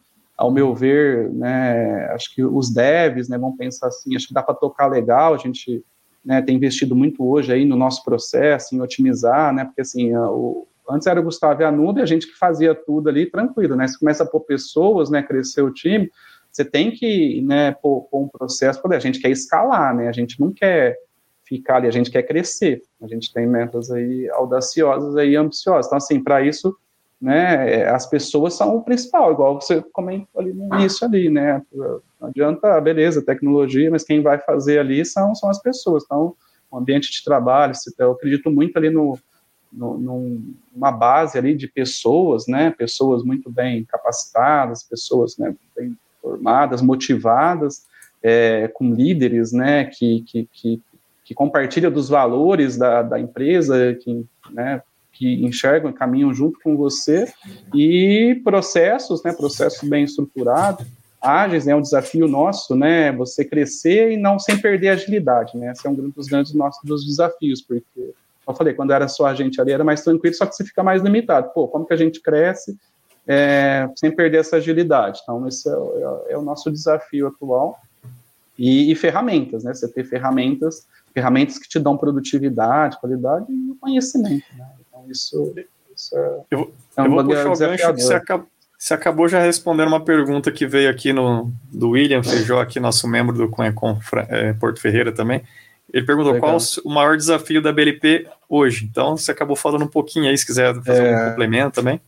ao 0.44 0.52
meu 0.52 0.76
ver, 0.76 1.32
né, 1.32 2.06
acho 2.12 2.36
que 2.36 2.44
os 2.44 2.70
devs 2.70 3.30
né, 3.30 3.38
vão 3.38 3.56
pensar 3.56 3.88
assim, 3.88 4.14
acho 4.14 4.28
que 4.28 4.34
dá 4.34 4.44
para 4.44 4.54
tocar 4.54 4.88
legal, 4.88 5.34
a 5.34 5.38
gente 5.38 5.82
né, 6.24 6.42
tem 6.42 6.58
investido 6.58 6.94
muito 6.94 7.26
hoje 7.26 7.54
aí 7.54 7.64
no 7.64 7.78
nosso 7.78 8.04
processo, 8.04 8.76
em 8.76 8.82
otimizar, 8.82 9.54
né, 9.54 9.64
porque 9.64 9.80
assim, 9.80 10.14
o, 10.14 10.68
antes 10.90 11.08
era 11.08 11.22
o 11.22 11.24
Gustavo 11.24 11.62
e 11.62 11.64
a 11.64 11.72
Nube, 11.72 12.02
a 12.02 12.06
gente 12.06 12.28
que 12.28 12.38
fazia 12.38 12.76
tudo 12.76 13.08
ali 13.08 13.26
tranquilo, 13.26 13.78
né, 13.78 13.88
você 13.88 13.98
começa 13.98 14.26
a 14.26 14.28
pôr 14.28 14.42
pessoas, 14.42 15.10
né, 15.10 15.24
crescer 15.24 15.62
o 15.62 15.72
time, 15.72 16.12
você 16.52 16.66
tem 16.66 16.92
que, 16.92 17.42
né, 17.42 17.72
pôr, 17.82 18.02
pôr 18.12 18.24
um 18.24 18.28
processo, 18.28 18.82
a 18.86 19.00
gente 19.00 19.22
quer 19.22 19.32
escalar, 19.32 19.96
né, 19.96 20.10
a 20.10 20.12
gente 20.12 20.42
não 20.42 20.52
quer 20.52 20.98
ficar 21.46 21.78
ali, 21.78 21.88
a 21.88 21.92
gente 21.92 22.12
quer 22.12 22.24
crescer, 22.24 22.82
a 23.02 23.08
gente 23.08 23.32
tem 23.32 23.48
metas 23.48 23.90
aí 23.90 24.30
audaciosas 24.32 25.16
aí, 25.16 25.38
ambiciosas, 25.38 25.86
então 25.86 25.98
assim, 25.98 26.22
para 26.22 26.46
isso 26.46 26.76
né, 27.24 27.76
é, 27.76 27.90
as 27.90 28.06
pessoas 28.06 28.54
são 28.54 28.76
o 28.76 28.84
principal, 28.84 29.32
igual 29.32 29.62
você 29.62 29.82
comentou 29.94 30.42
ali 30.42 30.52
no 30.52 30.76
início 30.76 31.08
ali, 31.08 31.30
né, 31.30 31.62
não 32.20 32.28
adianta, 32.28 32.82
beleza, 32.82 33.26
tecnologia, 33.26 33.90
mas 33.90 34.04
quem 34.04 34.22
vai 34.22 34.38
fazer 34.40 34.80
ali 34.80 35.06
são, 35.06 35.34
são 35.34 35.50
as 35.50 35.62
pessoas, 35.62 36.04
então, 36.04 36.36
o 36.70 36.78
ambiente 36.78 37.10
de 37.10 37.24
trabalho, 37.24 37.74
eu 37.98 38.12
acredito 38.12 38.52
muito 38.52 38.76
ali 38.76 38.90
no, 38.90 39.18
no, 39.72 39.98
numa 40.76 40.92
base 40.92 41.38
ali 41.38 41.56
de 41.56 41.66
pessoas, 41.66 42.46
né, 42.46 42.72
pessoas 42.72 43.24
muito 43.24 43.50
bem 43.50 43.86
capacitadas, 43.86 44.84
pessoas, 44.84 45.38
né, 45.38 45.56
bem 45.74 45.98
formadas, 46.22 46.82
motivadas, 46.82 47.86
é, 48.22 48.68
com 48.68 48.94
líderes, 48.94 49.54
né, 49.54 49.86
que, 49.86 50.24
que, 50.24 50.50
que, 50.52 50.82
que 51.24 51.34
compartilham 51.34 51.90
dos 51.90 52.10
valores 52.10 52.76
da, 52.76 53.02
da 53.02 53.18
empresa, 53.18 53.94
que, 53.96 54.26
né, 54.52 54.82
que 55.14 55.46
enxergam 55.46 55.92
e 55.92 55.94
caminham 55.94 56.34
junto 56.34 56.60
com 56.62 56.76
você, 56.76 57.32
e 57.74 58.42
processos, 58.44 59.24
né, 59.24 59.32
processos 59.32 59.88
bem 59.88 60.04
estruturados, 60.04 60.86
ágeis, 61.22 61.66
né, 61.66 61.72
é 61.72 61.76
um 61.76 61.82
desafio 61.82 62.28
nosso, 62.28 62.76
né, 62.76 63.12
você 63.12 63.46
crescer 63.46 64.12
e 64.12 64.18
não 64.18 64.38
sem 64.40 64.58
perder 64.58 64.90
a 64.90 64.94
agilidade, 64.94 65.56
né, 65.56 65.72
esse 65.72 65.86
é 65.88 65.90
um 65.90 65.94
dos 65.94 66.28
grandes 66.28 66.54
nossos 66.54 66.84
dos 66.84 67.06
desafios, 67.06 67.62
porque, 67.62 68.14
eu 68.46 68.54
falei, 68.54 68.74
quando 68.74 68.92
era 68.92 69.08
só 69.08 69.28
a 69.28 69.36
gente 69.36 69.62
ali 69.62 69.72
era 69.72 69.84
mais 69.84 70.04
tranquilo, 70.04 70.36
só 70.36 70.46
que 70.46 70.56
você 70.56 70.66
fica 70.66 70.84
mais 70.84 71.02
limitado, 71.02 71.52
pô, 71.54 71.68
como 71.68 71.86
que 71.86 71.94
a 71.94 71.98
gente 71.98 72.20
cresce 72.20 72.78
é, 73.26 73.88
sem 73.96 74.12
perder 74.12 74.40
essa 74.40 74.58
agilidade, 74.58 75.22
então 75.24 75.48
esse 75.48 75.70
é, 75.70 75.72
é, 75.72 76.34
é 76.34 76.38
o 76.38 76.42
nosso 76.42 76.70
desafio 76.72 77.28
atual, 77.28 77.80
e, 78.58 78.92
e, 78.92 78.96
ferramentas, 78.96 79.64
né? 79.64 79.74
Você 79.74 79.88
ter 79.88 80.04
ferramentas, 80.04 80.86
ferramentas 81.12 81.58
que 81.58 81.68
te 81.68 81.80
dão 81.80 81.98
produtividade, 81.98 83.00
qualidade 83.00 83.48
e 83.50 83.76
conhecimento, 83.82 84.46
né? 84.56 84.68
Então 85.04 85.12
isso, 85.12 85.54
isso 85.96 86.18
é, 86.18 86.42
eu, 86.52 86.74
é 86.98 87.02
um 87.02 87.06
eu 87.06 87.12
vou 87.12 87.26
puxar 87.26 87.52
o 87.52 87.58
gancho 87.58 87.94
que 87.94 88.02
você 88.02 88.14
acabou, 88.14 88.48
você 88.78 88.94
acabou 88.94 89.28
já 89.28 89.40
respondendo 89.40 89.88
uma 89.88 90.04
pergunta 90.04 90.52
que 90.52 90.66
veio 90.66 90.90
aqui 90.90 91.14
no 91.14 91.52
do 91.72 91.92
William 91.92 92.24
Feijó, 92.24 92.60
aqui 92.60 92.80
nosso 92.80 93.08
membro 93.08 93.36
do 93.36 93.50
Conecon 93.50 94.00
é, 94.30 94.54
Porto 94.54 94.82
Ferreira 94.82 95.12
também. 95.12 95.44
Ele 95.92 96.06
perguntou 96.06 96.34
Legal. 96.34 96.50
qual 96.50 96.62
o 96.84 96.90
maior 96.90 97.16
desafio 97.16 97.62
da 97.62 97.72
BLP 97.72 98.28
hoje. 98.50 98.86
Então, 98.90 99.16
você 99.16 99.32
acabou 99.32 99.56
falando 99.56 99.84
um 99.84 99.88
pouquinho 99.88 100.28
aí, 100.28 100.38
se 100.38 100.46
quiser 100.46 100.74
fazer 100.82 101.06
é... 101.06 101.16
um 101.16 101.30
complemento 101.30 101.76
também. 101.76 102.02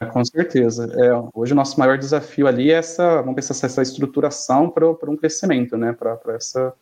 É, 0.00 0.06
com 0.06 0.24
certeza. 0.24 0.92
É, 0.96 1.10
hoje 1.34 1.52
o 1.52 1.56
nosso 1.56 1.78
maior 1.78 1.98
desafio 1.98 2.46
ali 2.46 2.70
é 2.70 2.74
essa, 2.74 3.20
vamos 3.20 3.34
pensar, 3.34 3.66
essa 3.66 3.82
estruturação 3.82 4.68
para 4.70 5.10
um 5.10 5.16
crescimento, 5.16 5.76
né? 5.76 5.92
Para 5.92 6.18
essa, 6.34 6.72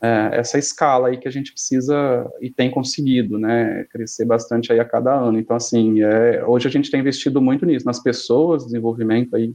é, 0.00 0.30
essa 0.32 0.58
escala 0.58 1.08
aí 1.08 1.16
que 1.16 1.28
a 1.28 1.30
gente 1.30 1.52
precisa 1.52 2.30
e 2.40 2.50
tem 2.50 2.70
conseguido, 2.70 3.38
né? 3.38 3.84
Crescer 3.90 4.24
bastante 4.24 4.72
aí 4.72 4.78
a 4.78 4.84
cada 4.84 5.14
ano. 5.14 5.38
Então, 5.38 5.56
assim, 5.56 6.02
é, 6.02 6.44
hoje 6.44 6.68
a 6.68 6.70
gente 6.70 6.90
tem 6.90 7.00
investido 7.00 7.40
muito 7.40 7.64
nisso, 7.64 7.86
nas 7.86 8.02
pessoas, 8.02 8.64
desenvolvimento 8.64 9.34
aí 9.34 9.54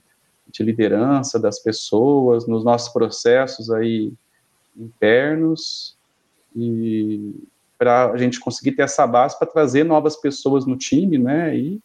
de 0.51 0.63
liderança 0.63 1.39
das 1.39 1.59
pessoas, 1.59 2.47
nos 2.47 2.63
nossos 2.63 2.91
processos 2.91 3.71
aí 3.71 4.11
internos 4.75 5.95
e 6.55 7.35
para 7.77 8.11
a 8.11 8.17
gente 8.17 8.39
conseguir 8.39 8.73
ter 8.73 8.83
essa 8.83 9.07
base 9.07 9.37
para 9.37 9.47
trazer 9.47 9.83
novas 9.83 10.15
pessoas 10.15 10.65
no 10.65 10.77
time, 10.77 11.17
né? 11.17 11.55
E 11.57 11.79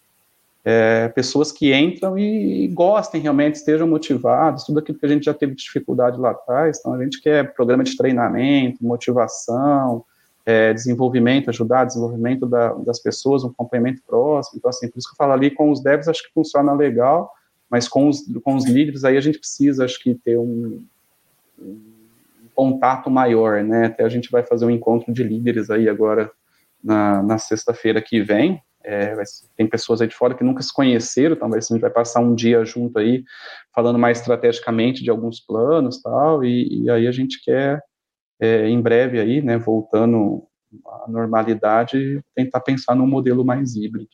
é, 0.68 1.06
pessoas 1.10 1.52
que 1.52 1.72
entram 1.72 2.18
e, 2.18 2.64
e, 2.64 2.68
gostem 2.68 3.20
realmente, 3.20 3.54
estejam 3.54 3.86
motivados, 3.86 4.64
tudo 4.64 4.80
aquilo 4.80 4.98
que 4.98 5.06
a 5.06 5.08
gente 5.08 5.24
já 5.24 5.32
teve 5.32 5.54
dificuldade 5.54 6.18
lá 6.18 6.32
atrás. 6.32 6.78
Então, 6.80 6.92
a 6.92 7.04
gente 7.04 7.22
quer 7.22 7.54
programa 7.54 7.84
de 7.84 7.96
treinamento, 7.96 8.84
motivação, 8.84 10.04
é, 10.44 10.74
desenvolvimento, 10.74 11.50
ajudar 11.50 11.84
desenvolvimento 11.84 12.46
da, 12.46 12.72
das 12.74 12.98
pessoas, 12.98 13.44
um 13.44 13.52
complemento 13.52 14.02
próximo. 14.04 14.58
Então, 14.58 14.68
assim, 14.68 14.88
por 14.88 14.98
isso 14.98 15.08
que 15.08 15.14
eu 15.14 15.16
falo 15.16 15.34
ali 15.34 15.52
com 15.52 15.70
os 15.70 15.80
devs, 15.80 16.08
acho 16.08 16.24
que 16.24 16.34
funciona 16.34 16.72
legal, 16.72 17.30
mas 17.70 17.86
com 17.86 18.08
os, 18.08 18.24
com 18.42 18.56
os 18.56 18.66
líderes 18.66 19.04
aí 19.04 19.16
a 19.16 19.20
gente 19.20 19.38
precisa, 19.38 19.84
acho 19.84 20.02
que, 20.02 20.16
ter 20.16 20.36
um, 20.36 20.84
um 21.60 21.78
contato 22.56 23.08
maior, 23.08 23.62
né? 23.62 23.86
Até 23.86 24.02
a 24.02 24.08
gente 24.08 24.32
vai 24.32 24.42
fazer 24.42 24.66
um 24.66 24.70
encontro 24.70 25.12
de 25.12 25.22
líderes 25.22 25.70
aí 25.70 25.88
agora 25.88 26.28
na, 26.82 27.22
na 27.22 27.38
sexta-feira 27.38 28.02
que 28.02 28.20
vem, 28.20 28.60
é, 28.86 29.16
tem 29.56 29.66
pessoas 29.66 30.00
aí 30.00 30.06
de 30.06 30.14
fora 30.14 30.34
que 30.34 30.44
nunca 30.44 30.62
se 30.62 30.72
conheceram, 30.72 31.34
talvez 31.34 31.68
a 31.68 31.74
gente 31.74 31.82
vai 31.82 31.90
passar 31.90 32.20
um 32.20 32.34
dia 32.34 32.64
junto 32.64 32.98
aí, 32.98 33.24
falando 33.74 33.98
mais 33.98 34.20
estrategicamente 34.20 35.02
de 35.02 35.10
alguns 35.10 35.40
planos 35.40 36.00
tal, 36.00 36.44
e, 36.44 36.84
e 36.84 36.90
aí 36.90 37.08
a 37.08 37.12
gente 37.12 37.42
quer, 37.42 37.82
é, 38.40 38.68
em 38.68 38.80
breve 38.80 39.18
aí, 39.18 39.42
né, 39.42 39.58
voltando 39.58 40.44
à 40.86 41.10
normalidade, 41.10 42.22
tentar 42.34 42.60
pensar 42.60 42.94
num 42.94 43.06
modelo 43.06 43.44
mais 43.44 43.74
híbrido. 43.74 44.08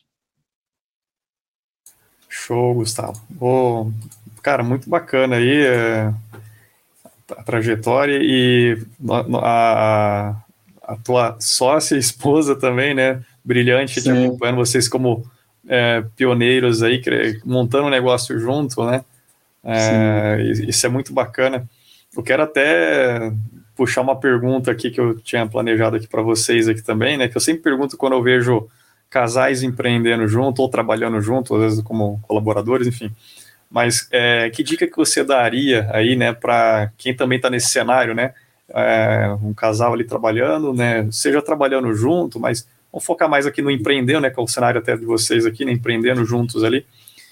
Show, 2.27 2.73
Gustavo. 2.73 3.21
Oh, 3.39 3.91
cara, 4.41 4.63
muito 4.63 4.89
bacana 4.89 5.35
aí 5.35 5.67
é, 5.67 6.11
a 7.37 7.43
trajetória 7.43 8.17
e 8.19 8.75
a, 9.35 10.35
a 10.81 10.95
tua 10.97 11.37
sócia 11.39 11.95
esposa 11.95 12.55
também, 12.55 12.95
né? 12.95 13.23
Brilhante 13.43 14.01
de 14.01 14.09
acompanhando 14.09 14.57
vocês 14.57 14.87
como 14.87 15.25
é, 15.67 16.03
pioneiros 16.15 16.83
aí, 16.83 17.01
montando 17.45 17.87
um 17.87 17.89
negócio 17.89 18.39
junto, 18.39 18.85
né? 18.85 19.03
É, 19.63 20.37
isso 20.67 20.85
é 20.85 20.89
muito 20.89 21.13
bacana. 21.13 21.67
Eu 22.15 22.21
quero 22.21 22.43
até 22.43 23.31
puxar 23.75 24.01
uma 24.01 24.19
pergunta 24.19 24.69
aqui 24.71 24.91
que 24.91 24.99
eu 24.99 25.19
tinha 25.19 25.47
planejado 25.47 25.95
aqui 25.95 26.07
para 26.07 26.21
vocês 26.21 26.67
aqui 26.67 26.81
também, 26.81 27.17
né? 27.17 27.27
Que 27.27 27.37
eu 27.37 27.41
sempre 27.41 27.63
pergunto 27.63 27.97
quando 27.97 28.13
eu 28.13 28.21
vejo 28.21 28.67
casais 29.09 29.63
empreendendo 29.63 30.27
junto 30.27 30.61
ou 30.61 30.69
trabalhando 30.69 31.21
junto, 31.21 31.55
às 31.55 31.61
vezes 31.61 31.81
como 31.81 32.19
colaboradores, 32.23 32.87
enfim. 32.87 33.11
Mas 33.69 34.07
é, 34.11 34.49
que 34.49 34.63
dica 34.63 34.85
que 34.85 34.95
você 34.95 35.23
daria 35.23 35.89
aí, 35.91 36.15
né, 36.15 36.33
para 36.33 36.91
quem 36.97 37.15
também 37.15 37.37
está 37.37 37.49
nesse 37.49 37.69
cenário, 37.69 38.13
né? 38.13 38.33
É, 38.69 39.35
um 39.41 39.53
casal 39.53 39.93
ali 39.93 40.03
trabalhando, 40.03 40.73
né? 40.73 41.07
Seja 41.11 41.41
trabalhando 41.41 41.93
junto, 41.93 42.39
mas 42.39 42.67
Vamos 42.93 43.05
focar 43.05 43.27
mais 43.27 43.47
aqui 43.47 43.59
no 43.59 43.71
empreender, 43.71 44.21
né, 44.21 44.29
que 44.29 44.39
é 44.39 44.43
o 44.43 44.47
cenário 44.47 44.79
até 44.79 44.95
de 44.95 45.03
vocês 45.03 45.47
aqui, 45.47 45.65
né, 45.65 45.71
empreendendo 45.71 46.23
juntos 46.23 46.63
ali. 46.63 46.85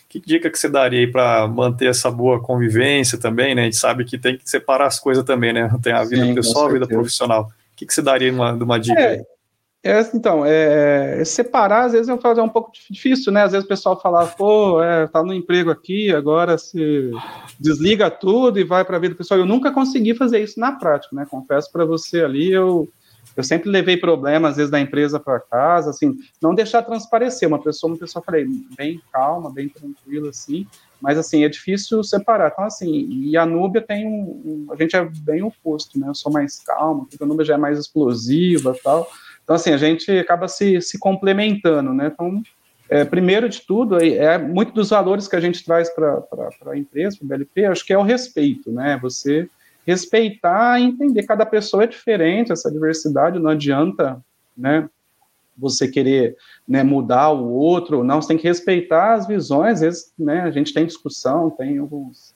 Que 0.09 0.19
dica 0.19 0.49
que 0.49 0.57
você 0.57 0.67
daria 0.67 0.99
aí 0.99 1.07
para 1.07 1.47
manter 1.47 1.85
essa 1.85 2.09
boa 2.09 2.41
convivência 2.41 3.17
também, 3.17 3.55
né? 3.55 3.61
A 3.61 3.65
gente 3.65 3.77
sabe 3.77 4.03
que 4.03 4.17
tem 4.17 4.37
que 4.37 4.49
separar 4.49 4.87
as 4.87 4.99
coisas 4.99 5.23
também, 5.23 5.53
né? 5.53 5.71
Tem 5.81 5.93
a 5.93 6.03
vida 6.03 6.25
Sim, 6.25 6.35
pessoal, 6.35 6.65
a 6.65 6.71
vida 6.73 6.87
profissional. 6.87 7.43
O 7.43 7.75
que, 7.77 7.85
que 7.85 7.93
você 7.93 8.01
daria 8.01 8.29
de 8.29 8.35
uma, 8.35 8.51
uma 8.51 8.77
dica 8.77 8.99
é, 8.99 9.07
aí? 9.07 9.23
É, 9.83 10.01
então, 10.13 10.43
é, 10.45 11.23
separar 11.23 11.85
às 11.85 11.93
vezes 11.93 12.09
é 12.09 12.13
um, 12.13 12.19
é 12.19 12.43
um 12.43 12.49
pouco 12.49 12.71
difícil, 12.89 13.31
né? 13.31 13.43
Às 13.43 13.53
vezes 13.53 13.63
o 13.65 13.69
pessoal 13.69 14.01
fala, 14.01 14.27
pô, 14.27 14.83
é, 14.83 15.07
tá 15.07 15.23
no 15.23 15.33
emprego 15.33 15.71
aqui, 15.71 16.13
agora 16.13 16.57
se 16.57 17.11
desliga 17.57 18.11
tudo 18.11 18.59
e 18.59 18.65
vai 18.65 18.83
para 18.83 18.97
a 18.97 18.99
vida 18.99 19.15
pessoal. 19.15 19.39
Eu 19.39 19.45
nunca 19.45 19.71
consegui 19.71 20.13
fazer 20.13 20.43
isso 20.43 20.59
na 20.59 20.73
prática, 20.73 21.15
né? 21.15 21.25
Confesso 21.29 21.71
para 21.71 21.85
você 21.85 22.21
ali, 22.21 22.51
eu 22.51 22.89
eu 23.35 23.43
sempre 23.43 23.69
levei 23.69 23.97
problemas, 23.97 24.51
às 24.51 24.57
vezes, 24.57 24.71
da 24.71 24.79
empresa 24.79 25.19
para 25.19 25.39
casa, 25.39 25.89
assim, 25.89 26.17
não 26.41 26.53
deixar 26.53 26.81
transparecer. 26.81 27.47
Uma 27.47 27.61
pessoa, 27.61 27.91
uma 27.91 27.99
pessoa, 27.99 28.23
falei, 28.23 28.45
bem 28.75 29.01
calma, 29.11 29.51
bem 29.51 29.69
tranquila, 29.69 30.29
assim, 30.29 30.67
mas, 30.99 31.17
assim, 31.17 31.43
é 31.43 31.49
difícil 31.49 32.03
separar. 32.03 32.51
Então, 32.51 32.65
assim, 32.65 33.07
e 33.09 33.37
a 33.37 33.45
Núbia 33.45 33.81
tem 33.81 34.05
um, 34.05 34.67
um 34.67 34.67
a 34.71 34.75
gente 34.75 34.95
é 34.95 35.03
bem 35.03 35.41
oposto, 35.41 35.99
né? 35.99 36.07
Eu 36.09 36.15
sou 36.15 36.31
mais 36.31 36.59
calma, 36.59 37.07
a 37.19 37.25
Núbia 37.25 37.45
já 37.45 37.53
é 37.55 37.57
mais 37.57 37.79
explosiva 37.79 38.75
tal. 38.83 39.09
Então, 39.43 39.55
assim, 39.55 39.71
a 39.71 39.77
gente 39.77 40.11
acaba 40.11 40.47
se, 40.47 40.81
se 40.81 40.99
complementando, 40.99 41.93
né? 41.93 42.11
Então, 42.13 42.43
é, 42.89 43.05
primeiro 43.05 43.47
de 43.47 43.61
tudo, 43.61 44.01
é, 44.03 44.15
é 44.15 44.37
muito 44.37 44.73
dos 44.73 44.89
valores 44.89 45.27
que 45.27 45.35
a 45.35 45.39
gente 45.39 45.63
traz 45.63 45.89
para 45.89 46.21
a 46.67 46.77
empresa, 46.77 47.17
para 47.17 47.25
o 47.25 47.27
BLP, 47.27 47.65
acho 47.65 47.85
que 47.85 47.93
é 47.93 47.97
o 47.97 48.03
respeito, 48.03 48.71
né? 48.71 48.99
Você 49.01 49.49
respeitar 49.85 50.79
e 50.79 50.83
entender. 50.83 51.23
Cada 51.23 51.45
pessoa 51.45 51.83
é 51.83 51.87
diferente, 51.87 52.51
essa 52.51 52.71
diversidade 52.71 53.39
não 53.39 53.49
adianta, 53.49 54.23
né? 54.55 54.89
Você 55.57 55.87
querer 55.87 56.35
né, 56.67 56.81
mudar 56.81 57.29
o 57.29 57.51
outro, 57.51 58.03
não, 58.03 58.21
você 58.21 58.29
tem 58.29 58.37
que 58.37 58.47
respeitar 58.47 59.13
as 59.13 59.27
visões, 59.27 59.73
às 59.73 59.81
vezes, 59.81 60.13
né, 60.17 60.41
a 60.41 60.51
gente 60.51 60.73
tem 60.73 60.85
discussão, 60.85 61.49
tem 61.51 61.77
alguns 61.77 62.33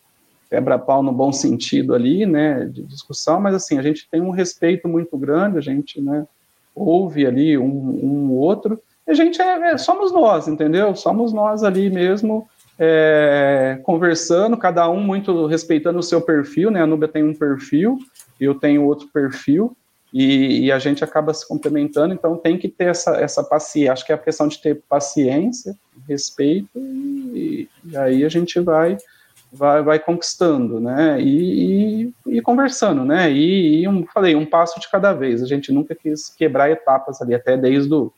quebra-pau 0.49 1.01
no 1.01 1.11
bom 1.11 1.31
sentido 1.31 1.95
ali, 1.95 2.25
né, 2.25 2.65
de 2.65 2.83
discussão, 2.83 3.39
mas 3.41 3.55
assim, 3.55 3.79
a 3.79 3.81
gente 3.81 4.07
tem 4.11 4.21
um 4.21 4.29
respeito 4.29 4.87
muito 4.87 5.17
grande, 5.17 5.57
a 5.57 5.61
gente, 5.61 5.99
né, 5.99 6.27
ouve 6.75 7.25
ali 7.25 7.57
um, 7.57 7.65
um 7.65 8.31
outro, 8.33 8.79
e 9.07 9.11
a 9.11 9.13
gente 9.13 9.41
é, 9.41 9.71
é, 9.71 9.77
somos 9.77 10.11
nós, 10.11 10.47
entendeu? 10.47 10.95
Somos 10.95 11.31
nós 11.31 11.63
ali 11.63 11.89
mesmo, 11.89 12.47
é, 12.78 13.80
conversando, 13.84 14.57
cada 14.57 14.89
um 14.89 14.99
muito 14.99 15.45
respeitando 15.45 15.99
o 15.99 16.03
seu 16.03 16.21
perfil, 16.21 16.69
né? 16.69 16.82
A 16.82 16.88
Nubia 16.88 17.07
tem 17.07 17.23
um 17.23 17.34
perfil, 17.34 17.97
eu 18.39 18.55
tenho 18.55 18.84
outro 18.84 19.07
perfil, 19.13 19.76
e, 20.13 20.65
e, 20.65 20.71
a 20.71 20.80
gente 20.80 21.03
acaba 21.03 21.34
se 21.34 21.45
complementando, 21.45 22.13
então 22.13 22.38
tem 22.38 22.57
que 22.57 22.69
ter 22.69 22.86
essa, 22.86 23.17
essa 23.17 23.43
paciência. 23.43 23.91
Acho 23.91 24.05
que 24.05 24.13
é 24.13 24.15
a 24.15 24.19
questão 24.19 24.47
de 24.47 24.61
ter 24.61 24.82
paciência, 24.88 25.76
respeito, 26.07 26.69
e, 26.78 27.67
e 27.84 27.97
aí 27.97 28.23
a 28.23 28.30
gente 28.30 28.57
vai 28.61 28.97
vai, 29.55 29.82
vai 29.82 29.99
conquistando, 29.99 30.80
né? 30.80 31.19
E, 31.21 32.13
e, 32.28 32.41
conversando, 32.41 33.03
né? 33.03 33.32
E, 33.32 33.82
e 33.82 33.88
um, 33.88 34.05
falei, 34.05 34.36
um 34.36 34.45
passo 34.45 34.80
de 34.80 34.89
cada 34.89 35.13
vez. 35.13 35.41
A 35.41 35.47
gente 35.47 35.71
nunca 35.71 35.95
quis 35.95 36.30
quebrar 36.30 36.69
etapas 36.69 37.21
ali, 37.21 37.34
até 37.34 37.57
desde 37.57 37.93
o 37.93 38.11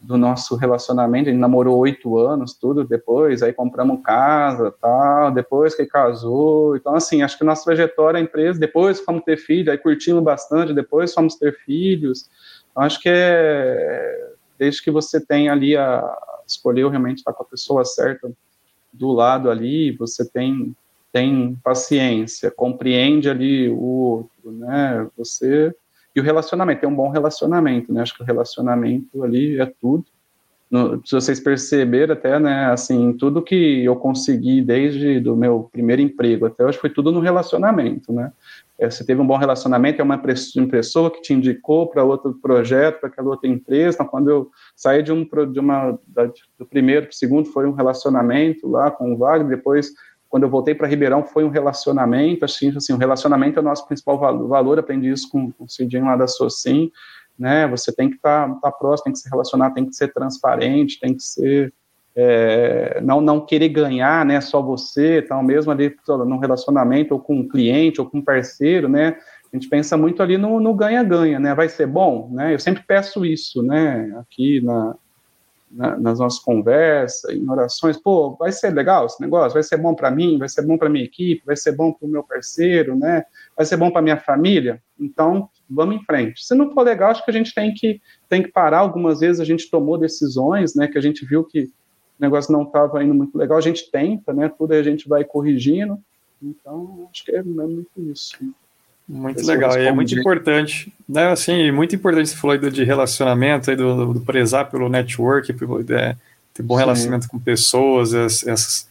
do 0.00 0.16
nosso 0.16 0.56
relacionamento, 0.56 1.28
a 1.28 1.32
gente 1.32 1.40
namorou 1.40 1.78
oito 1.78 2.18
anos, 2.18 2.54
tudo, 2.54 2.84
depois, 2.84 3.42
aí 3.42 3.52
compramos 3.52 4.02
casa, 4.02 4.72
tal, 4.80 5.30
depois 5.32 5.74
que 5.74 5.86
casou, 5.86 6.76
então, 6.76 6.94
assim, 6.94 7.22
acho 7.22 7.36
que 7.36 7.44
nossa 7.44 7.64
trajetória, 7.64 8.18
a 8.18 8.22
empresa, 8.22 8.58
depois 8.58 9.00
fomos 9.00 9.24
ter 9.24 9.36
filho, 9.36 9.70
aí 9.70 9.78
curtimos 9.78 10.22
bastante, 10.22 10.72
depois 10.72 11.12
fomos 11.12 11.36
ter 11.36 11.56
filhos, 11.64 12.28
então, 12.70 12.82
acho 12.82 13.00
que 13.00 13.08
é, 13.08 14.32
desde 14.58 14.82
que 14.82 14.90
você 14.90 15.24
tem 15.24 15.48
ali 15.48 15.76
a, 15.76 16.04
escolheu 16.46 16.88
realmente 16.88 17.18
estar 17.18 17.32
com 17.32 17.42
a 17.42 17.46
pessoa 17.46 17.84
certa 17.84 18.30
do 18.92 19.10
lado 19.12 19.50
ali, 19.50 19.92
você 19.96 20.24
tem, 20.28 20.74
tem 21.12 21.58
paciência, 21.64 22.50
compreende 22.50 23.28
ali 23.28 23.68
o 23.68 23.80
outro, 23.80 24.52
né, 24.52 25.06
você 25.16 25.74
e 26.16 26.20
o 26.20 26.22
relacionamento, 26.22 26.84
é 26.84 26.88
um 26.88 26.94
bom 26.94 27.10
relacionamento, 27.10 27.92
né? 27.92 28.00
Acho 28.00 28.16
que 28.16 28.22
o 28.22 28.26
relacionamento 28.26 29.22
ali 29.22 29.60
é 29.60 29.66
tudo. 29.66 30.06
No, 30.68 31.00
se 31.06 31.14
vocês 31.14 31.38
perceberam 31.38 32.14
até, 32.14 32.40
né, 32.40 32.72
assim, 32.72 33.12
tudo 33.12 33.42
que 33.42 33.84
eu 33.84 33.94
consegui 33.94 34.60
desde 34.60 35.20
do 35.20 35.36
meu 35.36 35.68
primeiro 35.70 36.02
emprego 36.02 36.46
até 36.46 36.64
hoje 36.64 36.76
foi 36.76 36.90
tudo 36.90 37.12
no 37.12 37.20
relacionamento, 37.20 38.12
né? 38.12 38.32
É, 38.78 38.90
você 38.90 39.04
teve 39.04 39.20
um 39.20 39.26
bom 39.26 39.36
relacionamento, 39.36 40.00
é 40.00 40.04
uma 40.04 40.18
pessoa 40.18 41.10
que 41.10 41.22
te 41.22 41.32
indicou 41.32 41.86
para 41.86 42.02
outro 42.02 42.34
projeto, 42.34 43.00
para 43.00 43.08
aquela 43.08 43.28
outra 43.28 43.48
empresa. 43.48 43.96
Então, 43.96 44.06
quando 44.06 44.30
eu 44.30 44.50
saí 44.74 45.02
de 45.02 45.12
um 45.12 45.24
de 45.52 45.60
uma 45.60 45.98
da, 46.06 46.30
do 46.58 46.66
primeiro 46.66 47.06
para 47.06 47.12
o 47.12 47.14
segundo 47.14 47.48
foi 47.50 47.66
um 47.66 47.72
relacionamento 47.72 48.68
lá 48.68 48.90
com 48.90 49.12
o 49.12 49.18
Wagner, 49.18 49.56
depois 49.56 49.92
quando 50.28 50.42
eu 50.42 50.50
voltei 50.50 50.74
para 50.74 50.88
Ribeirão 50.88 51.24
foi 51.24 51.44
um 51.44 51.48
relacionamento, 51.48 52.44
assim, 52.44 52.74
assim, 52.76 52.92
o 52.92 52.96
relacionamento 52.96 53.58
é 53.58 53.62
o 53.62 53.64
nosso 53.64 53.86
principal 53.86 54.18
valor, 54.18 54.78
aprendi 54.78 55.10
isso 55.10 55.30
com, 55.30 55.50
com 55.52 55.64
o 55.64 55.68
Cidinho 55.68 56.04
lá 56.04 56.16
da 56.16 56.26
Socim, 56.26 56.90
né, 57.38 57.66
você 57.68 57.94
tem 57.94 58.08
que 58.08 58.16
estar 58.16 58.48
tá, 58.48 58.54
tá 58.54 58.72
próximo, 58.72 59.04
tem 59.04 59.12
que 59.12 59.18
se 59.18 59.30
relacionar, 59.30 59.70
tem 59.70 59.86
que 59.86 59.94
ser 59.94 60.12
transparente, 60.12 60.98
tem 60.98 61.14
que 61.14 61.22
ser, 61.22 61.72
é, 62.14 63.00
não, 63.02 63.20
não 63.20 63.44
querer 63.44 63.68
ganhar, 63.68 64.24
né, 64.24 64.40
só 64.40 64.60
você, 64.60 65.18
então 65.18 65.42
mesmo 65.42 65.70
ali 65.70 65.94
no 66.08 66.38
relacionamento, 66.38 67.14
ou 67.14 67.20
com 67.20 67.36
um 67.36 67.48
cliente, 67.48 68.00
ou 68.00 68.08
com 68.08 68.18
um 68.18 68.24
parceiro, 68.24 68.88
né, 68.88 69.16
a 69.52 69.56
gente 69.56 69.68
pensa 69.68 69.96
muito 69.96 70.22
ali 70.22 70.36
no 70.36 70.74
ganha-ganha, 70.74 71.38
né, 71.38 71.54
vai 71.54 71.68
ser 71.68 71.86
bom, 71.86 72.30
né, 72.32 72.54
eu 72.54 72.58
sempre 72.58 72.82
peço 72.82 73.24
isso, 73.24 73.62
né, 73.62 74.12
aqui 74.18 74.60
na, 74.62 74.96
na, 75.76 75.98
nas 75.98 76.18
nossas 76.18 76.38
conversas, 76.38 77.30
em 77.30 77.48
orações, 77.48 77.98
pô, 77.98 78.34
vai 78.36 78.50
ser 78.50 78.70
legal 78.70 79.06
esse 79.06 79.20
negócio, 79.20 79.52
vai 79.52 79.62
ser 79.62 79.76
bom 79.76 79.94
para 79.94 80.10
mim, 80.10 80.38
vai 80.38 80.48
ser 80.48 80.62
bom 80.62 80.78
para 80.78 80.88
minha 80.88 81.04
equipe, 81.04 81.44
vai 81.44 81.56
ser 81.56 81.72
bom 81.72 81.92
para 81.92 82.06
o 82.06 82.10
meu 82.10 82.22
parceiro, 82.22 82.96
né? 82.96 83.24
Vai 83.54 83.66
ser 83.66 83.76
bom 83.76 83.90
para 83.90 84.00
minha 84.00 84.16
família. 84.16 84.82
Então, 84.98 85.50
vamos 85.68 85.96
em 85.96 86.04
frente. 86.04 86.44
Se 86.44 86.54
não 86.54 86.72
for 86.72 86.82
legal, 86.82 87.10
acho 87.10 87.24
que 87.24 87.30
a 87.30 87.34
gente 87.34 87.54
tem 87.54 87.74
que 87.74 88.00
tem 88.28 88.42
que 88.42 88.50
parar. 88.50 88.78
Algumas 88.78 89.20
vezes 89.20 89.38
a 89.38 89.44
gente 89.44 89.70
tomou 89.70 89.98
decisões, 89.98 90.74
né? 90.74 90.88
Que 90.88 90.96
a 90.96 91.02
gente 91.02 91.26
viu 91.26 91.44
que 91.44 91.64
o 91.64 91.70
negócio 92.18 92.50
não 92.50 92.62
estava 92.62 93.04
indo 93.04 93.14
muito 93.14 93.36
legal. 93.36 93.58
A 93.58 93.62
gente 93.62 93.90
tenta, 93.90 94.32
né? 94.32 94.48
Tudo 94.48 94.72
a 94.72 94.82
gente 94.82 95.06
vai 95.06 95.24
corrigindo. 95.24 95.98
Então, 96.42 97.08
acho 97.12 97.24
que 97.24 97.32
é, 97.32 97.38
é 97.38 97.42
muito 97.42 97.90
isso. 97.96 98.38
Muito 99.08 99.46
legal, 99.46 99.72
é 99.76 99.92
muito 99.92 100.18
importante, 100.18 100.92
né, 101.08 101.28
assim, 101.28 101.70
muito 101.70 101.94
importante 101.94 102.30
você 102.30 102.36
falou 102.36 102.58
de 102.58 102.82
relacionamento, 102.82 103.70
aí 103.70 103.76
do, 103.76 104.14
do 104.14 104.20
prezar 104.20 104.68
pelo 104.68 104.88
network, 104.88 105.52
é, 105.52 106.16
ter 106.52 106.62
bom 106.64 106.74
Sim. 106.74 106.80
relacionamento 106.80 107.28
com 107.28 107.38
pessoas, 107.38 108.12
essas 108.12 108.88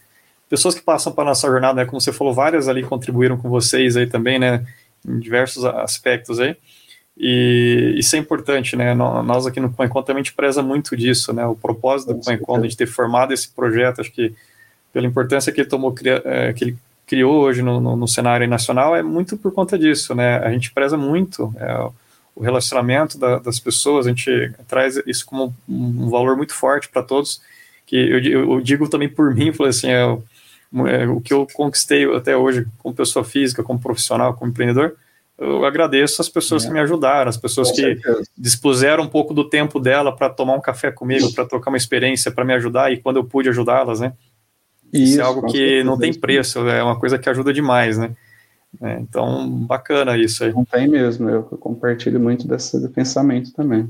pessoas 0.50 0.74
que 0.74 0.82
passam 0.82 1.12
para 1.12 1.26
nossa 1.26 1.46
jornada, 1.48 1.82
né, 1.82 1.86
como 1.86 2.00
você 2.00 2.14
falou, 2.14 2.34
várias 2.34 2.70
ali 2.70 2.82
contribuíram 2.82 3.36
com 3.36 3.50
vocês 3.50 3.98
aí 3.98 4.08
também, 4.08 4.40
né, 4.40 4.66
em 5.06 5.20
diversos 5.20 5.66
aspectos 5.66 6.40
aí, 6.40 6.56
e 7.18 7.96
isso 7.98 8.16
é 8.16 8.20
importante, 8.20 8.78
né, 8.78 8.94
nós 8.94 9.46
aqui 9.46 9.60
no 9.60 9.70
CoinCon 9.70 10.02
também 10.02 10.22
a 10.22 10.24
gente 10.24 10.34
preza 10.34 10.64
muito 10.64 10.96
disso, 10.96 11.34
né, 11.34 11.46
o 11.46 11.56
propósito 11.56 12.14
do 12.14 12.24
CoinCon, 12.24 12.62
de 12.62 12.78
ter 12.78 12.88
formado 12.88 13.34
esse 13.34 13.50
projeto, 13.50 14.00
acho 14.00 14.14
que 14.14 14.34
pela 14.94 15.06
importância 15.06 15.52
que 15.52 15.60
ele 15.60 15.70
tomou, 15.70 15.94
é, 16.24 16.54
que 16.54 16.64
ele 16.64 16.78
criou 17.06 17.42
hoje 17.42 17.62
no, 17.62 17.80
no, 17.80 17.96
no, 17.96 18.08
cenário 18.08 18.48
nacional 18.48 18.96
é 18.96 19.04
muito 19.04 19.38
por 19.38 19.52
conta 19.52 19.78
disso, 19.78 20.16
né? 20.16 20.38
A 20.40 20.52
gente 20.52 20.72
preza 20.72 20.98
muito 20.98 21.54
é, 21.58 21.90
o 22.36 22.44
relacionamento 22.44 23.18
da, 23.18 23.40
das 23.40 23.60
pessoas, 23.60 24.06
a 24.06 24.10
gente 24.10 24.52
traz 24.68 24.98
isso 25.06 25.26
como 25.26 25.56
um, 25.70 26.10
valor 26.10 26.36
muito 26.36 26.54
forte 26.54 26.90
para 26.90 27.04
todos, 27.04 27.42
que 27.86 27.96
eu, 27.96 28.20
eu, 28.20 28.62
digo 28.62 28.90
também 28.90 29.08
por 29.08 29.34
mim, 29.34 29.54
falei 29.54 29.70
assim, 29.70 29.90
é, 29.90 30.02
é, 30.88 31.08
o 31.08 31.22
que 31.22 31.34
eu 31.34 31.48
conquistei 31.54 32.04
até 32.16 32.36
hoje 32.36 32.66
como 32.80 32.96
pessoa 32.96 33.24
física, 33.24 33.64
como 33.64 33.80
profissional, 33.80 34.34
como 34.34 34.52
empreendedor, 34.52 34.96
eu 35.38 35.66
agradeço 35.66 36.22
as 36.22 36.30
pessoas 36.30 36.64
é. 36.64 36.68
que 36.68 36.74
me 36.74 36.80
ajudaram, 36.80 37.30
as 37.30 37.38
pessoas 37.38 37.70
Com 37.70 37.76
que 37.76 37.82
certeza. 37.82 38.24
dispuseram 38.38 39.04
um 39.04 39.08
pouco 39.08 39.34
do 39.34 39.48
tempo 39.48 39.80
dela 39.80 40.16
para 40.16 40.30
tomar 40.30 40.56
um 40.56 40.62
café 40.62 40.92
comigo, 40.92 41.34
para 41.34 41.46
trocar 41.46 41.70
uma 41.70 41.78
experiência, 41.78 42.32
para 42.32 42.46
me 42.46 42.54
ajudar, 42.54 42.92
e 42.92 42.98
quando 42.98 43.18
eu 43.18 43.24
pude 43.24 43.50
ajudá-las, 43.50 44.00
né? 44.00 44.14
Isso, 44.98 45.12
isso 45.14 45.22
é 45.22 45.24
algo 45.24 45.46
que 45.48 45.84
não 45.84 45.98
tem 45.98 46.14
preço, 46.14 46.60
é 46.68 46.84
uma 46.84 47.00
coisa 47.00 47.18
que 47.18 47.30
ajuda 47.30 47.54
demais, 47.54 47.98
né? 47.98 48.12
É, 48.82 49.00
então, 49.00 49.50
bacana 49.50 50.18
isso 50.18 50.44
aí. 50.44 50.54
Não 50.54 50.66
tem 50.66 50.88
mesmo, 50.88 51.30
eu 51.30 51.44
compartilho 51.44 52.20
muito 52.20 52.48
desse 52.48 52.88
pensamento 52.90 53.54
também. 53.54 53.90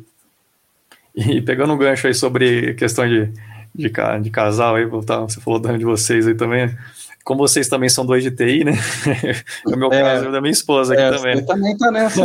E 1.16 1.42
pegando 1.42 1.74
um 1.74 1.78
gancho 1.78 2.08
aí 2.08 2.14
sobre 2.14 2.74
questão 2.76 3.08
de, 3.08 3.32
de, 3.74 3.92
de 4.22 4.30
casal, 4.30 4.76
aí, 4.76 4.86
você 4.86 5.40
falou 5.40 5.60
de 5.60 5.86
vocês 5.86 6.28
aí 6.28 6.36
também, 6.36 6.76
como 7.24 7.40
vocês 7.40 7.68
também 7.68 7.90
são 7.90 8.06
dois 8.06 8.22
de 8.22 8.30
TI, 8.30 8.64
né? 8.64 8.74
No 9.66 9.78
meu 9.78 9.92
é, 9.92 10.02
caso, 10.02 10.32
da 10.32 10.40
minha 10.40 10.52
esposa 10.52 10.94
aqui 10.94 11.02
é, 11.02 11.12
também. 11.12 11.36
Você 11.38 11.46
também 11.46 11.78
tá 11.78 11.90
nessa 11.92 12.22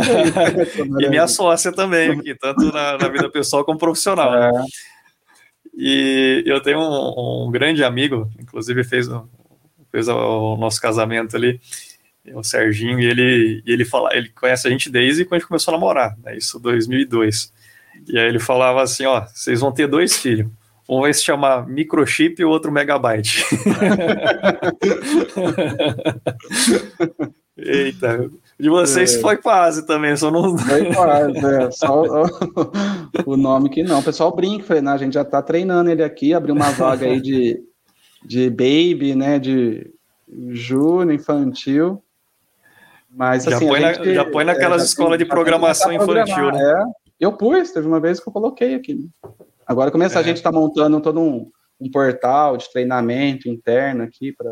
e 0.99 1.09
minha 1.09 1.27
sócia 1.27 1.71
também 1.71 2.11
aqui, 2.11 2.35
tanto 2.35 2.71
na, 2.71 2.97
na 2.97 3.07
vida 3.07 3.29
pessoal 3.29 3.65
como 3.65 3.79
profissional. 3.79 4.35
É. 4.35 4.51
Né? 4.51 4.65
E 5.73 6.43
eu 6.45 6.61
tenho 6.61 6.79
um, 6.79 7.47
um 7.47 7.51
grande 7.51 7.83
amigo, 7.83 8.29
inclusive 8.39 8.83
fez, 8.83 9.07
fez 9.91 10.07
o, 10.07 10.57
nosso 10.57 10.81
casamento 10.81 11.35
ali, 11.35 11.59
o 12.33 12.43
Serginho, 12.43 12.99
e 12.99 13.05
ele, 13.05 13.63
ele, 13.65 13.85
fala, 13.85 14.15
ele 14.15 14.29
conhece 14.29 14.67
a 14.67 14.71
gente 14.71 14.89
desde 14.89 15.25
quando 15.25 15.33
a 15.33 15.39
gente 15.39 15.47
começou 15.47 15.73
a 15.73 15.77
namorar, 15.77 16.17
né, 16.23 16.37
isso 16.37 16.59
2002. 16.59 17.51
E 18.07 18.17
aí 18.17 18.27
ele 18.27 18.39
falava 18.39 18.81
assim, 18.81 19.05
ó, 19.05 19.21
vocês 19.21 19.59
vão 19.59 19.71
ter 19.71 19.87
dois 19.87 20.17
filhos, 20.17 20.51
um 20.87 21.01
vai 21.01 21.13
se 21.13 21.23
chamar 21.23 21.67
microchip 21.67 22.41
e 22.41 22.45
o 22.45 22.49
outro 22.49 22.71
megabyte. 22.71 23.45
Eita, 27.61 28.29
de 28.59 28.69
vocês 28.69 29.15
é. 29.15 29.19
foi 29.19 29.37
quase 29.37 29.85
também, 29.85 30.15
só 30.15 30.29
não. 30.29 30.57
Foi 30.57 30.93
quase, 30.93 31.45
é. 31.45 31.71
Só 31.71 32.03
o, 33.25 33.35
nome 33.37 33.69
que 33.69 33.83
não. 33.83 33.99
O 33.99 34.03
pessoal 34.03 34.35
brinca, 34.35 34.65
falei, 34.65 34.83
né, 34.83 34.91
a 34.91 34.97
gente 34.97 35.13
já 35.13 35.25
tá 35.25 35.41
treinando 35.41 35.89
ele 35.89 36.03
aqui, 36.03 36.33
abriu 36.33 36.53
uma 36.53 36.71
vaga 36.71 37.07
aí 37.07 37.19
de, 37.19 37.59
de 38.23 38.49
baby, 38.49 39.15
né? 39.15 39.39
De 39.39 39.91
júnior, 40.49 41.11
infantil. 41.11 42.03
Mas 43.09 43.43
já 43.43 43.55
assim. 43.55 43.67
Põe 43.67 43.81
gente, 43.81 44.07
na, 44.07 44.13
já 44.13 44.25
põe 44.25 44.43
naquelas 44.45 44.81
é, 44.81 44.85
escolas 44.85 45.17
de 45.17 45.25
programação 45.25 45.91
infantil, 45.91 46.51
né? 46.51 46.61
É, 46.61 46.83
eu 47.19 47.33
pus, 47.33 47.71
teve 47.71 47.87
uma 47.87 47.99
vez 47.99 48.19
que 48.19 48.29
eu 48.29 48.33
coloquei 48.33 48.75
aqui. 48.75 49.09
Agora 49.65 49.91
começa 49.91 50.19
a 50.19 50.21
é. 50.21 50.25
gente 50.25 50.41
tá 50.41 50.51
montando 50.51 51.01
todo 51.01 51.19
um, 51.19 51.49
um 51.79 51.89
portal 51.89 52.57
de 52.57 52.71
treinamento 52.71 53.49
interno 53.49 54.03
aqui 54.03 54.31
para 54.31 54.51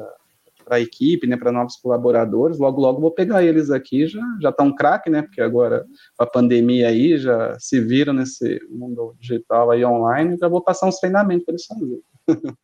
a 0.75 0.79
equipe, 0.79 1.27
né, 1.27 1.37
para 1.37 1.51
novos 1.51 1.75
colaboradores. 1.77 2.59
Logo, 2.59 2.81
logo 2.81 3.01
vou 3.01 3.11
pegar 3.11 3.43
eles 3.43 3.69
aqui, 3.69 4.07
já 4.07 4.21
já 4.41 4.51
tá 4.51 4.63
um 4.63 4.75
craque, 4.75 5.09
né, 5.09 5.21
porque 5.21 5.41
agora 5.41 5.85
a 6.17 6.25
pandemia 6.25 6.87
aí 6.87 7.17
já 7.17 7.57
se 7.59 7.79
viram 7.79 8.13
nesse 8.13 8.59
mundo 8.69 9.15
digital 9.19 9.71
aí 9.71 9.83
online, 9.83 10.37
já 10.39 10.47
vou 10.47 10.61
passar 10.61 10.87
uns 10.87 10.99
treinamentos 10.99 11.45
para 11.45 11.53
eles 11.53 11.65
fazerem. 11.65 12.01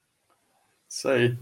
Isso 0.90 1.10
aí. 1.10 1.38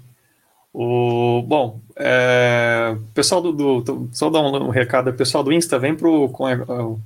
O, 0.75 1.43
bom, 1.43 1.79
é, 1.95 2.97
pessoal 3.13 3.39
do, 3.39 3.81
do, 3.81 4.09
só 4.11 4.27
dar 4.31 4.41
um, 4.41 4.65
um 4.65 4.69
recado, 4.69 5.13
pessoal 5.13 5.43
do 5.43 5.53
Insta, 5.53 5.77
vem 5.77 5.95
pro, 5.95 6.29
com, 6.29 6.45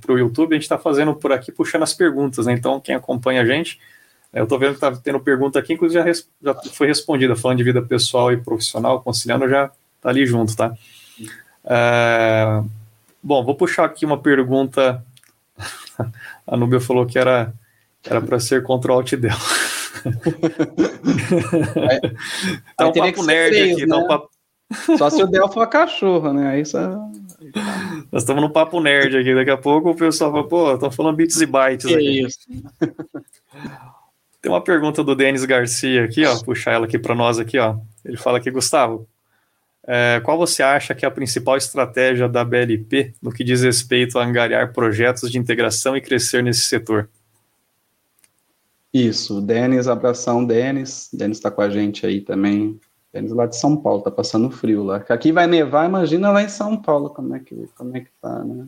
pro 0.00 0.18
YouTube, 0.18 0.52
a 0.52 0.54
gente 0.54 0.62
está 0.62 0.78
fazendo 0.78 1.14
por 1.14 1.32
aqui, 1.32 1.52
puxando 1.52 1.82
as 1.82 1.92
perguntas, 1.92 2.46
né? 2.46 2.54
Então, 2.54 2.80
quem 2.80 2.94
acompanha 2.94 3.42
a 3.42 3.44
gente, 3.44 3.78
eu 4.32 4.44
estou 4.44 4.58
vendo 4.58 4.70
que 4.70 4.84
está 4.84 4.92
tendo 4.96 5.20
pergunta 5.20 5.58
aqui, 5.58 5.72
inclusive 5.72 6.00
já, 6.00 6.04
res, 6.04 6.28
já, 6.42 6.54
foi 6.72 6.86
respondida, 6.86 7.34
falando 7.34 7.58
de 7.58 7.64
vida 7.64 7.82
pessoal 7.82 8.32
e 8.32 8.36
profissional, 8.36 9.02
conciliando, 9.02 9.48
já 9.48 9.70
está 9.96 10.10
ali 10.10 10.26
junto, 10.26 10.56
tá? 10.56 10.72
É, 11.64 12.62
bom, 13.22 13.44
vou 13.44 13.54
puxar 13.54 13.84
aqui 13.84 14.04
uma 14.04 14.18
pergunta. 14.18 15.04
A 16.46 16.56
Nubia 16.56 16.80
falou 16.80 17.04
que 17.06 17.18
era 17.18 17.52
era 18.04 18.20
para 18.20 18.40
ser 18.40 18.62
contra 18.62 18.92
o 18.92 18.94
Alt 18.94 19.14
Del. 19.14 19.32
Tá 22.76 22.88
um 22.88 22.92
papo 22.92 23.22
nerd 23.24 23.72
aqui, 23.72 23.86
né? 23.86 23.86
tá 23.86 23.98
um 23.98 24.06
papo... 24.06 24.30
Só 24.96 25.10
se 25.10 25.22
o 25.22 25.26
Del 25.26 25.48
for 25.48 25.66
cachorro, 25.66 26.32
né? 26.32 26.48
Aí 26.48 26.64
só... 26.64 26.78
Nós 28.12 28.22
estamos 28.22 28.42
no 28.42 28.50
papo 28.50 28.80
nerd 28.80 29.16
aqui, 29.16 29.34
daqui 29.34 29.50
a 29.50 29.56
pouco 29.56 29.90
o 29.90 29.96
pessoal 29.96 30.30
fala, 30.30 30.48
pô, 30.48 30.74
estão 30.74 30.90
falando 30.90 31.16
bits 31.16 31.40
e 31.40 31.46
bytes 31.46 31.86
que 31.86 31.94
aqui. 31.94 32.22
Isso. 32.22 32.38
Tem 34.40 34.50
uma 34.50 34.62
pergunta 34.62 35.02
do 35.02 35.14
Denis 35.14 35.44
Garcia 35.44 36.04
aqui, 36.04 36.24
ó, 36.24 36.38
puxar 36.42 36.72
ela 36.72 36.86
aqui 36.86 36.98
para 36.98 37.14
nós 37.14 37.38
aqui, 37.38 37.58
ó. 37.58 37.76
Ele 38.04 38.16
fala 38.16 38.38
aqui, 38.38 38.50
Gustavo, 38.50 39.08
é, 39.86 40.20
qual 40.22 40.36
você 40.36 40.62
acha 40.62 40.94
que 40.94 41.04
é 41.04 41.08
a 41.08 41.10
principal 41.10 41.56
estratégia 41.56 42.28
da 42.28 42.44
BLP 42.44 43.14
no 43.22 43.32
que 43.32 43.42
diz 43.42 43.62
respeito 43.62 44.18
a 44.18 44.24
angariar 44.24 44.72
projetos 44.72 45.30
de 45.30 45.38
integração 45.38 45.96
e 45.96 46.00
crescer 46.00 46.42
nesse 46.42 46.62
setor? 46.62 47.08
Isso, 48.92 49.40
Denis, 49.40 49.88
abração, 49.88 50.44
Denis. 50.44 51.08
Denis 51.12 51.38
está 51.38 51.50
com 51.50 51.62
a 51.62 51.70
gente 51.70 52.06
aí 52.06 52.20
também 52.20 52.78
eles 53.12 53.32
lá 53.32 53.46
de 53.46 53.56
São 53.56 53.74
Paulo, 53.74 54.02
tá 54.02 54.10
passando 54.10 54.50
frio 54.50 54.84
lá. 54.84 54.96
Aqui 55.08 55.32
vai 55.32 55.46
nevar, 55.46 55.88
imagina 55.88 56.30
lá 56.30 56.42
em 56.42 56.48
São 56.48 56.76
Paulo 56.76 57.08
como 57.08 57.34
é 57.34 57.38
que, 57.38 57.66
como 57.74 57.96
é 57.96 58.00
que 58.00 58.10
tá, 58.20 58.44
né? 58.44 58.66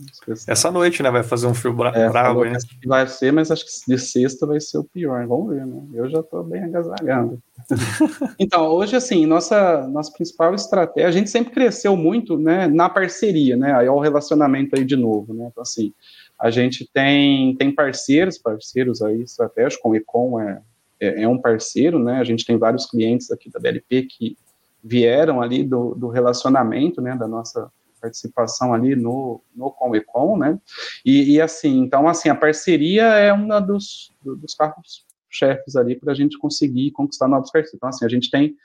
Essa 0.48 0.70
noite, 0.70 1.02
né? 1.02 1.10
Vai 1.10 1.22
fazer 1.22 1.46
um 1.46 1.52
frio 1.52 1.74
bra 1.74 1.92
é, 1.94 2.08
bravo, 2.08 2.44
né? 2.44 2.56
Vai 2.86 3.06
ser, 3.06 3.32
mas 3.32 3.50
acho 3.50 3.66
que 3.66 3.70
de 3.86 3.98
sexta 3.98 4.46
vai 4.46 4.58
ser 4.58 4.78
o 4.78 4.84
pior. 4.84 5.26
Vamos 5.26 5.54
ver, 5.54 5.66
né? 5.66 5.82
Eu 5.92 6.08
já 6.08 6.22
tô 6.22 6.42
bem 6.42 6.64
agasalhado. 6.64 7.38
então, 8.40 8.66
hoje, 8.68 8.96
assim, 8.96 9.26
nossa, 9.26 9.86
nossa 9.88 10.10
principal 10.10 10.54
estratégia, 10.54 11.08
a 11.08 11.12
gente 11.12 11.28
sempre 11.28 11.52
cresceu 11.52 11.94
muito, 11.94 12.38
né, 12.38 12.66
na 12.66 12.88
parceria, 12.88 13.58
né? 13.58 13.74
Aí 13.74 13.86
é 13.86 13.90
o 13.90 14.00
relacionamento 14.00 14.74
aí 14.74 14.86
de 14.86 14.96
novo, 14.96 15.34
né? 15.34 15.48
Então, 15.50 15.62
assim, 15.62 15.92
a 16.38 16.50
gente 16.50 16.88
tem, 16.94 17.54
tem 17.56 17.70
parceiros, 17.70 18.38
parceiros 18.38 19.02
aí 19.02 19.20
estratégicos, 19.20 19.82
com 19.82 19.90
o 19.90 19.96
Econ 19.96 20.40
é 20.40 20.62
é, 21.00 21.22
é, 21.22 21.28
um 21.28 21.38
parceiro, 21.38 21.98
né? 21.98 22.20
A 22.20 22.24
gente 22.24 22.44
tem 22.44 22.58
vários 22.58 22.86
clientes 22.86 23.30
aqui 23.30 23.50
da 23.50 23.58
BLP 23.58 24.02
que 24.02 24.36
vieram 24.82 25.40
ali 25.40 25.62
do, 25.62 25.94
do 25.94 26.08
relacionamento, 26.08 27.00
né, 27.00 27.16
da 27.16 27.28
nossa 27.28 27.70
participação 28.00 28.72
ali 28.72 28.96
no, 28.96 29.42
no 29.54 29.70
Comecon, 29.70 30.38
né, 30.38 30.58
e, 31.04 31.34
e, 31.34 31.40
assim, 31.40 31.80
então, 31.80 32.08
assim, 32.08 32.30
a 32.30 32.34
parceria 32.34 33.02
é 33.02 33.30
um 33.30 33.46
dos, 33.60 34.10
dos 34.24 34.54
carros 34.54 35.04
chefes 35.28 35.76
ali 35.76 35.94
para 35.94 36.12
a 36.12 36.14
gente 36.14 36.38
conseguir 36.38 36.90
conquistar 36.92 37.28
novos 37.28 37.50
parceiros. 37.50 37.74
Então, 37.74 37.88
assim, 37.88 38.04
a 38.04 38.08
gente 38.08 38.30
tem 38.30 38.56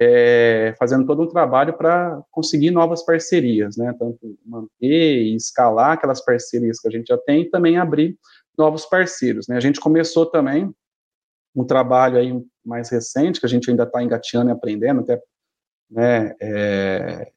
é, 0.00 0.74
fazendo 0.78 1.06
todo 1.06 1.22
um 1.22 1.28
trabalho 1.28 1.74
para 1.74 2.22
conseguir 2.30 2.70
novas 2.70 3.04
parcerias, 3.04 3.76
né? 3.76 3.94
Tanto 3.98 4.38
manter 4.44 5.22
e 5.22 5.34
escalar 5.36 5.92
aquelas 5.92 6.24
parcerias 6.24 6.80
que 6.80 6.88
a 6.88 6.90
gente 6.90 7.08
já 7.08 7.18
tem 7.18 7.42
e 7.42 7.50
também 7.50 7.76
abrir 7.76 8.18
novos 8.56 8.86
parceiros, 8.86 9.46
né? 9.46 9.56
A 9.56 9.60
gente 9.60 9.78
começou 9.78 10.26
também 10.26 10.74
um 11.54 11.64
trabalho 11.64 12.18
aí 12.18 12.32
mais 12.64 12.90
recente, 12.90 13.40
que 13.40 13.46
a 13.46 13.48
gente 13.48 13.70
ainda 13.70 13.84
está 13.84 14.02
engateando 14.02 14.50
e 14.50 14.52
aprendendo, 14.52 15.00
até 15.00 15.20
né, 15.90 16.34
é, 16.40 17.32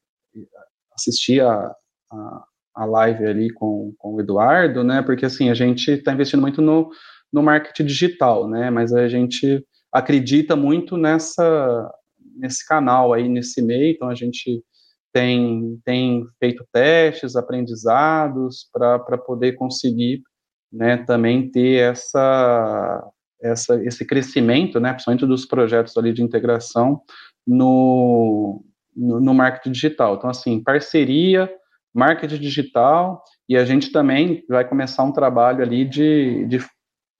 assistir 0.96 1.42
a, 1.42 1.76
a, 2.12 2.44
a, 2.76 2.86
live 2.86 3.26
ali 3.26 3.52
com, 3.52 3.94
com 3.98 4.16
o 4.16 4.22
Eduardo, 4.22 4.84
né, 4.84 5.02
porque 5.02 5.26
assim, 5.26 5.50
a 5.50 5.54
gente 5.54 5.90
está 5.92 6.14
investindo 6.14 6.42
muito 6.42 6.62
no, 6.62 6.92
no 7.32 7.42
marketing 7.42 7.86
digital, 7.86 8.48
né, 8.48 8.70
mas 8.70 8.94
a 8.94 9.08
gente 9.08 9.66
acredita 9.92 10.56
muito 10.56 10.98
nessa, 10.98 11.92
nesse 12.36 12.66
canal 12.68 13.14
aí, 13.14 13.28
nesse 13.28 13.62
meio, 13.62 13.94
então 13.94 14.10
a 14.10 14.16
gente 14.16 14.64
tem, 15.12 15.80
tem 15.86 16.26
feito 16.40 16.66
testes, 16.72 17.36
aprendizados, 17.36 18.68
para 18.72 19.18
poder 19.18 19.54
conseguir 19.54 20.24
né, 20.72 20.98
também 20.98 21.52
ter 21.52 21.92
essa, 21.92 23.08
essa, 23.44 23.76
esse 23.84 24.06
crescimento, 24.06 24.80
né, 24.80 24.92
principalmente 24.92 25.26
dos 25.26 25.46
projetos 25.46 25.98
ali 25.98 26.14
de 26.14 26.24
integração 26.24 27.02
no, 27.46 28.64
no, 28.96 29.20
no 29.20 29.34
marketing 29.34 29.72
digital. 29.72 30.16
Então, 30.16 30.30
assim, 30.30 30.64
parceria, 30.64 31.54
marketing 31.94 32.40
digital, 32.40 33.24
e 33.48 33.58
a 33.58 33.66
gente 33.66 33.92
também 33.92 34.44
vai 34.48 34.68
começar 34.68 35.04
um 35.04 35.12
trabalho 35.12 35.62
ali 35.62 35.86
de, 35.86 36.46
de 36.48 36.60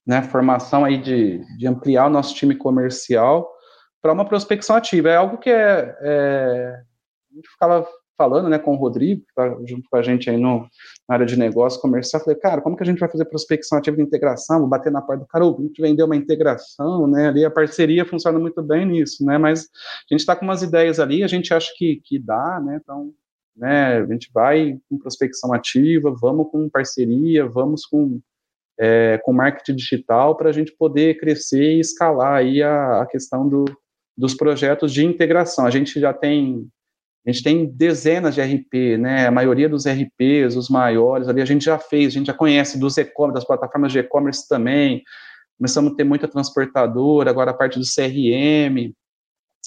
né, 0.08 0.22
formação 0.24 0.86
aí 0.86 0.98
de, 0.98 1.44
de 1.58 1.68
ampliar 1.68 2.08
o 2.08 2.10
nosso 2.10 2.34
time 2.34 2.56
comercial 2.56 3.50
para 4.02 4.14
uma 4.14 4.26
prospecção 4.26 4.76
ativa. 4.76 5.10
É 5.10 5.18
algo 5.18 5.38
que 5.38 5.50
é, 5.50 5.96
é 6.02 6.84
a 7.32 7.36
gente 7.36 7.50
ficava 7.50 7.88
falando 8.18 8.50
né, 8.50 8.60
com 8.60 8.74
o 8.74 8.78
Rodrigo, 8.78 9.22
que 9.22 9.30
está 9.30 9.50
junto 9.66 9.90
com 9.90 9.98
a 9.98 10.02
gente 10.02 10.30
aí 10.30 10.38
no, 10.38 10.68
na 11.08 11.16
área 11.16 11.26
de 11.26 11.38
negócio 11.38 11.82
comercial, 11.82 12.24
falei, 12.24 12.40
cara, 12.40 12.62
como 12.62 12.76
que 12.76 12.84
a 12.84 12.86
gente 12.86 13.00
vai 13.00 13.10
fazer 13.10 13.26
prospecção 13.26 13.78
ativa 13.78 13.98
de 13.98 14.04
integração? 14.04 14.60
Vou 14.60 14.68
bater 14.68 14.92
na 14.92 15.02
porta 15.02 15.24
do 15.24 15.28
cara, 15.28 15.46
a 15.46 15.62
gente 15.62 15.82
vendeu 15.82 16.06
uma 16.06 16.16
integração, 16.16 17.08
né? 17.08 17.30
Ali 17.30 17.46
a 17.46 17.52
parceria 17.52 18.06
funciona 18.06 18.38
muito 18.40 18.62
bem 18.62 18.86
nisso, 18.86 19.26
né? 19.26 19.38
Mas 19.38 19.62
a 19.62 20.14
gente 20.14 20.22
está 20.22 20.36
com 20.36 20.46
umas 20.46 20.62
ideias 20.62 21.00
ali, 21.00 21.24
a 21.24 21.28
gente 21.28 21.54
acha 21.54 21.72
que, 21.78 22.02
que 22.04 22.20
dá, 22.20 22.62
né? 22.64 22.80
Então, 22.82 23.12
né, 23.56 23.98
a 23.98 24.06
gente 24.06 24.30
vai 24.34 24.80
com 24.90 24.98
prospecção 24.98 25.54
ativa, 25.54 26.14
vamos 26.20 26.50
com 26.52 26.70
parceria, 26.70 27.46
vamos 27.48 27.86
com, 27.86 28.20
é, 28.80 29.20
com 29.24 29.32
marketing 29.32 29.76
digital 29.76 30.36
para 30.36 30.50
a 30.50 30.54
gente 30.54 30.72
poder 30.72 31.20
crescer 31.20 31.76
e 31.76 31.80
escalar 31.80 32.34
aí 32.34 32.64
a, 32.64 33.02
a 33.02 33.06
questão 33.06 33.48
do, 33.48 33.66
dos 34.18 34.34
projetos 34.34 34.92
de 34.92 35.06
integração. 35.06 35.66
A 35.66 35.70
gente 35.70 36.00
já 36.00 36.14
tem 36.14 36.68
a 37.26 37.32
gente 37.32 37.44
tem 37.44 37.66
dezenas 37.66 38.36
de 38.36 38.42
RP, 38.42 38.98
né? 39.00 39.28
A 39.28 39.32
maioria 39.32 39.70
dos 39.70 39.86
RPs, 39.86 40.58
os 40.58 40.70
maiores, 40.70 41.30
ali 41.30 41.42
a 41.42 41.46
gente 41.46 41.64
já 41.64 41.80
fez, 41.80 42.08
a 42.08 42.18
gente 42.18 42.28
já 42.28 42.34
conhece 42.34 42.78
dos 42.78 42.98
e-commerce, 42.98 43.36
das 43.36 43.46
plataformas 43.46 43.94
de 43.94 44.00
e-commerce 44.00 44.48
também. 44.48 45.04
Começamos 45.58 45.94
a 45.94 45.96
ter 45.96 46.04
muita 46.04 46.28
transportadora, 46.28 47.30
agora 47.30 47.52
a 47.52 47.54
parte 47.54 47.80
do 47.80 47.86
CRM. 47.86 48.94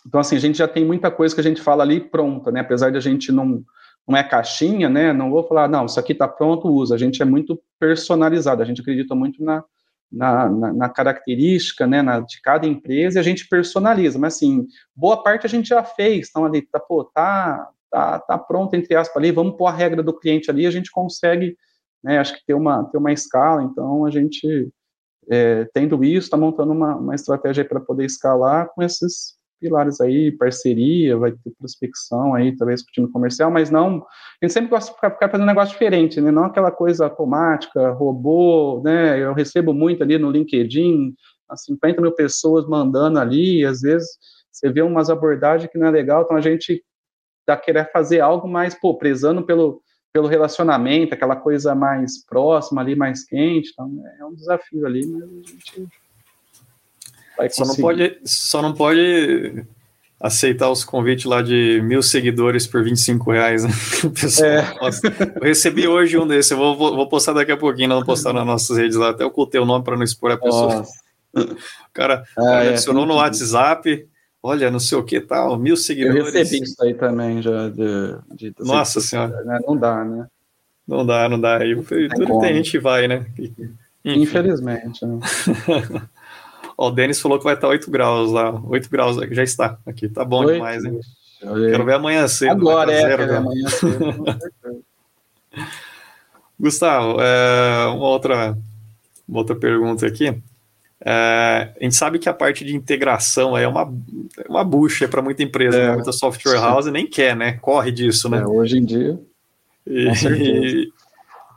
Então, 0.07 0.21
assim, 0.21 0.37
a 0.37 0.41
gente 0.41 0.59
já 0.59 0.69
tem 0.69 0.85
muita 0.85 1.11
coisa 1.11 1.35
que 1.35 1.41
a 1.41 1.45
gente 1.45 1.63
fala 1.63 1.83
ali 1.83 1.99
pronta, 1.99 2.53
né? 2.53 2.61
Apesar 2.61 2.91
de 2.91 2.99
a 2.99 3.01
gente 3.01 3.33
não, 3.33 3.65
não 4.07 4.17
é 4.17 4.23
caixinha, 4.23 4.91
né? 4.91 5.15
Não 5.15 5.31
vou 5.31 5.43
falar, 5.43 5.67
não, 5.67 5.87
isso 5.87 5.99
aqui 5.99 6.13
está 6.13 6.29
pronto, 6.29 6.69
usa. 6.69 6.95
A 6.95 6.99
gente 6.99 7.23
é 7.23 7.25
muito 7.25 7.59
personalizado, 7.81 8.61
a 8.61 8.67
gente 8.67 8.83
acredita 8.83 9.15
muito 9.15 9.43
na, 9.43 9.65
na, 10.11 10.49
na, 10.49 10.73
na, 10.73 10.89
característica 10.89 11.87
né, 11.87 12.03
na, 12.03 12.21
de 12.21 12.41
cada 12.41 12.67
empresa 12.67 13.19
e 13.19 13.21
a 13.21 13.23
gente 13.23 13.49
personaliza, 13.49 14.19
mas 14.19 14.37
assim, 14.37 14.67
boa 14.95 15.23
parte 15.23 15.47
a 15.47 15.49
gente 15.49 15.69
já 15.69 15.83
fez, 15.83 16.29
então 16.29 16.45
ali, 16.45 16.63
tá, 16.63 16.79
pô, 16.79 17.05
tá, 17.05 17.69
tá, 17.91 18.19
tá 18.21 18.39
pronto, 18.39 18.75
entre 18.75 18.95
aspas, 18.95 19.17
ali, 19.17 19.33
vamos 19.33 19.57
pôr 19.57 19.67
a 19.67 19.73
regra 19.73 20.03
do 20.03 20.17
cliente 20.17 20.51
ali, 20.51 20.67
a 20.67 20.71
gente 20.71 20.91
consegue, 20.91 21.57
né, 22.03 22.19
acho 22.19 22.35
que 22.35 22.47
ter 22.47 22.55
uma, 22.55 22.85
ter 22.85 22.99
uma 22.99 23.13
escala, 23.13 23.63
então 23.63 24.05
a 24.05 24.11
gente, 24.11 24.71
é, 25.31 25.69
tendo 25.75 26.03
isso, 26.05 26.27
está 26.27 26.37
montando 26.37 26.73
uma, 26.73 26.97
uma 26.97 27.15
estratégia 27.15 27.65
para 27.65 27.81
poder 27.81 28.05
escalar 28.05 28.69
com 28.75 28.83
esses 28.83 29.37
pilares 29.61 30.01
aí, 30.01 30.33
parceria, 30.33 31.17
vai 31.17 31.33
ter 31.33 31.51
prospecção 31.59 32.35
aí, 32.35 32.57
talvez 32.57 32.83
com 32.83 32.89
o 32.89 32.93
time 32.93 33.11
comercial, 33.11 33.51
mas 33.51 33.71
não, 33.71 34.05
a 34.41 34.45
gente 34.45 34.53
sempre 34.53 34.71
gosta 34.71 34.91
de 34.91 34.97
ficar, 34.97 35.11
ficar 35.11 35.29
fazendo 35.31 35.45
um 35.45 35.49
negócio 35.49 35.73
diferente, 35.73 36.21
né, 36.21 36.31
não 36.31 36.45
aquela 36.45 36.71
coisa 36.71 37.05
automática, 37.05 37.91
robô, 37.91 38.83
né, 38.85 39.19
eu 39.19 39.33
recebo 39.33 39.73
muito 39.73 40.03
ali 40.03 40.19
no 40.19 40.31
LinkedIn, 40.31 41.15
as 41.49 41.65
50 41.65 42.01
mil 42.01 42.13
pessoas 42.13 42.67
mandando 42.67 43.19
ali, 43.19 43.65
às 43.65 43.81
vezes 43.81 44.09
você 44.51 44.71
vê 44.71 44.83
umas 44.83 45.11
abordagens 45.11 45.71
que 45.71 45.79
não 45.79 45.87
é 45.87 45.91
legal, 45.91 46.23
então 46.23 46.37
a 46.37 46.41
gente 46.41 46.83
dá 47.47 47.57
querer 47.57 47.91
fazer 47.93 48.21
algo 48.21 48.49
mais, 48.49 48.75
pô, 48.75 48.97
prezando 48.97 49.45
pelo, 49.45 49.81
pelo 50.13 50.27
relacionamento, 50.27 51.15
aquela 51.15 51.37
coisa 51.37 51.75
mais 51.75 52.25
próxima 52.25 52.81
ali, 52.81 52.97
mais 52.97 53.25
quente, 53.25 53.71
então 53.73 53.91
é 54.19 54.25
um 54.25 54.35
desafio 54.35 54.87
ali, 54.87 55.07
mas 55.07 55.23
a 55.23 55.27
gente 55.27 55.89
Vai 57.37 57.51
só, 57.51 57.65
não 57.65 57.77
pode, 57.77 58.19
só 58.25 58.63
não 58.63 58.73
pode 58.73 59.65
aceitar 60.21 60.71
os 60.71 60.83
convites 60.83 61.27
lá 61.27 61.43
de 61.43 61.81
mil 61.83 62.03
seguidores 62.03 62.67
por 62.67 62.83
25 62.83 63.31
reais, 63.31 63.65
né? 63.65 63.71
Pessoal, 64.19 64.51
é. 64.51 64.75
nossa, 64.81 65.07
eu 65.37 65.43
recebi 65.43 65.87
hoje 65.87 66.19
um 66.19 66.27
desse, 66.27 66.55
eu 66.55 66.59
vou, 66.59 66.77
vou, 66.77 67.09
postar 67.09 67.35
daqui 67.35 67.53
a 67.53 67.57
pouquinho, 67.57 67.89
não 67.89 68.03
postar 68.03 68.33
nas 68.33 68.47
nossas 68.47 68.77
redes 68.79 68.97
lá, 68.97 69.11
até 69.11 69.25
ocultei 69.25 69.61
o 69.61 69.67
nome 69.67 69.85
para 69.85 69.97
não 69.97 70.05
expor 70.05 70.33
a 70.33 70.39
pessoa. 70.39 70.85
O 71.37 71.93
cara 71.93 72.25
ah, 72.39 72.65
é, 72.65 72.71
adicionou 72.71 73.05
no 73.05 73.17
WhatsApp, 73.17 74.09
olha, 74.43 74.71
não 74.71 74.79
sei 74.79 74.97
o 74.97 75.05
que 75.05 75.21
tal, 75.21 75.59
mil 75.59 75.77
seguidores. 75.77 76.17
Eu 76.17 76.33
recebi 76.33 76.65
isso 76.65 76.83
aí 76.83 76.95
também 76.95 77.43
já. 77.43 77.69
De, 77.69 78.17
de, 78.35 78.55
nossa 78.61 79.03
senhora. 79.03 79.45
Né? 79.45 79.59
Não 79.67 79.77
dá, 79.77 80.03
né? 80.03 80.27
Não 80.89 81.05
dá, 81.05 81.29
não 81.29 81.39
dá. 81.39 81.63
E, 81.63 81.77
tudo 81.77 82.41
tem 82.41 82.55
gente 82.55 82.79
vai, 82.79 83.07
né? 83.07 83.27
Enfim. 83.39 83.75
Infelizmente. 84.03 85.05
Né? 85.05 85.19
Ó, 86.77 86.89
o 86.89 86.91
Denis 86.91 87.21
falou 87.21 87.39
que 87.39 87.45
vai 87.45 87.55
estar 87.55 87.69
8 87.69 87.91
graus 87.91 88.31
lá. 88.31 88.51
8 88.53 88.91
graus 88.91 89.17
já 89.31 89.43
está 89.43 89.79
aqui. 89.87 90.09
Tá 90.09 90.25
bom 90.25 90.45
8, 90.45 90.53
demais, 90.55 90.85
hein? 90.85 91.01
Quero 91.41 91.85
ver 91.85 91.95
amanhã 91.95 92.27
cedo. 92.29 92.51
Agora 92.51 92.93
é, 92.93 93.01
zero, 93.01 93.27
quero 93.27 93.37
amanhã 93.37 93.69
cedo. 93.69 94.25
Gustavo, 96.59 97.21
é, 97.21 97.87
uma, 97.89 98.09
outra, 98.09 98.59
uma 99.29 99.39
outra 99.39 99.55
pergunta 99.55 100.07
aqui. 100.07 100.35
É, 101.01 101.73
a 101.79 101.85
gente 101.85 101.95
sabe 101.95 102.19
que 102.19 102.29
a 102.29 102.35
parte 102.35 102.65
de 102.65 102.75
integração 102.75 103.57
é 103.57 103.69
uma, 103.69 103.93
é 104.39 104.49
uma 104.49 104.65
bucha 104.65 105.07
para 105.07 105.21
muita 105.21 105.43
empresa, 105.43 105.77
é, 105.77 105.95
muita 105.95 106.13
software 106.13 106.59
house 106.59 106.87
nem 106.87 107.07
quer, 107.07 107.37
né? 107.37 107.53
Corre 107.61 107.93
disso, 107.93 108.29
né? 108.31 108.39
É, 108.39 108.47
hoje 108.47 108.79
em 108.79 108.85
dia. 108.85 109.21
E, 109.87 110.91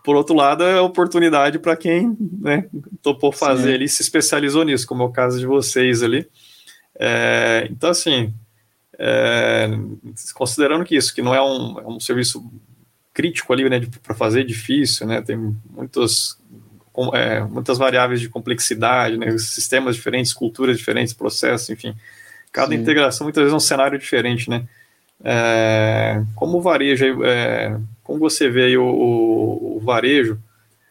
por 0.09 0.15
outro 0.15 0.35
lado, 0.35 0.63
é 0.63 0.81
oportunidade 0.81 1.59
para 1.59 1.75
quem 1.75 2.17
né, 2.41 2.65
topou 2.99 3.31
fazer 3.31 3.75
ali, 3.75 3.87
se 3.87 4.01
especializou 4.01 4.63
nisso, 4.63 4.87
como 4.87 5.03
é 5.03 5.05
o 5.05 5.11
caso 5.11 5.39
de 5.39 5.45
vocês 5.45 6.01
ali. 6.01 6.27
É, 6.97 7.67
então, 7.69 7.91
assim, 7.91 8.33
é, 8.97 9.69
considerando 10.33 10.83
que 10.83 10.95
isso, 10.95 11.13
que 11.13 11.21
não 11.21 11.35
é 11.35 11.39
um, 11.39 11.79
é 11.79 11.87
um 11.87 11.99
serviço 11.99 12.43
crítico 13.13 13.53
ali, 13.53 13.69
né, 13.69 13.79
para 14.01 14.15
fazer 14.15 14.43
difícil, 14.45 15.05
né, 15.05 15.21
tem 15.21 15.37
muitos, 15.69 16.39
é, 17.13 17.41
muitas 17.41 17.77
variáveis 17.77 18.19
de 18.19 18.29
complexidade, 18.29 19.15
né, 19.15 19.37
sistemas 19.37 19.95
diferentes, 19.95 20.33
culturas 20.33 20.75
diferentes, 20.75 21.13
processos, 21.13 21.69
enfim. 21.69 21.93
Cada 22.51 22.73
Sim. 22.73 22.81
integração 22.81 23.25
muitas 23.25 23.43
vezes 23.43 23.53
é 23.53 23.57
um 23.57 23.59
cenário 23.59 23.99
diferente, 23.99 24.49
né. 24.49 24.67
É, 25.23 26.23
como 26.35 26.57
o 26.57 26.61
varejo, 26.61 27.05
como 28.09 28.17
você 28.17 28.49
vê 28.49 28.75
o, 28.75 28.83
o, 28.83 29.77
o, 29.77 29.79
varejo, 29.81 30.39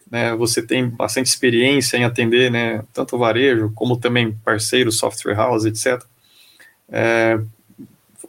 né, 0.09 0.33
você 0.35 0.61
tem 0.65 0.87
bastante 0.87 1.25
experiência 1.25 1.97
em 1.97 2.05
atender 2.05 2.49
né, 2.49 2.81
tanto 2.93 3.17
o 3.17 3.19
varejo 3.19 3.73
como 3.75 3.97
também 3.97 4.31
parceiros, 4.31 4.97
software 4.97 5.35
house, 5.35 5.65
etc. 5.65 6.01
É, 6.87 7.37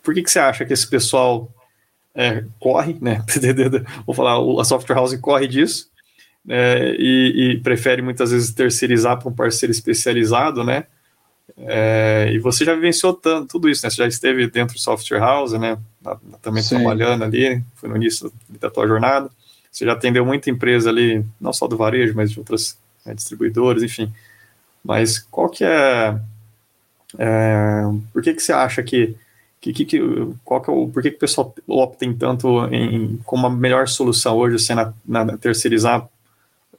por 0.03 0.13
que, 0.13 0.25
que 0.25 0.31
você 0.31 0.41
acha 0.41 0.65
que 0.65 0.73
esse 0.73 0.91
pessoal 0.91 1.49
é, 2.13 2.45
corre, 2.59 2.97
né? 3.01 3.25
Vou 4.05 4.13
falar, 4.13 4.41
a 4.61 4.65
software 4.65 4.97
house 4.97 5.17
corre 5.21 5.47
disso 5.47 5.89
é, 6.49 6.97
e, 6.99 7.53
e, 7.53 7.61
prefere 7.61 8.03
muitas 8.03 8.33
vezes 8.33 8.51
terceirizar 8.51 9.21
para 9.21 9.29
um 9.29 9.35
parceiro 9.35 9.71
especializado, 9.71 10.65
né? 10.65 10.87
É, 11.59 12.31
e 12.33 12.39
você 12.39 12.65
já 12.65 12.75
vivenciou 12.75 13.15
tanto, 13.15 13.49
tudo 13.49 13.69
isso, 13.69 13.85
né? 13.85 13.91
Você 13.91 13.97
já 13.97 14.07
esteve 14.07 14.47
dentro 14.49 14.75
do 14.75 14.81
software 14.81 15.19
house, 15.19 15.53
né? 15.53 15.79
Também 16.43 16.63
Sim. 16.63 16.77
trabalhando 16.77 17.25
ali, 17.25 17.63
foi 17.75 17.89
no 17.89 17.97
início 17.97 18.33
da 18.49 18.71
tua 18.71 18.87
jornada. 18.87 19.31
Você 19.71 19.85
já 19.85 19.93
atendeu 19.93 20.25
muita 20.25 20.51
empresa 20.51 20.91
ali, 20.91 21.25
não 21.41 21.53
só 21.53 21.67
do 21.67 21.77
varejo, 21.77 22.15
mas 22.15 22.31
de 22.31 22.39
outras 22.39 22.79
né, 23.05 23.15
distribuidoras, 23.15 23.83
enfim. 23.83 24.13
Mas 24.85 25.19
qual 25.19 25.49
que 25.49 25.65
é, 25.65 26.19
é 27.19 27.83
por 28.13 28.23
que 28.23 28.35
que 28.35 28.43
você 28.43 28.53
acha 28.53 28.83
que 28.83 29.17
que, 29.61 29.73
que, 29.75 30.01
qual 30.43 30.63
que 30.63 30.71
é 30.71 30.73
o, 30.73 30.89
por 30.89 31.03
que, 31.03 31.11
que 31.11 31.17
o 31.17 31.21
pessoal 31.21 31.55
opta 31.69 32.07
em 32.07 32.15
tanto 32.15 32.65
em, 32.73 33.19
como 33.25 33.47
a 33.47 33.51
melhor 33.51 33.87
solução 33.89 34.39
hoje, 34.39 34.57
assim, 34.57 34.73
na, 34.73 34.95
na 35.07 35.37
terceirizar 35.37 36.09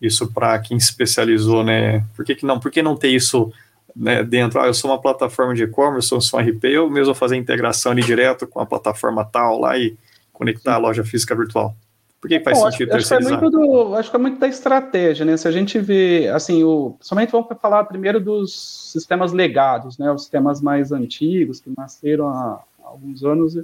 isso 0.01 0.31
para 0.31 0.57
quem 0.57 0.79
se 0.79 0.89
especializou, 0.89 1.63
né? 1.63 2.03
Por 2.15 2.25
que, 2.25 2.33
que 2.33 2.45
não? 2.45 2.59
Por 2.59 2.71
que 2.71 2.81
não 2.81 2.95
ter 2.95 3.09
isso 3.09 3.53
né, 3.95 4.23
dentro, 4.23 4.59
ah, 4.59 4.67
eu 4.67 4.73
sou 4.73 4.91
uma 4.91 5.01
plataforma 5.01 5.53
de 5.53 5.63
e-commerce, 5.63 6.11
eu 6.11 6.21
sou 6.21 6.39
um 6.39 6.43
RP, 6.43 6.65
eu 6.65 6.89
mesmo 6.89 7.07
vou 7.07 7.15
fazer 7.15 7.35
integração 7.35 7.91
ali 7.91 8.01
direto 8.01 8.47
com 8.47 8.59
a 8.59 8.65
plataforma 8.65 9.25
tal 9.25 9.59
lá 9.59 9.77
e 9.77 9.95
conectar 10.31 10.75
a 10.75 10.77
loja 10.77 11.03
física 11.03 11.35
virtual. 11.35 11.75
Por 12.21 12.27
que 12.27 12.39
faz 12.39 12.59
Bom, 12.59 12.69
sentido 12.69 12.89
acho, 12.89 12.97
terceirizar? 12.97 13.33
Acho 13.33 13.39
que, 13.39 13.47
é 13.47 13.49
do, 13.49 13.95
acho 13.95 14.09
que, 14.11 14.15
é 14.15 14.19
muito 14.19 14.39
da 14.39 14.47
estratégia, 14.47 15.25
né? 15.25 15.35
Se 15.37 15.47
a 15.47 15.51
gente 15.51 15.79
vê, 15.79 16.29
assim, 16.31 16.63
o, 16.63 16.95
somente 17.01 17.31
vamos 17.31 17.47
falar 17.59 17.83
primeiro 17.85 18.19
dos 18.19 18.91
sistemas 18.91 19.33
legados, 19.33 19.97
né? 19.97 20.11
Os 20.11 20.21
sistemas 20.21 20.61
mais 20.61 20.91
antigos, 20.91 21.59
que 21.59 21.71
nasceram 21.75 22.27
há 22.27 22.61
alguns 22.83 23.23
anos 23.23 23.55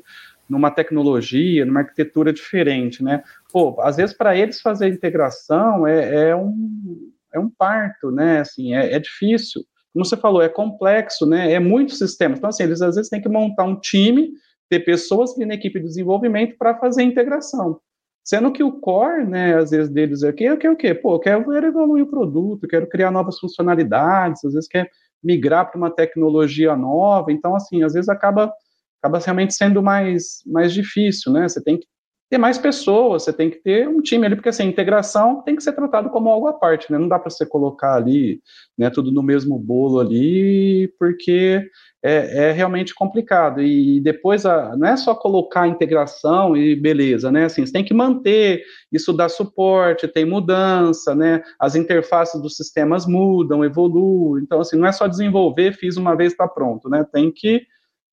numa 0.50 0.72
tecnologia, 0.72 1.66
numa 1.66 1.82
arquitetura 1.82 2.34
diferente, 2.34 3.04
né? 3.04 3.24
Pô, 3.52 3.80
às 3.82 3.98
vezes 3.98 4.16
para 4.16 4.36
eles 4.36 4.60
fazer 4.60 4.88
integração 4.88 5.86
é, 5.86 6.30
é, 6.30 6.36
um, 6.36 7.12
é 7.32 7.40
um 7.40 7.50
parto, 7.50 8.10
né? 8.10 8.40
Assim, 8.40 8.74
é, 8.74 8.94
é 8.94 9.00
difícil. 9.00 9.64
Como 9.98 10.06
você 10.06 10.16
falou, 10.16 10.44
é 10.44 10.48
complexo, 10.48 11.26
né? 11.26 11.54
É 11.54 11.60
muitos 11.60 11.98
sistemas. 11.98 12.38
Então, 12.38 12.52
assim, 12.52 12.62
eles 12.62 12.84
às 12.84 12.96
vezes 12.96 13.10
têm 13.10 13.20
que 13.20 13.28
montar 13.28 13.64
um 13.64 13.80
time, 13.80 14.30
ter 14.70 14.82
pessoas 14.82 15.36
na 15.36 15.56
equipe 15.56 15.80
de 15.80 15.88
desenvolvimento 15.88 16.56
para 16.56 16.78
fazer 16.78 17.02
a 17.02 17.06
integração. 17.06 17.80
Sendo 18.24 18.52
que 18.52 18.62
o 18.62 18.74
core, 18.74 19.26
né, 19.26 19.56
às 19.56 19.72
vezes, 19.72 19.90
deles 19.90 20.22
aqui 20.22 20.46
é 20.46 20.56
que? 20.56 20.70
O 20.70 20.76
quê? 20.76 20.94
Pô, 20.94 21.18
quero 21.18 21.52
evoluir 21.52 22.04
o 22.04 22.10
produto, 22.10 22.68
quero 22.68 22.88
criar 22.88 23.10
novas 23.10 23.40
funcionalidades, 23.40 24.46
às 24.46 24.54
vezes 24.54 24.70
quer 24.70 24.88
migrar 25.24 25.72
para 25.72 25.80
uma 25.80 25.90
tecnologia 25.90 26.76
nova, 26.76 27.32
então, 27.32 27.56
assim, 27.56 27.82
às 27.82 27.94
vezes 27.94 28.08
acaba, 28.08 28.54
acaba 29.02 29.18
realmente 29.18 29.56
sendo 29.56 29.82
mais, 29.82 30.44
mais 30.46 30.74
difícil, 30.74 31.32
né? 31.32 31.50
Você 31.50 31.64
tem 31.64 31.80
que 31.80 31.88
ter 32.30 32.38
mais 32.38 32.58
pessoas, 32.58 33.24
você 33.24 33.32
tem 33.32 33.50
que 33.50 33.58
ter 33.58 33.88
um 33.88 34.02
time 34.02 34.26
ali, 34.26 34.36
porque 34.36 34.50
assim, 34.50 34.64
a 34.64 34.68
integração 34.68 35.42
tem 35.44 35.56
que 35.56 35.64
ser 35.64 35.72
tratado 35.72 36.10
como 36.10 36.30
algo 36.30 36.48
à 36.48 36.54
parte, 36.54 36.92
né? 36.92 36.98
Não 36.98 37.08
dá 37.08 37.18
para 37.18 37.30
você 37.30 37.46
colocar 37.46 37.96
ali, 37.96 38.42
né, 38.78 38.90
tudo 38.90 39.12
no 39.14 39.24
mesmo 39.24 39.58
bolo 39.58 40.00
ali, 40.00 40.94
porque 41.00 41.64
é, 42.04 42.50
é 42.50 42.52
realmente 42.52 42.94
complicado. 42.94 43.62
E 43.62 44.02
depois 44.02 44.46
a, 44.46 44.76
não 44.76 44.88
é 44.88 44.98
só 44.98 45.16
colocar 45.16 45.62
a 45.62 45.68
integração 45.68 46.56
e 46.58 46.76
beleza, 46.76 47.32
né? 47.32 47.46
Assim, 47.46 47.66
você 47.66 47.72
tem 47.72 47.86
que 47.86 47.94
manter, 47.94 48.62
isso 48.92 49.14
dá 49.14 49.30
suporte, 49.30 50.08
tem 50.08 50.26
mudança, 50.26 51.16
né? 51.16 51.42
As 51.58 51.76
interfaces 51.76 52.42
dos 52.42 52.58
sistemas 52.58 53.06
mudam, 53.06 53.64
evoluem. 53.64 54.44
Então, 54.44 54.60
assim, 54.60 54.78
não 54.78 54.88
é 54.88 54.92
só 54.92 55.08
desenvolver, 55.08 55.74
fiz 55.74 55.96
uma 55.96 56.16
vez, 56.16 56.34
está 56.34 56.48
pronto, 56.48 56.90
né? 56.90 57.06
Tem 57.12 57.32
que 57.32 57.66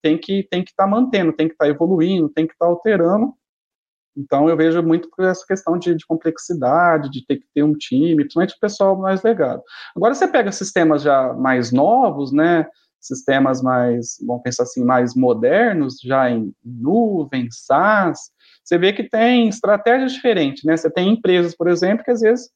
tem 0.03 0.19
que 0.19 0.47
tem 0.51 0.63
que 0.63 0.71
estar 0.71 0.85
tá 0.85 0.91
mantendo, 0.91 1.33
tem 1.33 1.49
que 1.49 1.55
estar 1.55 1.65
tá 1.65 1.71
evoluindo, 1.71 2.29
tem 2.29 2.47
que 2.47 2.53
estar 2.53 2.67
tá 2.67 2.71
alterando 2.71 3.35
então, 4.17 4.49
eu 4.49 4.57
vejo 4.57 4.83
muito 4.83 5.09
por 5.11 5.25
essa 5.25 5.45
questão 5.47 5.79
de, 5.79 5.95
de, 5.95 6.07
complexidade, 6.07 7.11
de 7.11 7.25
ter 7.27 7.37
que 7.37 7.47
ter 7.53 7.63
um 7.63 7.75
time, 7.75 8.17
principalmente 8.17 8.55
o 8.55 8.61
pessoal 8.61 8.97
mais 8.97 9.23
legado. 9.23 9.63
Agora, 9.95 10.15
você 10.15 10.29
pega 10.29 10.53
sistemas 10.53 11.03
já 11.03 11.33
mais 11.33 11.73
novos, 11.73 12.33
né, 12.33 12.67
sistemas 13.01 13.61
mais, 13.61 14.17
vamos 14.27 14.43
pensar 14.43 14.63
assim, 14.63 14.85
mais 14.85 15.15
modernos, 15.15 15.99
já 16.03 16.31
em 16.31 16.53
nuvem, 16.65 17.49
SaaS, 17.51 18.31
você 18.63 18.79
vê 18.79 18.93
que 18.93 19.05
tem 19.05 19.49
estratégias 19.49 20.13
diferentes, 20.13 20.65
né, 20.65 20.77
você 20.77 20.91
tem 20.91 21.11
empresas, 21.11 21.55
por 21.55 21.69
exemplo, 21.69 22.05
que 22.05 22.11
às 22.11 22.21
vezes 22.21 22.49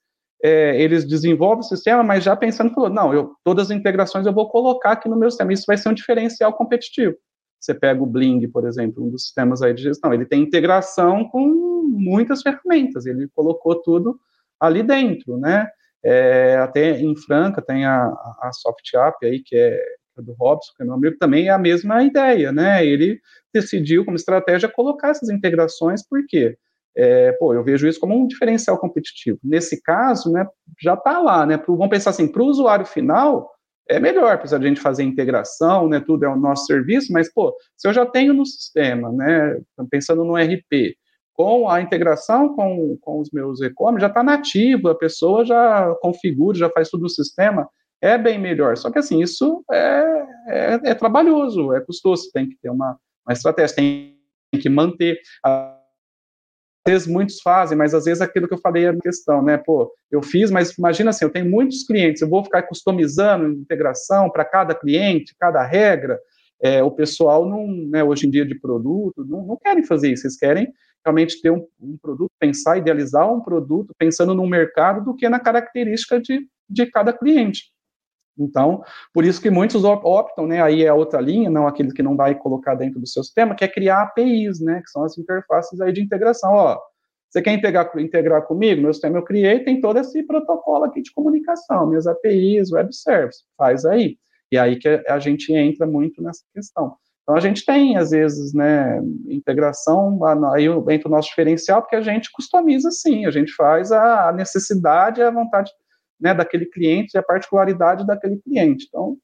é, 0.43 0.81
eles 0.81 1.05
desenvolvem 1.05 1.61
o 1.61 1.69
sistema, 1.69 2.03
mas 2.03 2.23
já 2.23 2.37
pensando, 2.37 2.73
não, 2.89 3.13
eu, 3.13 3.33
todas 3.45 3.71
as 3.71 3.77
integrações 3.77 4.25
eu 4.25 4.33
vou 4.33 4.49
colocar 4.49 4.93
aqui 4.93 5.09
no 5.09 5.19
meu 5.19 5.31
sistema, 5.31 5.53
isso 5.53 5.65
vai 5.67 5.77
ser 5.77 5.89
um 5.89 5.95
diferencial 5.95 6.53
competitivo. 6.53 7.17
Você 7.61 7.75
pega 7.75 8.03
o 8.03 8.07
Bling, 8.07 8.47
por 8.49 8.67
exemplo, 8.67 9.05
um 9.05 9.11
dos 9.11 9.25
sistemas 9.25 9.63
aí 9.63 9.75
de 9.75 9.83
gestão, 9.83 10.13
ele 10.15 10.25
tem 10.25 10.43
integração 10.43 11.29
com 11.29 11.47
muitas 11.89 12.43
ferramentas, 12.43 13.07
ele 13.07 13.29
colocou 13.35 13.75
tudo 13.83 14.19
ali 14.61 14.83
dentro, 14.83 15.37
né? 15.39 15.69
É, 16.03 16.57
até 16.57 17.01
em 17.01 17.17
Franca 17.17 17.61
tem 17.61 17.85
a, 17.85 18.07
a 18.41 18.51
SoftApp 18.53 19.27
aí, 19.27 19.41
que 19.41 19.57
é, 19.57 19.81
é 20.19 20.23
do 20.23 20.33
Robson, 20.35 20.73
que 20.77 20.83
é 20.83 20.87
meu 20.87 20.95
amigo, 20.95 21.17
também 21.19 21.49
é 21.49 21.51
a 21.51 21.59
mesma 21.59 22.03
ideia, 22.05 22.53
né? 22.53 22.85
Ele 22.87 23.21
decidiu, 23.53 24.05
como 24.05 24.17
estratégia, 24.17 24.69
colocar 24.69 25.11
essas 25.11 25.29
integrações, 25.29 26.07
por 26.07 26.25
quê? 26.27 26.57
É, 26.97 27.33
pô, 27.33 27.55
eu 27.55 27.63
vejo 27.63 27.87
isso 27.87 28.01
como 28.01 28.17
um 28.17 28.27
diferencial 28.27 28.79
competitivo. 28.79 29.39
Nesse 29.43 29.81
caso, 29.83 30.33
né, 30.33 30.47
já 30.81 30.95
está 30.95 31.19
lá, 31.21 31.47
né? 31.47 31.57
Pro, 31.57 31.77
vamos 31.77 31.91
pensar 31.91 32.11
assim, 32.11 32.27
para 32.27 32.43
o 32.43 32.47
usuário 32.47 32.87
final, 32.87 33.51
é 33.89 33.99
melhor, 33.99 34.35
apesar 34.35 34.59
de 34.59 34.67
a 34.67 34.69
gente 34.69 34.81
fazer 34.81 35.03
integração, 35.03 35.89
né, 35.89 36.01
tudo 36.01 36.25
é 36.25 36.29
o 36.29 36.37
nosso 36.37 36.67
serviço, 36.67 37.13
mas, 37.13 37.33
pô, 37.33 37.57
se 37.77 37.89
eu 37.89 37.93
já 37.93 38.05
tenho 38.05 38.35
no 38.35 38.45
sistema, 38.45 39.11
né, 39.11 39.59
pensando 39.91 40.25
no 40.25 40.37
RP, 40.37 40.97
com 41.33 41.71
a 41.71 41.81
integração 41.81 42.55
com, 42.55 42.99
com 43.01 43.21
os 43.21 43.31
meus 43.31 43.63
e-commerce, 43.63 44.01
já 44.01 44.09
está 44.09 44.23
nativo, 44.23 44.89
a 44.89 44.95
pessoa 44.95 45.45
já 45.45 45.95
configura, 46.01 46.59
já 46.59 46.69
faz 46.69 46.91
tudo 46.91 47.03
no 47.03 47.09
sistema, 47.09 47.69
é 48.03 48.19
bem 48.19 48.39
melhor. 48.39 48.77
Só 48.77 48.91
que, 48.91 48.99
assim, 48.99 49.23
isso 49.23 49.65
é, 49.71 50.27
é, 50.49 50.81
é 50.91 50.95
trabalhoso, 50.95 51.73
é 51.73 51.81
custoso, 51.81 52.31
tem 52.33 52.49
que 52.49 52.57
ter 52.61 52.71
uma, 52.71 52.99
uma 53.25 53.33
estratégia, 53.33 53.77
tem 53.77 54.19
que 54.61 54.69
manter. 54.69 55.21
A, 55.45 55.78
vezes 56.87 57.07
muitos 57.07 57.41
fazem, 57.41 57.77
mas 57.77 57.95
às 57.95 58.05
vezes 58.05 58.21
aquilo 58.21 58.49
que 58.49 58.55
eu 58.55 58.61
falei 58.61 58.87
é 58.87 58.89
a 58.89 58.97
questão, 58.97 59.43
né? 59.43 59.59
Pô, 59.59 59.93
eu 60.11 60.23
fiz, 60.23 60.51
mas 60.51 60.73
imagina 60.77 61.11
assim, 61.11 61.25
eu 61.25 61.31
tenho 61.31 61.49
muitos 61.49 61.85
clientes, 61.85 62.23
eu 62.23 62.29
vou 62.29 62.43
ficar 62.43 62.63
customizando 62.63 63.49
integração 63.49 64.31
para 64.31 64.45
cada 64.45 64.75
cliente, 64.75 65.35
cada 65.39 65.63
regra. 65.65 66.19
É, 66.61 66.83
o 66.83 66.91
pessoal 66.91 67.49
não, 67.49 67.67
né, 67.67 68.03
hoje 68.03 68.27
em 68.27 68.31
dia 68.31 68.45
de 68.45 68.59
produto, 68.59 69.25
não, 69.25 69.47
não 69.47 69.57
querem 69.57 69.85
fazer 69.85 70.11
isso, 70.11 70.27
eles 70.27 70.37
querem 70.37 70.73
realmente 71.05 71.41
ter 71.41 71.51
um, 71.51 71.65
um, 71.81 71.97
produto, 71.97 72.33
pensar, 72.39 72.77
idealizar 72.77 73.33
um 73.33 73.41
produto 73.41 73.95
pensando 73.97 74.35
no 74.35 74.47
mercado 74.47 75.05
do 75.05 75.15
que 75.15 75.29
na 75.29 75.39
característica 75.39 76.21
de, 76.21 76.47
de 76.69 76.87
cada 76.87 77.13
cliente. 77.13 77.71
Então, 78.39 78.83
por 79.13 79.25
isso 79.25 79.41
que 79.41 79.51
muitos 79.51 79.85
optam, 79.85 80.47
né, 80.47 80.63
aí 80.63 80.85
é 80.85 80.93
outra 80.93 81.21
linha, 81.21 81.51
não 81.51 81.67
aquele 81.67 81.93
que 81.93 82.03
não 82.03 82.17
vai 82.17 82.35
colocar 82.35 82.75
dentro 82.75 83.01
do 83.01 83.07
seu 83.07 83.25
sistema, 83.25 83.55
que 83.55 83.65
é 83.65 83.69
criar 83.69 84.03
APIs, 84.03 84.61
né, 84.61 84.81
que 84.83 84.91
são 84.91 85.05
as 85.05 85.19
interfaces 85.19 85.81
aí 85.81 85.93
de 85.93 86.03
integração, 86.03 86.53
ó, 86.53 86.79
você 87.31 87.43
quer 87.43 87.53
integrar, 87.53 87.91
integrar 87.99 88.47
comigo? 88.47 88.81
Meu 88.81 88.93
sistema 88.93 89.19
eu 89.19 89.23
criei, 89.23 89.61
tem 89.63 89.81
todo 89.81 89.99
esse 89.99 90.23
protocolo 90.23 90.85
aqui 90.85 91.03
de 91.03 91.13
comunicação, 91.13 91.87
minhas 91.87 92.07
APIs, 92.07 92.73
web 92.73 92.95
service, 92.95 93.43
faz 93.57 93.85
aí. 93.85 94.17
E 94.51 94.57
aí 94.57 94.77
que 94.79 94.89
a 95.07 95.19
gente 95.19 95.53
entra 95.53 95.87
muito 95.87 96.23
nessa 96.23 96.43
questão. 96.55 96.97
Então, 97.23 97.37
a 97.37 97.41
gente 97.41 97.63
tem, 97.67 97.99
às 97.99 98.11
vezes, 98.11 98.55
né, 98.55 99.03
integração, 99.29 100.19
aí 100.55 100.65
entra 100.95 101.09
o 101.09 101.11
nosso 101.11 101.29
diferencial, 101.29 101.83
porque 101.83 101.97
a 101.97 102.01
gente 102.01 102.33
customiza 102.33 102.91
sim, 102.91 103.27
a 103.27 103.31
gente 103.31 103.53
faz 103.53 103.93
a 103.93 104.33
necessidade 104.33 105.21
a 105.21 105.31
vontade 105.31 105.71
né, 106.21 106.35
daquele 106.35 106.67
cliente 106.67 107.15
e 107.15 107.19
a 107.19 107.23
particularidade 107.23 108.07
daquele 108.07 108.39
cliente. 108.39 108.87
Então, 108.89 109.17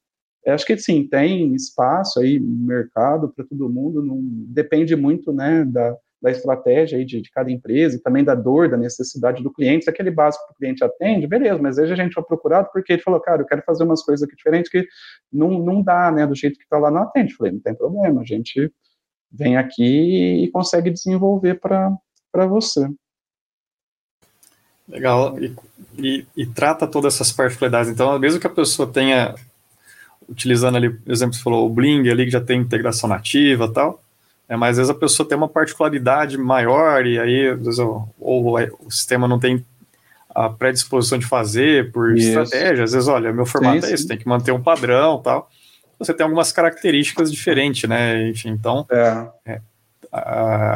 acho 0.47 0.65
que 0.65 0.77
sim, 0.77 1.07
tem 1.07 1.53
espaço 1.55 2.19
aí, 2.19 2.39
mercado 2.39 3.29
para 3.29 3.45
todo 3.45 3.69
mundo, 3.69 4.03
não 4.03 4.19
depende 4.21 4.95
muito, 4.95 5.33
né, 5.33 5.65
da, 5.65 5.95
da 6.21 6.31
estratégia 6.31 6.97
aí 6.97 7.05
de, 7.05 7.21
de, 7.21 7.31
cada 7.31 7.51
empresa 7.51 7.95
e 7.95 8.01
também 8.01 8.23
da 8.23 8.35
dor, 8.35 8.69
da 8.69 8.77
necessidade 8.77 9.43
do 9.43 9.51
cliente. 9.51 9.85
Se 9.85 9.89
aquele 9.89 10.11
básico 10.11 10.45
que 10.47 10.53
o 10.53 10.55
cliente 10.55 10.83
atende, 10.83 11.27
beleza, 11.27 11.61
mas 11.61 11.77
hoje 11.77 11.93
a 11.93 11.95
gente 11.95 12.13
foi 12.13 12.23
procurado 12.23 12.69
porque 12.71 12.93
ele 12.93 13.01
falou, 13.01 13.19
cara, 13.19 13.41
eu 13.41 13.45
quero 13.45 13.63
fazer 13.63 13.83
umas 13.83 14.03
coisas 14.03 14.23
aqui 14.27 14.35
diferentes 14.35 14.71
que 14.71 14.87
não, 15.31 15.59
não 15.59 15.83
dá, 15.83 16.11
né, 16.11 16.25
do 16.25 16.35
jeito 16.35 16.57
que 16.57 16.63
está 16.63 16.77
lá, 16.77 16.89
não 16.89 17.03
atende. 17.03 17.35
Falei, 17.35 17.53
não 17.53 17.59
tem 17.59 17.75
problema, 17.75 18.21
a 18.21 18.25
gente 18.25 18.71
vem 19.31 19.57
aqui 19.57 20.43
e 20.43 20.51
consegue 20.51 20.89
desenvolver 20.89 21.59
para 21.59 22.47
você. 22.47 22.87
Legal, 24.87 25.37
e, 25.39 25.55
e, 25.97 26.25
e, 26.37 26.45
trata 26.45 26.85
todas 26.85 27.15
essas 27.15 27.31
particularidades. 27.31 27.89
Então, 27.89 28.17
mesmo 28.19 28.39
que 28.39 28.47
a 28.47 28.51
pessoa 28.51 28.87
tenha, 28.87 29.33
utilizando 30.29 30.75
ali, 30.75 30.91
por 30.91 31.11
exemplo, 31.11 31.33
você 31.33 31.41
falou 31.41 31.65
o 31.65 31.69
Bling 31.69 32.07
ali, 32.09 32.25
que 32.25 32.31
já 32.31 32.41
tem 32.41 32.59
integração 32.61 33.09
nativa 33.09 33.71
tal, 33.71 34.01
é, 34.47 34.55
mas 34.55 34.71
às 34.71 34.77
vezes 34.77 34.91
a 34.91 34.99
pessoa 34.99 35.27
tem 35.27 35.37
uma 35.37 35.49
particularidade 35.49 36.37
maior 36.37 37.05
e 37.05 37.19
aí, 37.19 37.55
vezes, 37.55 37.79
ou, 37.79 38.07
ou, 38.19 38.57
o 38.79 38.91
sistema 38.91 39.27
não 39.27 39.39
tem 39.39 39.65
a 40.29 40.49
predisposição 40.49 41.17
de 41.17 41.25
fazer 41.25 41.91
por 41.91 42.15
Isso. 42.15 42.39
estratégia. 42.39 42.83
Às 42.83 42.91
vezes, 42.91 43.07
olha, 43.07 43.33
meu 43.33 43.45
formato 43.45 43.85
sim, 43.85 43.91
é 43.91 43.95
esse, 43.95 44.07
tem 44.07 44.17
que 44.17 44.27
manter 44.27 44.51
um 44.51 44.61
padrão 44.61 45.19
tal. 45.21 45.49
Você 45.97 46.13
tem 46.13 46.25
algumas 46.25 46.51
características 46.51 47.31
diferentes, 47.31 47.89
né? 47.89 48.27
Enfim, 48.27 48.49
então, 48.49 48.85
é. 48.91 49.27
É, 49.47 49.61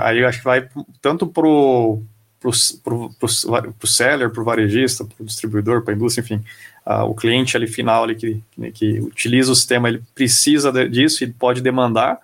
aí 0.02 0.20
eu 0.20 0.28
acho 0.28 0.40
que 0.40 0.46
vai 0.46 0.68
tanto 1.02 1.28
pro 1.28 2.02
para 2.40 2.50
o 2.50 3.88
seller, 3.88 4.30
para 4.30 4.42
o 4.42 4.46
varejista, 4.46 5.04
para 5.04 5.16
o 5.22 5.26
distribuidor, 5.26 5.82
para 5.82 5.94
a 5.94 5.96
indústria, 5.96 6.24
enfim, 6.24 6.42
uh, 6.86 7.04
o 7.04 7.14
cliente 7.14 7.58
ali 7.58 7.68
final 7.68 8.04
ali 8.04 8.16
que, 8.16 8.42
que 8.74 9.00
utiliza 9.02 9.52
o 9.52 9.56
sistema, 9.56 9.90
ele 9.90 10.02
precisa 10.16 10.72
de, 10.72 10.88
disso 10.88 11.24
e 11.24 11.28
pode 11.28 11.62
demandar, 11.62 12.20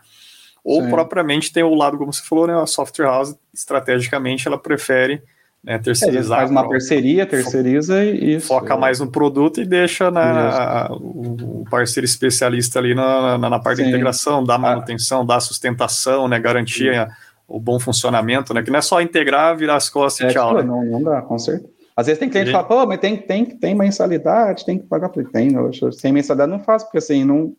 ou 0.64 0.82
Sim. 0.82 0.90
propriamente 0.90 1.52
tem 1.52 1.64
o 1.64 1.76
lado, 1.76 1.98
como 1.98 2.14
você 2.14 2.24
falou, 2.24 2.48
né, 2.48 2.60
a 2.60 2.66
software 2.66 3.06
house, 3.06 3.36
estrategicamente, 3.54 4.48
ela 4.48 4.58
prefere 4.58 5.22
né, 5.62 5.78
terceirizar. 5.78 6.38
É, 6.38 6.42
faz 6.42 6.52
uma 6.52 6.68
parceria, 6.68 7.26
terceiriza 7.26 8.04
e 8.04 8.36
isso. 8.36 8.48
Foca 8.48 8.78
mais 8.78 9.00
no 9.00 9.12
produto 9.12 9.62
e 9.62 9.66
deixa 9.66 10.10
né, 10.10 10.88
o 10.92 11.66
parceiro 11.70 12.06
especialista 12.06 12.80
ali 12.80 12.96
na, 12.96 13.38
na, 13.38 13.50
na 13.50 13.60
parte 13.60 13.78
Sim. 13.78 13.84
da 13.84 13.90
integração, 13.90 14.44
da 14.44 14.58
manutenção, 14.58 15.22
ah. 15.22 15.26
da 15.26 15.40
sustentação, 15.40 16.28
né, 16.28 16.40
garantia... 16.40 17.08
Sim 17.08 17.26
o 17.48 17.60
bom 17.60 17.80
funcionamento, 17.80 18.54
né? 18.54 18.64
Que 18.64 18.72
não 18.72 18.80
é 18.80 18.82
só 18.82 19.02
integrar, 19.02 19.56
virar 19.56 19.76
as 19.76 19.90
costas 19.90 20.28
é, 20.28 20.30
e 20.30 20.34
tchau. 20.34 20.50
Tipo, 20.50 20.62
né? 20.62 20.68
Não, 20.68 20.86
não 20.86 21.04
dá, 21.04 21.22
com 21.22 21.38
certeza. 21.38 21.74
Às 21.96 22.08
vezes 22.08 22.20
tem 22.20 22.30
cliente 22.30 22.48
que 22.48 22.52
fala, 22.52 22.68
pô, 22.68 22.86
mas 22.86 23.00
tem, 23.00 23.16
tem, 23.16 23.46
tem 23.46 23.74
mensalidade, 23.74 24.66
tem 24.66 24.78
que 24.78 24.86
pagar. 24.86 25.10
Tem, 25.10 25.54
eu, 25.54 25.92
sem 25.94 26.12
mensalidade 26.12 26.52
não 26.52 26.60
faço, 26.60 26.86
porque 26.86 26.98
assim, 26.98 27.24
não, 27.24 27.56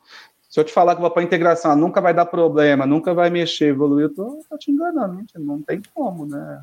se 0.48 0.60
eu 0.60 0.64
te 0.64 0.72
falar 0.72 0.94
que 0.94 1.00
vou 1.00 1.10
para 1.10 1.22
integração, 1.22 1.74
nunca 1.74 2.02
vai 2.02 2.12
dar 2.12 2.26
problema, 2.26 2.84
nunca 2.84 3.14
vai 3.14 3.30
mexer, 3.30 3.68
evoluir, 3.68 4.04
eu 4.04 4.14
tô, 4.14 4.42
tô 4.48 4.58
te 4.58 4.70
enganando, 4.70 5.24
não 5.36 5.62
tem 5.62 5.80
como, 5.94 6.26
né? 6.26 6.60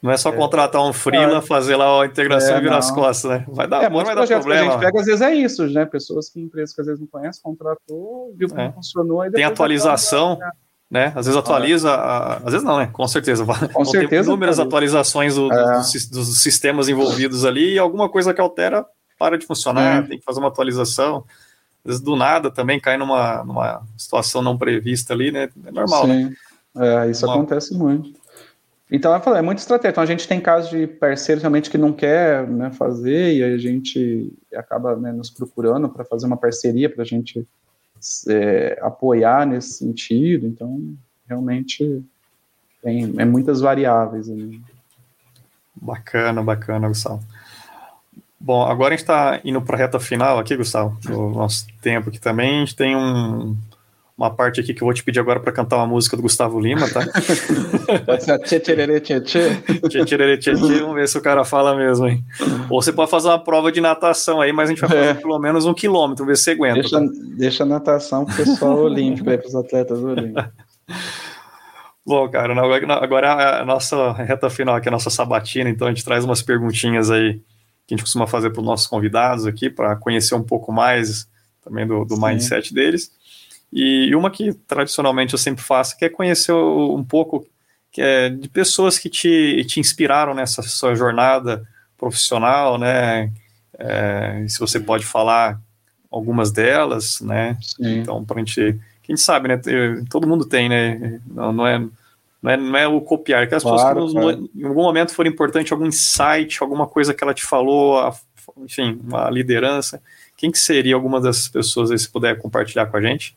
Não 0.00 0.12
é 0.12 0.16
só 0.16 0.30
contratar 0.30 0.80
um 0.84 0.92
freela, 0.92 1.38
é. 1.38 1.40
fazer 1.40 1.74
lá 1.74 2.02
a 2.02 2.06
integração 2.06 2.54
é, 2.54 2.58
e 2.58 2.60
virar 2.60 2.72
não. 2.72 2.78
as 2.78 2.90
costas, 2.90 3.30
né? 3.30 3.44
Vai 3.48 3.66
dar, 3.66 3.82
é, 3.82 3.90
vai 3.90 4.14
dar 4.14 4.26
problema. 4.26 4.62
Que 4.62 4.68
a 4.68 4.70
gente 4.70 4.80
pega, 4.80 5.00
às 5.00 5.06
vezes 5.06 5.20
é 5.20 5.34
isso, 5.34 5.66
né? 5.66 5.84
Pessoas 5.84 6.28
que 6.30 6.40
empresas 6.40 6.72
que 6.74 6.80
às 6.80 6.86
vezes 6.86 7.00
não 7.00 7.08
conhecem, 7.08 7.42
contratou, 7.42 8.32
viu 8.36 8.48
como 8.48 8.60
é. 8.60 8.70
funcionou. 8.70 9.28
Tem 9.32 9.42
atualização, 9.42 10.38
né? 10.38 10.50
Às 10.90 11.26
vezes 11.26 11.36
atualiza, 11.36 11.94
às 11.94 12.52
vezes 12.52 12.64
não, 12.64 12.78
né? 12.78 12.88
Com 12.92 13.06
certeza. 13.06 13.44
Com 13.72 13.84
certeza. 13.84 14.28
Inúmeras 14.28 14.58
atualizações 14.58 15.34
do, 15.34 15.52
é. 15.52 15.78
dos, 15.78 16.08
dos, 16.08 16.42
sistemas 16.42 16.88
envolvidos 16.88 17.44
ali 17.44 17.74
e 17.74 17.78
alguma 17.78 18.08
coisa 18.08 18.32
que 18.32 18.40
altera 18.40 18.86
para 19.18 19.36
de 19.36 19.44
funcionar, 19.44 20.04
é. 20.04 20.06
tem 20.06 20.18
que 20.18 20.24
fazer 20.24 20.38
uma 20.38 20.48
atualização. 20.48 21.24
Às 21.84 21.90
vezes 21.90 22.00
do 22.00 22.16
nada 22.16 22.50
também 22.50 22.80
cai 22.80 22.96
numa, 22.96 23.44
numa 23.44 23.82
situação 23.96 24.40
não 24.40 24.56
prevista 24.56 25.12
ali, 25.12 25.30
né? 25.30 25.48
É 25.66 25.70
normal, 25.70 26.06
Sim. 26.06 26.24
né? 26.24 26.34
É, 26.76 27.10
isso 27.10 27.26
uma... 27.26 27.34
acontece 27.34 27.74
muito. 27.76 28.18
Então, 28.90 29.12
eu 29.12 29.20
falei, 29.20 29.40
é 29.40 29.42
muito 29.42 29.58
estratégico. 29.58 29.92
Então, 29.92 30.02
a 30.02 30.06
gente 30.06 30.26
tem 30.26 30.40
casos 30.40 30.70
de 30.70 30.86
parceiros 30.86 31.42
realmente 31.42 31.68
que 31.68 31.76
não 31.76 31.92
quer 31.92 32.48
né, 32.48 32.70
fazer 32.70 33.34
e 33.34 33.42
a 33.42 33.58
gente 33.58 34.32
acaba 34.54 34.96
né, 34.96 35.12
nos 35.12 35.28
procurando 35.28 35.88
para 35.90 36.04
fazer 36.04 36.26
uma 36.26 36.38
parceria 36.38 36.88
para 36.88 37.02
a 37.02 37.06
gente 37.06 37.46
é, 38.28 38.78
apoiar 38.82 39.46
nesse 39.46 39.78
sentido. 39.78 40.46
Então, 40.46 40.94
realmente, 41.28 42.02
tem 42.82 43.14
é 43.18 43.24
muitas 43.24 43.60
variáveis. 43.60 44.28
Bacana, 45.74 46.42
bacana, 46.42 46.88
Gustavo. 46.88 47.22
Bom, 48.40 48.62
agora 48.62 48.94
a 48.94 48.96
gente 48.96 49.00
está 49.04 49.40
indo 49.44 49.60
para 49.60 49.76
a 49.76 49.78
reta 49.78 49.98
final 49.98 50.38
aqui, 50.38 50.56
Gustavo, 50.56 50.96
do 51.00 51.30
nosso 51.30 51.66
tempo 51.82 52.08
aqui 52.08 52.20
também. 52.20 52.56
A 52.56 52.60
gente 52.60 52.76
tem 52.76 52.96
um, 52.96 53.56
uma 54.18 54.34
parte 54.34 54.60
aqui 54.60 54.74
que 54.74 54.82
eu 54.82 54.86
vou 54.86 54.92
te 54.92 55.04
pedir 55.04 55.20
agora 55.20 55.38
para 55.38 55.52
cantar 55.52 55.76
uma 55.76 55.86
música 55.86 56.16
do 56.16 56.22
Gustavo 56.22 56.58
Lima, 56.58 56.88
tá? 56.90 57.02
Pode 58.04 58.24
ser 58.24 58.32
tchê 58.40 58.58
vamos 60.80 60.96
ver 60.96 61.08
se 61.08 61.16
o 61.16 61.20
cara 61.20 61.44
fala 61.44 61.76
mesmo, 61.76 62.08
hein? 62.08 62.24
Ou 62.68 62.82
você 62.82 62.92
pode 62.92 63.08
fazer 63.08 63.28
uma 63.28 63.38
prova 63.38 63.70
de 63.70 63.80
natação 63.80 64.40
aí, 64.40 64.52
mas 64.52 64.68
a 64.68 64.72
gente 64.72 64.80
vai 64.80 64.90
fazer 64.90 65.04
é. 65.10 65.14
pelo 65.14 65.38
menos 65.38 65.64
um 65.66 65.72
quilômetro, 65.72 66.26
ver 66.26 66.36
se 66.36 66.42
você 66.42 66.50
aguenta. 66.50 66.80
Deixa, 66.80 66.98
tá? 66.98 67.06
deixa 67.36 67.62
a 67.62 67.66
natação 67.66 68.24
pro 68.24 68.34
pessoal 68.34 68.76
olímpico 68.80 69.30
aí, 69.30 69.38
pros 69.38 69.54
atletas 69.54 70.02
olímpicos. 70.02 70.50
Bom, 72.04 72.28
cara, 72.28 72.54
agora 72.94 73.60
a 73.60 73.64
nossa 73.64 74.12
reta 74.14 74.50
final 74.50 74.74
aqui, 74.74 74.88
a 74.88 74.92
nossa 74.92 75.10
sabatina, 75.10 75.70
então 75.70 75.86
a 75.86 75.90
gente 75.92 76.04
traz 76.04 76.24
umas 76.24 76.42
perguntinhas 76.42 77.08
aí 77.08 77.34
que 77.86 77.94
a 77.94 77.96
gente 77.96 78.02
costuma 78.02 78.26
fazer 78.26 78.50
para 78.50 78.60
os 78.60 78.66
nossos 78.66 78.88
convidados 78.88 79.46
aqui, 79.46 79.70
para 79.70 79.94
conhecer 79.94 80.34
um 80.34 80.42
pouco 80.42 80.72
mais 80.72 81.28
também 81.62 81.86
do, 81.86 82.04
do 82.04 82.20
mindset 82.20 82.74
deles. 82.74 83.12
E 83.72 84.14
uma 84.14 84.30
que 84.30 84.54
tradicionalmente 84.66 85.34
eu 85.34 85.38
sempre 85.38 85.62
faço, 85.62 85.96
que 85.96 86.04
é 86.04 86.08
conhecer 86.08 86.52
um 86.52 87.04
pouco 87.04 87.46
é 87.96 88.28
de 88.28 88.48
pessoas 88.48 88.98
que 88.98 89.08
te, 89.08 89.64
te 89.66 89.80
inspiraram 89.80 90.32
nessa 90.32 90.62
sua 90.62 90.94
jornada 90.94 91.66
profissional, 91.96 92.78
né? 92.78 93.32
É, 93.76 94.44
se 94.48 94.58
você 94.58 94.78
pode 94.78 95.04
falar 95.04 95.60
algumas 96.10 96.52
delas, 96.52 97.20
né? 97.20 97.56
Sim. 97.60 97.98
Então, 97.98 98.24
para 98.24 98.36
a 98.36 98.38
gente, 98.38 98.78
quem 99.02 99.16
sabe, 99.16 99.48
né? 99.48 99.60
Todo 100.08 100.28
mundo 100.28 100.44
tem, 100.44 100.68
né? 100.68 101.20
Não, 101.26 101.52
não 101.52 101.66
é 101.66 101.84
não 102.40 102.52
é, 102.52 102.56
não 102.56 102.76
é 102.78 102.86
o 102.86 103.00
copiar, 103.00 103.48
que 103.48 103.54
as 103.54 103.64
claro, 103.64 104.06
pessoas 104.06 104.36
que 104.36 104.60
em 104.60 104.64
algum 104.64 104.82
momento 104.82 105.12
for 105.12 105.26
importante 105.26 105.72
algum 105.72 105.86
insight, 105.86 106.62
alguma 106.62 106.86
coisa 106.86 107.12
que 107.12 107.24
ela 107.24 107.34
te 107.34 107.44
falou, 107.44 108.14
enfim, 108.58 109.00
uma 109.02 109.28
liderança. 109.28 110.00
Quem 110.36 110.52
que 110.52 110.58
seria 110.58 110.94
alguma 110.94 111.20
dessas 111.20 111.48
pessoas 111.48 111.90
aí, 111.90 111.98
se 111.98 112.08
puder 112.08 112.38
compartilhar 112.38 112.86
com 112.86 112.96
a 112.96 113.02
gente? 113.02 113.36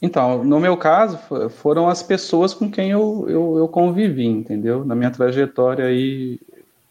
Então, 0.00 0.44
no 0.44 0.60
meu 0.60 0.76
caso, 0.76 1.18
foram 1.50 1.88
as 1.88 2.02
pessoas 2.02 2.54
com 2.54 2.70
quem 2.70 2.90
eu, 2.90 3.26
eu, 3.28 3.58
eu 3.58 3.68
convivi, 3.68 4.26
entendeu? 4.26 4.84
Na 4.84 4.94
minha 4.94 5.10
trajetória 5.10 5.86
aí 5.86 6.38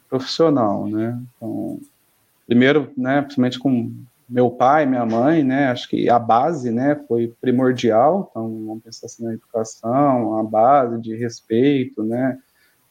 profissional, 0.10 0.88
né? 0.88 1.18
Então, 1.36 1.80
primeiro, 2.46 2.92
né, 2.98 3.22
principalmente 3.22 3.60
com 3.60 3.92
meu 4.28 4.50
pai, 4.50 4.86
minha 4.86 5.06
mãe, 5.06 5.44
né, 5.44 5.68
acho 5.68 5.88
que 5.88 6.10
a 6.10 6.20
base, 6.20 6.70
né, 6.70 7.00
foi 7.08 7.34
primordial, 7.40 8.28
então 8.30 8.44
vamos 8.68 8.84
pensar 8.84 9.06
assim 9.06 9.24
na 9.24 9.34
educação, 9.34 10.38
a 10.38 10.44
base 10.44 11.00
de 11.02 11.16
respeito, 11.16 12.04
né, 12.04 12.38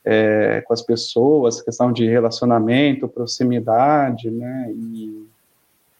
é, 0.02 0.62
com 0.62 0.72
as 0.72 0.80
pessoas, 0.80 1.60
questão 1.60 1.92
de 1.92 2.06
relacionamento, 2.06 3.08
proximidade, 3.08 4.30
né, 4.30 4.70
e 4.72 5.26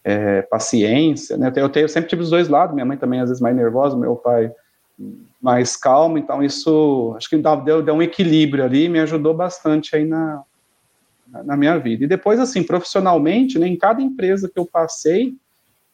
é, 0.07 0.41
paciência, 0.43 1.37
né? 1.37 1.53
Eu, 1.57 1.69
tenho, 1.69 1.83
eu 1.83 1.89
sempre 1.89 2.09
tive 2.09 2.23
os 2.23 2.31
dois 2.31 2.49
lados, 2.49 2.73
minha 2.73 2.87
mãe 2.87 2.97
também 2.97 3.19
às 3.19 3.29
vezes 3.29 3.43
mais 3.43 3.57
nervosa, 3.57 3.97
meu 3.97 4.15
pai 4.15 4.53
mais 5.43 5.77
calmo, 5.77 6.17
então 6.17 6.45
isso 6.45 7.13
acho 7.17 7.29
que 7.29 7.37
deu, 7.37 7.83
deu 7.83 7.95
um 7.95 8.01
equilíbrio 8.01 8.65
ali, 8.65 8.89
me 8.89 9.01
ajudou 9.01 9.35
bastante 9.35 9.97
aí 9.97 10.05
na, 10.05 10.45
na 11.45 11.57
minha 11.57 11.77
vida. 11.77 12.05
E 12.05 12.07
depois, 12.07 12.39
assim, 12.39 12.63
profissionalmente, 12.63 13.59
né, 13.59 13.67
em 13.67 13.77
cada 13.77 14.01
empresa 14.01 14.49
que 14.49 14.59
eu 14.59 14.65
passei, 14.65 15.35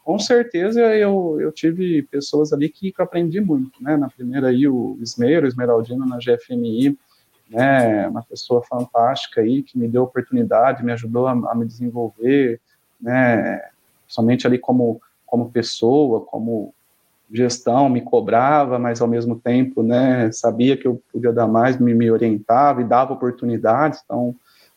com 0.05 0.19
certeza 0.19 0.81
eu, 0.95 1.39
eu 1.41 1.51
tive 1.51 2.03
pessoas 2.03 2.53
ali 2.53 2.69
que, 2.69 2.93
que 2.93 3.01
eu 3.01 3.05
aprendi 3.05 3.41
muito, 3.41 3.83
né? 3.83 3.97
Na 3.97 4.11
primeira 4.11 4.49
aí, 4.49 4.69
o 4.69 4.99
Ismeiro, 5.01 5.47
Esmeraldino 5.47 6.05
na 6.05 6.19
GFMI, 6.19 6.99
né? 7.49 8.09
Uma 8.09 8.23
pessoa 8.23 8.63
fantástica 8.63 9.41
aí 9.41 9.63
que 9.63 9.79
me 9.79 9.89
deu 9.89 10.03
oportunidade, 10.03 10.85
me 10.85 10.93
ajudou 10.93 11.27
a, 11.27 11.33
a 11.33 11.55
me 11.55 11.65
desenvolver, 11.65 12.61
né? 13.01 13.72
Somente 14.13 14.47
ali 14.47 14.59
como, 14.59 15.01
como 15.25 15.51
pessoa, 15.51 16.21
como 16.21 16.75
gestão, 17.33 17.89
me 17.89 18.03
cobrava, 18.03 18.79
mas 18.79 19.01
ao 19.01 19.09
mesmo 19.09 19.41
tempo, 19.41 19.83
né, 19.83 20.31
sabia 20.31 20.77
que 20.77 20.87
eu 20.87 21.03
podia 21.11 21.33
dar 21.33 21.47
mais, 21.49 21.81
me, 21.81 21.95
me 21.95 22.11
orientava 22.11 22.83
e 22.83 22.85
dava 22.85 23.15
oportunidades, 23.15 24.03
então 24.05 24.37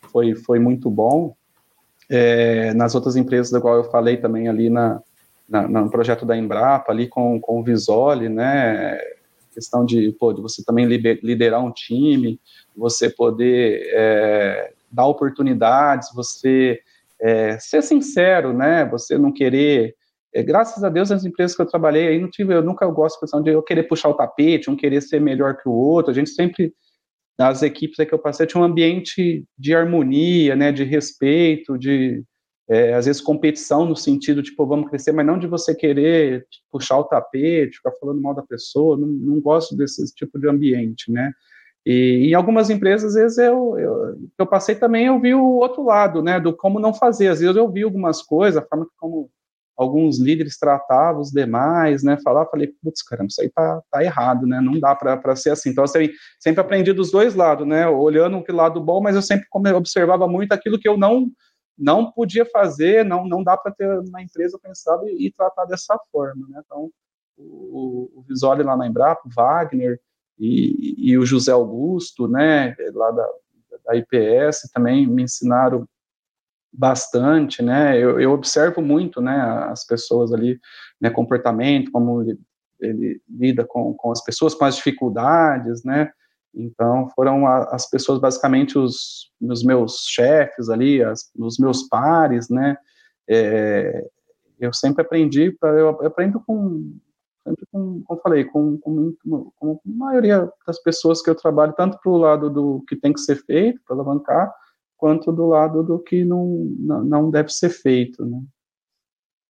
foi, 0.10 0.36
foi 0.36 0.58
muito 0.58 0.90
bom. 0.90 1.36
É, 2.10 2.74
nas 2.76 2.96
outras 2.96 3.18
empresas, 3.18 3.52
igual 3.52 3.76
eu 3.76 3.84
falei 3.92 4.16
também 4.16 4.48
ali 4.48 4.70
na, 4.70 5.02
na, 5.50 5.68
no 5.68 5.90
projeto 5.90 6.26
da 6.26 6.38
Embrapa, 6.38 6.94
ali 6.94 7.10
com, 7.10 7.38
com 7.42 7.60
o 7.60 7.64
Visoli, 7.64 8.30
né, 8.30 8.98
questão 9.54 9.86
de, 9.86 10.14
pô, 10.18 10.32
de 10.32 10.42
você 10.42 10.64
também 10.64 10.86
liderar 10.86 11.62
um 11.62 11.72
time, 11.72 12.40
você 12.74 13.10
poder 13.10 13.82
é, 13.92 14.72
dar 14.90 15.08
oportunidades, 15.08 16.14
você 16.16 16.80
é, 17.22 17.58
ser 17.60 17.82
sincero, 17.82 18.54
né? 18.54 18.86
Você 18.86 19.18
não 19.18 19.32
querer. 19.32 19.96
É, 20.34 20.44
graças 20.44 20.84
a 20.84 20.90
Deus, 20.90 21.12
as 21.12 21.26
empresas 21.26 21.56
que 21.56 21.62
eu 21.62 21.68
trabalhei 21.68 22.08
aí, 22.08 22.20
não 22.20 22.30
tive, 22.30 22.54
eu 22.54 22.62
nunca 22.64 22.86
gosto 22.88 23.16
de 23.16 23.22
questão 23.22 23.42
de 23.42 23.52
eu 23.52 23.64
querer 23.64 23.84
puxar 23.84 24.10
o 24.10 24.14
tapete, 24.16 24.70
um 24.70 24.76
querer 24.76 25.02
ser 25.02 25.22
melhor 25.22 25.58
que 25.58 25.68
o 25.70 25.72
outro. 25.72 26.12
A 26.12 26.14
gente 26.14 26.30
sempre, 26.32 26.74
nas 27.38 27.64
equipes 27.64 27.98
que 27.98 28.14
eu 28.14 28.20
passei, 28.20 28.46
tinha 28.46 28.62
um 28.62 28.66
ambiente 28.66 29.46
de 29.58 29.76
harmonia, 29.76 30.56
né? 30.56 30.72
De 30.72 30.84
respeito, 30.84 31.78
de 31.78 32.24
é, 32.68 32.96
às 32.96 33.06
vezes 33.06 33.22
competição 33.22 33.86
no 33.86 33.96
sentido 33.96 34.42
tipo 34.42 34.66
vamos 34.66 34.90
crescer, 34.90 35.12
mas 35.12 35.26
não 35.26 35.38
de 35.38 35.46
você 35.46 35.76
querer 35.76 36.48
puxar 36.72 36.98
o 36.98 37.04
tapete, 37.04 37.78
ficar 37.78 37.92
falando 38.00 38.22
mal 38.22 38.34
da 38.34 38.44
pessoa. 38.44 38.98
Não, 38.98 39.08
não 39.08 39.40
gosto 39.42 39.76
desse 39.76 40.04
tipo 40.16 40.40
de 40.40 40.50
ambiente, 40.50 41.12
né? 41.12 41.32
E 41.86 42.30
em 42.32 42.34
algumas 42.34 42.70
empresas, 42.70 43.16
às 43.16 43.22
vezes, 43.22 43.38
eu, 43.38 43.78
eu, 43.78 44.18
eu 44.40 44.48
passei 44.48 44.74
também, 44.76 45.06
eu 45.06 45.20
vi 45.20 45.36
o 45.36 45.44
outro 45.44 45.84
lado, 45.84 46.24
né, 46.24 46.40
do 46.40 46.56
como 46.56 46.80
não 46.80 46.94
fazer. 46.94 47.28
Às 47.28 47.40
vezes 47.40 47.56
eu 47.56 47.72
vi 47.72 47.84
algumas 47.84 48.24
coisas, 48.24 48.62
a 48.62 48.66
forma 48.66 48.88
como 48.98 49.30
alguns 49.78 50.20
líderes 50.20 50.58
tratavam 50.58 51.22
os 51.22 51.32
demais, 51.32 52.02
né, 52.02 52.18
falar, 52.24 52.46
falei, 52.48 52.74
putz, 52.82 53.02
caramba, 53.04 53.28
isso 53.28 53.42
aí 53.42 53.50
tá, 53.50 53.82
tá 53.92 54.04
errado, 54.04 54.48
né, 54.48 54.62
não 54.62 54.80
dá 54.80 54.96
para 54.96 55.36
ser 55.36 55.52
assim. 55.52 55.70
Então, 55.70 55.84
eu 55.84 55.88
sempre, 55.88 56.16
sempre 56.40 56.62
aprendi 56.62 56.94
dos 56.94 57.12
dois 57.12 57.36
lados, 57.36 57.68
né, 57.68 57.88
olhando 57.88 58.38
o 58.38 58.56
lado 58.56 58.82
bom, 58.82 59.02
mas 59.02 59.16
eu 59.16 59.22
sempre 59.22 59.46
observava 59.76 60.28
muito 60.28 60.54
aquilo 60.54 60.80
que 60.80 60.88
eu 60.88 60.98
não 60.98 61.30
não 61.78 62.10
podia 62.10 62.46
fazer, 62.46 63.04
não 63.04 63.28
não 63.28 63.44
dá 63.44 63.58
para 63.58 63.70
ter 63.70 63.86
uma 64.00 64.22
empresa 64.22 64.58
pensada 64.64 65.04
e, 65.08 65.28
e, 65.28 65.32
tratar 65.34 65.66
dessa 65.66 65.98
forma, 66.10 66.48
né, 66.50 66.62
então, 66.66 66.90
o, 67.38 68.10
o 68.16 68.24
Visoli 68.28 68.64
lá 68.64 68.78
na 68.78 68.88
Embrapa, 68.88 69.22
o 69.26 69.30
Wagner, 69.30 70.00
e, 70.38 71.12
e 71.12 71.18
o 71.18 71.26
José 71.26 71.52
Augusto, 71.52 72.28
né, 72.28 72.76
lá 72.94 73.12
da, 73.12 73.28
da 73.86 73.96
IPS, 73.96 74.70
também 74.74 75.08
me 75.08 75.24
ensinaram 75.24 75.88
bastante, 76.72 77.62
né, 77.62 77.98
eu, 77.98 78.20
eu 78.20 78.32
observo 78.32 78.82
muito, 78.82 79.22
né, 79.22 79.40
as 79.70 79.86
pessoas 79.86 80.34
ali, 80.34 80.60
né, 81.00 81.10
comportamento, 81.10 81.90
como 81.90 82.22
ele, 82.22 82.40
ele 82.82 83.22
lida 83.30 83.64
com, 83.66 83.94
com 83.94 84.12
as 84.12 84.22
pessoas, 84.22 84.54
com 84.54 84.66
as 84.66 84.76
dificuldades, 84.76 85.84
né, 85.86 86.12
então 86.54 87.10
foram 87.16 87.48
a, 87.48 87.64
as 87.74 87.90
pessoas 87.90 88.20
basicamente 88.20 88.78
os, 88.78 89.32
os 89.42 89.64
meus 89.64 90.06
chefes 90.08 90.70
ali, 90.70 91.02
as, 91.02 91.32
os 91.38 91.58
meus 91.58 91.88
pares, 91.88 92.50
né, 92.50 92.76
é, 93.30 94.06
eu 94.60 94.74
sempre 94.74 95.02
aprendi, 95.02 95.58
eu 95.62 95.90
aprendo 96.06 96.42
com 96.46 96.94
sempre 97.46 97.66
com, 97.72 98.02
como 98.04 98.22
falei, 98.22 98.44
com, 98.44 98.78
com, 98.80 99.14
com, 99.60 99.72
a 99.74 99.78
maioria 99.86 100.52
das 100.66 100.82
pessoas 100.82 101.22
que 101.22 101.30
eu 101.30 101.36
trabalho, 101.36 101.74
tanto 101.74 102.00
para 102.00 102.12
o 102.12 102.18
lado 102.18 102.50
do 102.50 102.84
que 102.88 102.96
tem 102.96 103.14
que 103.14 103.20
ser 103.20 103.36
feito, 103.46 103.80
para 103.86 103.96
alavancar, 103.96 104.54
quanto 104.98 105.32
do 105.32 105.46
lado 105.46 105.84
do 105.84 106.00
que 106.00 106.26
não, 106.26 106.48
não 106.80 107.30
deve 107.30 107.50
ser 107.50 107.70
feito, 107.70 108.26
né? 108.26 108.42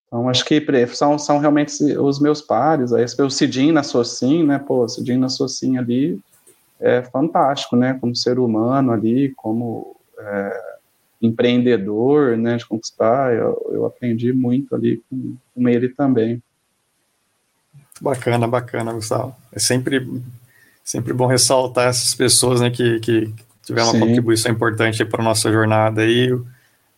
Então, 0.08 0.30
acho 0.30 0.46
que 0.46 0.64
são, 0.88 1.18
são 1.18 1.40
realmente 1.40 1.84
os 1.98 2.20
meus 2.20 2.42
pares, 2.42 2.94
aí, 2.94 3.06
o 3.20 3.30
Cidinho 3.30 3.74
na 3.74 3.84
Socin, 3.84 4.46
né, 4.46 4.60
pô, 4.60 4.86
o 4.86 5.18
na 5.18 5.30
Socin 5.30 5.78
ali 5.78 6.20
é 6.80 7.02
fantástico, 7.02 7.76
né, 7.76 7.98
como 8.00 8.16
ser 8.16 8.38
humano 8.38 8.92
ali, 8.92 9.34
como 9.36 9.96
é, 10.18 10.76
empreendedor, 11.22 12.38
né, 12.38 12.56
de 12.56 12.66
conquistar, 12.66 13.34
eu, 13.34 13.70
eu 13.72 13.86
aprendi 13.86 14.32
muito 14.32 14.76
ali 14.76 15.02
com, 15.10 15.36
com 15.54 15.68
ele 15.68 15.90
também. 15.90 16.42
Bacana, 18.02 18.48
bacana, 18.48 18.94
Gustavo. 18.94 19.36
É 19.52 19.60
sempre, 19.60 20.08
sempre 20.84 21.14
bom 21.14 21.28
ressaltar 21.28 21.88
essas 21.88 22.14
pessoas, 22.14 22.62
né, 22.62 22.70
que, 22.70 23.00
que 23.00 23.34
tiveram 23.66 23.92
uma 23.92 24.06
contribuição 24.06 24.52
importante 24.52 25.04
para 25.06 25.22
a 25.22 25.26
nossa 25.26 25.52
jornada 25.52 26.02
aí, 26.02 26.30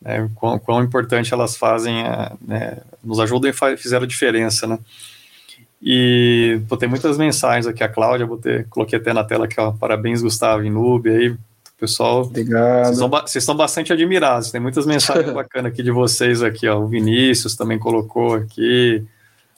né, 0.01 0.29
quão, 0.35 0.57
quão 0.59 0.83
importante 0.83 1.33
elas 1.33 1.55
fazem, 1.55 2.01
é, 2.01 2.31
né, 2.45 2.77
nos 3.03 3.19
ajudam 3.19 3.49
e 3.49 3.77
fizeram 3.77 4.07
diferença, 4.07 4.65
né. 4.65 4.79
E 5.81 6.59
pô, 6.67 6.75
tem 6.75 6.89
muitas 6.89 7.17
mensagens 7.19 7.67
aqui, 7.67 7.83
a 7.83 7.89
Cláudia, 7.89 8.25
botei, 8.25 8.63
coloquei 8.63 8.97
até 8.97 9.13
na 9.13 9.23
tela 9.23 9.45
aqui, 9.45 9.59
ó, 9.59 9.71
parabéns 9.71 10.23
Gustavo 10.23 10.63
e 10.63 10.71
Nube 10.71 11.11
aí, 11.11 11.35
pessoal. 11.79 12.23
Obrigado. 12.23 12.95
Vocês 12.95 13.43
estão 13.43 13.55
bastante 13.55 13.93
admirados, 13.93 14.49
tem 14.49 14.59
muitas 14.59 14.87
mensagens 14.87 15.29
bacanas 15.31 15.71
aqui 15.71 15.83
de 15.83 15.91
vocês 15.91 16.41
aqui, 16.41 16.67
ó, 16.67 16.79
o 16.79 16.87
Vinícius 16.87 17.55
também 17.55 17.77
colocou 17.77 18.33
aqui, 18.33 19.05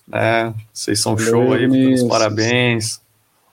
né, 0.09 0.53
vocês 0.73 0.99
são 0.99 1.17
show 1.17 1.53
aí, 1.53 1.67
Vinícius. 1.67 2.09
parabéns. 2.09 3.01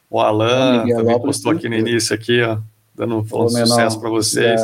O 0.09 0.21
Alan 0.21 0.85
Miguel, 0.85 0.99
também 0.99 1.21
postou 1.21 1.53
aqui 1.53 1.69
no 1.69 1.75
início 1.75 2.15
aqui, 2.15 2.41
ó, 2.43 2.59
dando 2.95 3.25
falando 3.25 3.51
sucesso 3.51 4.01
para 4.01 4.09
vocês. 4.09 4.61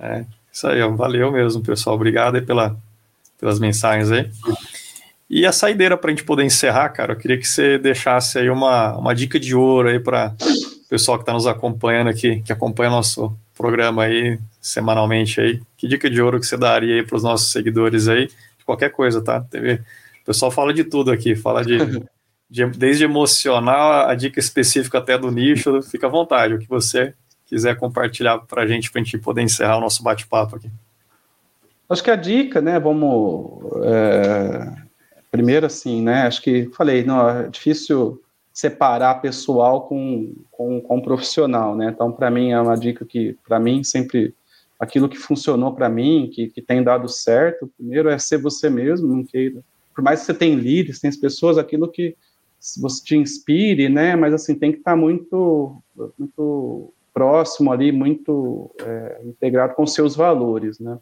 É, 0.00 0.24
isso 0.52 0.66
aí, 0.66 0.82
ó, 0.82 0.90
valeu 0.90 1.30
mesmo, 1.30 1.62
pessoal. 1.62 1.94
Obrigado 1.94 2.34
aí 2.34 2.42
pela, 2.42 2.76
pelas 3.38 3.60
mensagens 3.60 4.10
aí. 4.10 4.30
E 5.30 5.44
a 5.44 5.52
saideira 5.52 5.96
para 5.96 6.10
a 6.10 6.12
gente 6.12 6.24
poder 6.24 6.44
encerrar, 6.44 6.88
cara, 6.88 7.12
eu 7.12 7.16
queria 7.16 7.36
que 7.36 7.46
você 7.46 7.78
deixasse 7.78 8.38
aí 8.38 8.48
uma, 8.48 8.96
uma 8.96 9.14
dica 9.14 9.38
de 9.38 9.54
ouro 9.54 9.88
aí 9.88 10.00
para 10.00 10.34
o 10.40 10.88
pessoal 10.88 11.18
que 11.18 11.22
está 11.22 11.34
nos 11.34 11.46
acompanhando 11.46 12.08
aqui, 12.08 12.40
que 12.40 12.52
acompanha 12.52 12.90
nosso 12.90 13.36
programa 13.54 14.04
aí 14.04 14.38
semanalmente 14.60 15.40
aí. 15.40 15.60
Que 15.76 15.86
dica 15.86 16.08
de 16.08 16.20
ouro 16.22 16.40
que 16.40 16.46
você 16.46 16.56
daria 16.56 16.94
aí 16.94 17.02
para 17.02 17.16
os 17.16 17.22
nossos 17.22 17.52
seguidores 17.52 18.08
aí? 18.08 18.28
De 18.28 18.64
qualquer 18.64 18.90
coisa, 18.90 19.22
tá? 19.22 19.40
TV. 19.42 19.80
O 20.28 20.32
pessoal 20.32 20.50
fala 20.50 20.74
de 20.74 20.84
tudo 20.84 21.10
aqui, 21.10 21.34
fala 21.34 21.64
de, 21.64 21.78
de 22.50 22.66
desde 22.66 23.04
emocional 23.04 24.08
a 24.08 24.14
dica 24.14 24.38
específica 24.38 24.98
até 24.98 25.16
do 25.16 25.30
nicho, 25.30 25.82
fica 25.82 26.06
à 26.06 26.10
vontade, 26.10 26.54
o 26.54 26.58
que 26.58 26.68
você 26.68 27.14
quiser 27.46 27.76
compartilhar 27.76 28.38
para 28.40 28.62
a 28.62 28.66
gente, 28.66 28.92
para 28.92 29.00
a 29.00 29.04
gente 29.04 29.18
poder 29.18 29.42
encerrar 29.42 29.78
o 29.78 29.80
nosso 29.80 30.02
bate-papo 30.02 30.56
aqui. 30.56 30.70
Acho 31.88 32.04
que 32.04 32.10
a 32.10 32.16
dica, 32.16 32.60
né, 32.60 32.78
vamos... 32.78 33.62
É 33.84 34.88
Primeiro, 35.30 35.66
assim, 35.66 36.02
né? 36.02 36.22
Acho 36.22 36.40
que 36.40 36.70
falei, 36.74 37.04
não, 37.04 37.28
é 37.28 37.48
difícil 37.48 38.22
separar 38.52 39.20
pessoal 39.20 39.86
com, 39.86 40.34
com, 40.50 40.80
com 40.80 41.00
profissional, 41.00 41.76
né? 41.76 41.90
Então, 41.94 42.10
para 42.10 42.30
mim, 42.30 42.50
é 42.50 42.60
uma 42.60 42.76
dica 42.76 43.04
que, 43.04 43.36
para 43.46 43.60
mim, 43.60 43.84
sempre 43.84 44.34
aquilo 44.80 45.08
que 45.08 45.18
funcionou 45.18 45.74
para 45.74 45.88
mim, 45.88 46.30
que, 46.32 46.48
que 46.48 46.62
tem 46.62 46.82
dado 46.82 47.08
certo, 47.08 47.70
primeiro 47.76 48.08
é 48.08 48.18
ser 48.18 48.38
você 48.38 48.70
mesmo, 48.70 49.06
não 49.06 49.22
queira. 49.22 49.62
Por 49.98 50.04
mais 50.04 50.20
que 50.20 50.26
você 50.26 50.34
tenha 50.34 50.54
líderes, 50.54 51.00
tem 51.00 51.08
as 51.08 51.16
pessoas, 51.16 51.58
aquilo 51.58 51.90
que 51.90 52.16
você 52.80 53.02
te 53.02 53.16
inspire, 53.16 53.88
né? 53.88 54.14
Mas 54.14 54.32
assim 54.32 54.54
tem 54.54 54.70
que 54.70 54.78
estar 54.78 54.92
tá 54.92 54.96
muito, 54.96 55.82
muito 56.16 56.94
próximo 57.12 57.72
ali, 57.72 57.90
muito 57.90 58.70
é, 58.80 59.22
integrado 59.24 59.74
com 59.74 59.84
seus 59.88 60.14
valores, 60.14 60.78
né? 60.78 61.00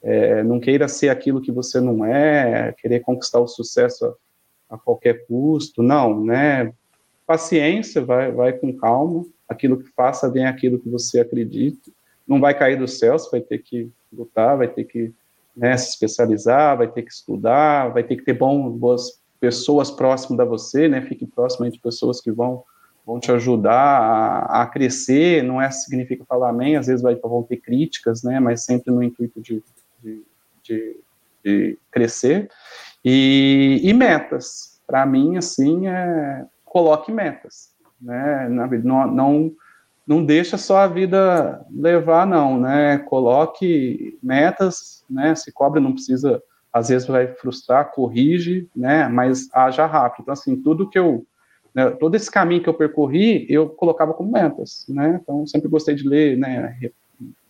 É, 0.00 0.44
não 0.44 0.60
queira 0.60 0.86
ser 0.86 1.08
aquilo 1.08 1.40
que 1.40 1.50
você 1.50 1.80
não 1.80 2.04
é, 2.04 2.72
querer 2.78 3.00
conquistar 3.00 3.40
o 3.40 3.48
sucesso 3.48 4.06
a, 4.70 4.76
a 4.76 4.78
qualquer 4.78 5.26
custo, 5.26 5.82
não, 5.82 6.24
né? 6.24 6.72
Paciência, 7.26 8.00
vai, 8.00 8.30
vai 8.30 8.52
com 8.52 8.72
calma, 8.76 9.26
aquilo 9.48 9.76
que 9.76 9.90
faça 9.90 10.30
bem 10.30 10.46
aquilo 10.46 10.78
que 10.78 10.88
você 10.88 11.18
acredita, 11.18 11.90
não 12.24 12.38
vai 12.38 12.56
cair 12.56 12.78
do 12.78 12.86
céu, 12.86 13.18
você 13.18 13.28
vai 13.28 13.40
ter 13.40 13.58
que 13.58 13.90
lutar, 14.12 14.56
vai 14.56 14.68
ter 14.68 14.84
que 14.84 15.12
né, 15.56 15.76
se 15.76 15.90
especializar, 15.90 16.76
vai 16.76 16.88
ter 16.88 17.02
que 17.02 17.12
estudar, 17.12 17.92
vai 17.92 18.04
ter 18.04 18.16
que 18.16 18.24
ter 18.24 18.34
bom, 18.34 18.70
boas 18.70 19.20
pessoas 19.40 19.90
próximas 19.90 20.38
da 20.38 20.44
você, 20.44 20.88
né? 20.88 21.02
Fique 21.02 21.26
próximo 21.26 21.70
de 21.70 21.78
pessoas 21.78 22.20
que 22.20 22.30
vão 22.30 22.64
vão 23.06 23.20
te 23.20 23.30
ajudar 23.30 23.72
a, 23.72 24.62
a, 24.62 24.66
crescer, 24.66 25.44
não 25.44 25.62
é 25.62 25.70
significa 25.70 26.24
falar 26.24 26.50
amém, 26.50 26.76
às 26.76 26.88
vezes 26.88 27.00
vai, 27.00 27.14
vão 27.14 27.44
ter 27.44 27.58
críticas, 27.58 28.24
né, 28.24 28.40
mas 28.40 28.64
sempre 28.64 28.92
no 28.92 29.00
intuito 29.00 29.40
de, 29.40 29.62
de, 30.02 30.22
de, 30.64 30.96
de 31.44 31.78
crescer. 31.88 32.50
E, 33.04 33.80
e 33.84 33.92
metas. 33.92 34.80
Para 34.84 35.06
mim, 35.06 35.36
assim, 35.36 35.86
é, 35.86 36.44
coloque 36.64 37.12
metas. 37.12 37.72
Né? 38.00 38.48
Não, 38.82 39.06
não, 39.06 39.52
não 40.06 40.24
deixa 40.24 40.56
só 40.56 40.78
a 40.78 40.86
vida 40.86 41.64
levar, 41.70 42.26
não. 42.26 42.60
Né? 42.60 42.98
Coloque 42.98 44.18
metas, 44.22 45.04
né? 45.10 45.34
se 45.34 45.52
cobra, 45.52 45.80
não 45.80 45.92
precisa, 45.92 46.42
às 46.72 46.88
vezes 46.88 47.08
vai 47.08 47.26
frustrar, 47.26 47.90
corrige, 47.92 48.68
né? 48.74 49.08
mas 49.08 49.48
haja 49.52 49.86
rápido. 49.86 50.22
Então, 50.22 50.32
assim, 50.32 50.56
tudo 50.56 50.88
que 50.88 50.98
eu 50.98 51.26
né, 51.74 51.90
todo 51.90 52.14
esse 52.14 52.30
caminho 52.30 52.62
que 52.62 52.68
eu 52.70 52.74
percorri, 52.74 53.44
eu 53.50 53.68
colocava 53.68 54.14
como 54.14 54.32
metas, 54.32 54.86
né? 54.88 55.20
Então, 55.22 55.46
sempre 55.46 55.68
gostei 55.68 55.94
de 55.94 56.08
ler, 56.08 56.34
né, 56.38 56.74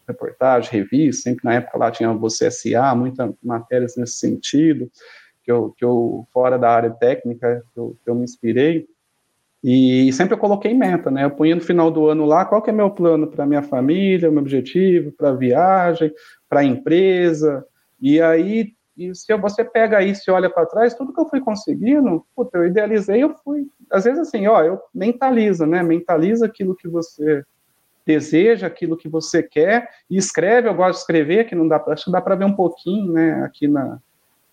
reportagem, 0.07 0.73
revista, 0.73 1.23
sempre 1.23 1.45
na 1.45 1.55
época 1.55 1.79
lá 1.79 1.93
tinha 1.93 2.13
você 2.13 2.51
SA, 2.51 2.93
muitas 2.97 3.33
matérias 3.41 3.97
nesse 3.97 4.15
sentido, 4.15 4.91
que 5.45 5.53
eu, 5.53 5.73
que 5.77 5.85
eu 5.85 6.27
fora 6.33 6.59
da 6.59 6.69
área 6.69 6.91
técnica, 6.91 7.63
que 7.73 7.79
eu, 7.79 7.97
que 8.03 8.11
eu 8.11 8.17
me 8.17 8.25
inspirei, 8.25 8.89
e 9.69 10.13
sempre 10.13 10.35
eu 10.35 10.39
coloquei 10.39 10.73
meta, 10.73 11.11
né? 11.11 11.25
Eu 11.25 11.31
punha 11.33 11.57
no 11.57 11.61
final 11.61 11.91
do 11.91 12.07
ano 12.09 12.25
lá 12.25 12.45
qual 12.45 12.63
que 12.63 12.71
é 12.71 12.73
meu 12.73 12.89
plano 12.89 13.27
para 13.27 13.45
minha 13.45 13.63
família, 13.63 14.31
meu 14.31 14.41
objetivo, 14.41 15.11
para 15.11 15.33
viagem, 15.33 16.13
para 16.49 16.61
a 16.61 16.65
empresa. 16.65 17.67
E 18.01 18.21
aí, 18.23 18.75
e 18.97 19.13
se 19.13 19.37
você 19.37 19.65
pega 19.65 20.05
isso 20.05 20.23
e 20.29 20.31
olha 20.31 20.49
para 20.49 20.67
trás, 20.67 20.95
tudo 20.95 21.13
que 21.13 21.21
eu 21.21 21.29
fui 21.29 21.41
conseguindo, 21.41 22.25
puta, 22.37 22.59
eu 22.59 22.67
idealizei, 22.67 23.25
eu 23.25 23.35
fui. 23.43 23.67
Às 23.91 24.05
vezes 24.05 24.21
assim, 24.21 24.47
ó, 24.47 24.63
eu 24.63 24.81
mentaliza, 24.95 25.67
né? 25.67 25.83
Mentaliza 25.83 26.47
aquilo 26.47 26.77
que 26.77 26.87
você 26.87 27.43
deseja, 28.07 28.69
aquilo 28.69 28.97
que 28.97 29.09
você 29.09 29.43
quer, 29.43 29.89
e 30.09 30.17
escreve, 30.17 30.69
eu 30.69 30.75
gosto 30.75 30.93
de 30.93 30.99
escrever, 31.01 31.49
que 31.49 31.57
não 31.57 31.67
dá, 31.67 31.83
acho 31.89 32.05
que 32.05 32.13
dá 32.13 32.21
para 32.21 32.37
ver 32.37 32.45
um 32.45 32.55
pouquinho, 32.55 33.13
né, 33.13 33.43
aqui 33.43 33.67
na, 33.67 33.99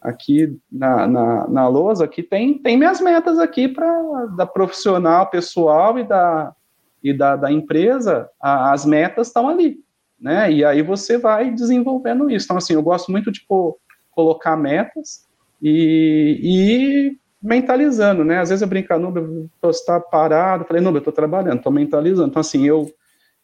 aqui 0.03 0.59
na, 0.71 1.07
na, 1.07 1.47
na 1.47 1.67
lousa, 1.67 2.03
aqui 2.05 2.21
tem, 2.21 2.57
tem 2.57 2.77
minhas 2.77 2.99
metas 2.99 3.39
aqui 3.39 3.67
para 3.67 4.25
da 4.37 4.45
profissional, 4.45 5.29
pessoal 5.29 5.97
e 5.97 6.03
da, 6.03 6.53
e 7.01 7.13
da, 7.13 7.35
da 7.35 7.51
empresa, 7.51 8.29
a, 8.39 8.73
as 8.73 8.85
metas 8.85 9.27
estão 9.27 9.47
ali, 9.47 9.79
né, 10.19 10.51
e 10.51 10.65
aí 10.65 10.81
você 10.81 11.17
vai 11.17 11.49
desenvolvendo 11.49 12.29
isso, 12.29 12.45
então 12.45 12.57
assim, 12.57 12.73
eu 12.73 12.83
gosto 12.83 13.11
muito 13.11 13.31
de 13.31 13.41
pô, 13.47 13.79
colocar 14.11 14.57
metas 14.57 15.25
e, 15.61 16.39
e 16.43 17.17
mentalizando, 17.41 18.25
né, 18.25 18.39
às 18.39 18.49
vezes 18.49 18.61
eu 18.61 18.67
brinco, 18.67 18.93
Nubia, 18.99 19.23
eu 19.61 19.69
estou 19.69 20.01
parado, 20.01 20.65
falei, 20.65 20.81
Nubia, 20.81 20.97
eu 20.97 21.01
estou 21.01 21.13
trabalhando, 21.13 21.57
estou 21.57 21.71
mentalizando, 21.71 22.29
então 22.29 22.41
assim, 22.41 22.65
eu 22.65 22.91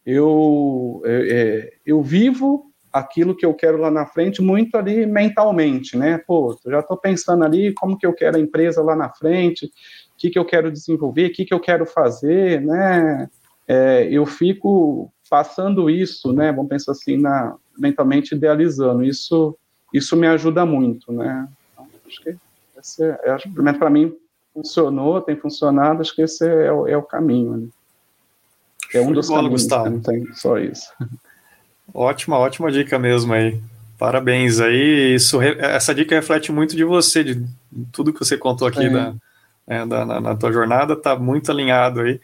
eu, 0.04 1.02
é, 1.04 1.74
eu 1.84 2.02
vivo 2.02 2.69
aquilo 2.92 3.36
que 3.36 3.46
eu 3.46 3.54
quero 3.54 3.78
lá 3.78 3.90
na 3.90 4.06
frente 4.06 4.42
muito 4.42 4.76
ali 4.76 5.06
mentalmente, 5.06 5.96
né? 5.96 6.18
Pô, 6.18 6.58
eu 6.64 6.72
já 6.72 6.80
estou 6.80 6.96
pensando 6.96 7.44
ali 7.44 7.72
como 7.72 7.96
que 7.96 8.06
eu 8.06 8.12
quero 8.12 8.36
a 8.36 8.40
empresa 8.40 8.82
lá 8.82 8.96
na 8.96 9.08
frente, 9.08 9.66
o 9.66 9.70
que, 10.16 10.30
que 10.30 10.38
eu 10.38 10.44
quero 10.44 10.70
desenvolver, 10.70 11.26
o 11.26 11.32
que, 11.32 11.44
que 11.44 11.54
eu 11.54 11.60
quero 11.60 11.86
fazer, 11.86 12.60
né? 12.60 13.28
É, 13.66 14.08
eu 14.10 14.26
fico 14.26 15.12
passando 15.28 15.88
isso, 15.88 16.32
né? 16.32 16.50
Vamos 16.52 16.68
pensar 16.68 16.92
assim, 16.92 17.16
na, 17.16 17.54
mentalmente 17.78 18.34
idealizando. 18.34 19.04
Isso, 19.04 19.56
isso 19.94 20.16
me 20.16 20.26
ajuda 20.26 20.66
muito, 20.66 21.12
né? 21.12 21.48
Então, 21.72 21.86
acho 22.06 22.22
que 22.22 22.36
esse, 22.76 23.04
é, 23.04 23.30
acho, 23.30 23.48
para 23.78 23.90
mim 23.90 24.12
funcionou, 24.52 25.20
tem 25.20 25.36
funcionado. 25.36 26.00
Acho 26.00 26.14
que 26.14 26.22
esse 26.22 26.44
é, 26.44 26.72
o, 26.72 26.88
é 26.88 26.96
o 26.96 27.02
caminho. 27.02 27.56
Né? 27.56 27.68
É 28.92 29.00
um 29.00 29.12
dos 29.12 29.28
bola, 29.28 29.42
caminhos, 29.42 29.62
Gustavo. 29.62 29.84
Né? 29.84 29.90
não 29.90 30.00
tem 30.00 30.34
só 30.34 30.58
isso. 30.58 30.92
Ótima, 31.92 32.38
ótima 32.38 32.70
dica 32.70 32.98
mesmo 32.98 33.32
aí. 33.32 33.60
Parabéns 33.98 34.60
aí. 34.60 35.14
Isso, 35.14 35.42
essa 35.42 35.94
dica 35.94 36.14
reflete 36.14 36.50
muito 36.50 36.74
de 36.74 36.84
você, 36.84 37.22
de 37.22 37.46
tudo 37.92 38.12
que 38.12 38.18
você 38.18 38.36
contou 38.36 38.66
aqui 38.66 38.88
da, 38.88 39.14
é, 39.66 39.84
da 39.84 40.06
na, 40.06 40.20
na, 40.20 40.34
tua 40.34 40.52
jornada, 40.52 40.94
está 40.94 41.14
muito 41.16 41.50
alinhado 41.50 42.00
aí 42.00 42.20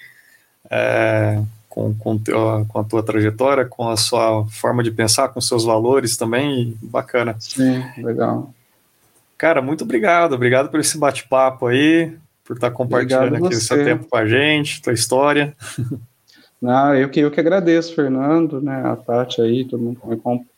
é, 0.70 1.42
com, 1.68 1.94
com, 1.94 2.16
teu, 2.16 2.64
com 2.68 2.80
a 2.80 2.84
tua 2.84 3.02
trajetória, 3.02 3.64
com 3.64 3.88
a 3.88 3.96
sua 3.96 4.46
forma 4.46 4.82
de 4.82 4.90
pensar, 4.90 5.28
com 5.28 5.40
seus 5.40 5.64
valores 5.64 6.16
também. 6.16 6.76
Bacana. 6.82 7.36
Sim, 7.38 7.84
legal. 7.98 8.54
Cara, 9.36 9.60
muito 9.60 9.84
obrigado. 9.84 10.34
Obrigado 10.34 10.70
por 10.70 10.80
esse 10.80 10.96
bate-papo 10.96 11.66
aí, 11.66 12.16
por 12.42 12.56
estar 12.56 12.70
compartilhando 12.70 13.36
aqui 13.36 13.54
o 13.54 13.60
seu 13.60 13.84
tempo 13.84 14.06
com 14.06 14.16
a 14.16 14.26
gente, 14.26 14.80
tua 14.80 14.94
história. 14.94 15.54
Não, 16.66 16.96
eu 16.96 17.08
que, 17.08 17.20
eu 17.20 17.30
que 17.30 17.38
agradeço, 17.38 17.94
Fernando, 17.94 18.60
né, 18.60 18.82
a 18.84 18.96
Tati 18.96 19.40
aí, 19.40 19.64
todo 19.64 19.80
mundo 19.80 20.00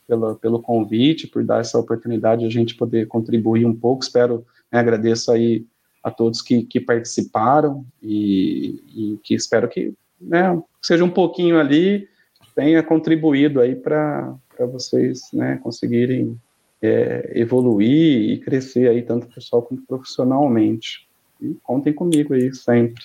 pelo, 0.07 0.35
pelo 0.37 0.59
convite, 0.59 1.27
por 1.27 1.43
dar 1.43 1.61
essa 1.61 1.77
oportunidade 1.77 2.41
de 2.41 2.47
a 2.47 2.49
gente 2.49 2.73
poder 2.73 3.07
contribuir 3.07 3.63
um 3.63 3.75
pouco. 3.75 4.01
Espero, 4.01 4.43
né, 4.71 4.79
agradeço 4.79 5.31
aí 5.31 5.67
a 6.03 6.09
todos 6.09 6.41
que, 6.41 6.63
que 6.63 6.79
participaram 6.79 7.85
e, 8.01 8.81
e 8.87 9.19
que 9.21 9.35
espero 9.35 9.69
que 9.69 9.93
né, 10.19 10.59
seja 10.81 11.05
um 11.05 11.11
pouquinho 11.11 11.59
ali, 11.59 12.07
tenha 12.55 12.81
contribuído 12.81 13.61
aí 13.61 13.75
para 13.75 14.35
vocês 14.61 15.29
né, 15.31 15.59
conseguirem 15.61 16.35
é, 16.81 17.33
evoluir 17.35 18.31
e 18.31 18.39
crescer 18.39 18.89
aí, 18.89 19.03
tanto 19.03 19.27
pessoal 19.27 19.61
quanto 19.61 19.83
profissionalmente. 19.83 21.07
E 21.39 21.55
contem 21.61 21.93
comigo 21.93 22.33
aí 22.33 22.51
sempre. 22.51 23.03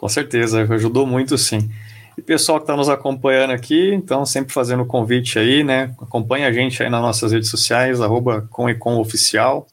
Com 0.00 0.08
certeza, 0.08 0.62
ajudou 0.62 1.06
muito 1.06 1.36
sim. 1.36 1.70
E 2.16 2.22
pessoal 2.22 2.58
que 2.58 2.62
está 2.62 2.74
nos 2.74 2.88
acompanhando 2.88 3.50
aqui, 3.50 3.92
então 3.92 4.24
sempre 4.24 4.50
fazendo 4.50 4.82
o 4.82 4.86
convite 4.86 5.38
aí, 5.38 5.62
né? 5.62 5.94
Acompanha 6.00 6.48
a 6.48 6.52
gente 6.52 6.82
aí 6.82 6.88
nas 6.88 7.02
nossas 7.02 7.32
redes 7.32 7.50
sociais, 7.50 8.00
arroba 8.00 8.48
Oficial, 8.98 9.66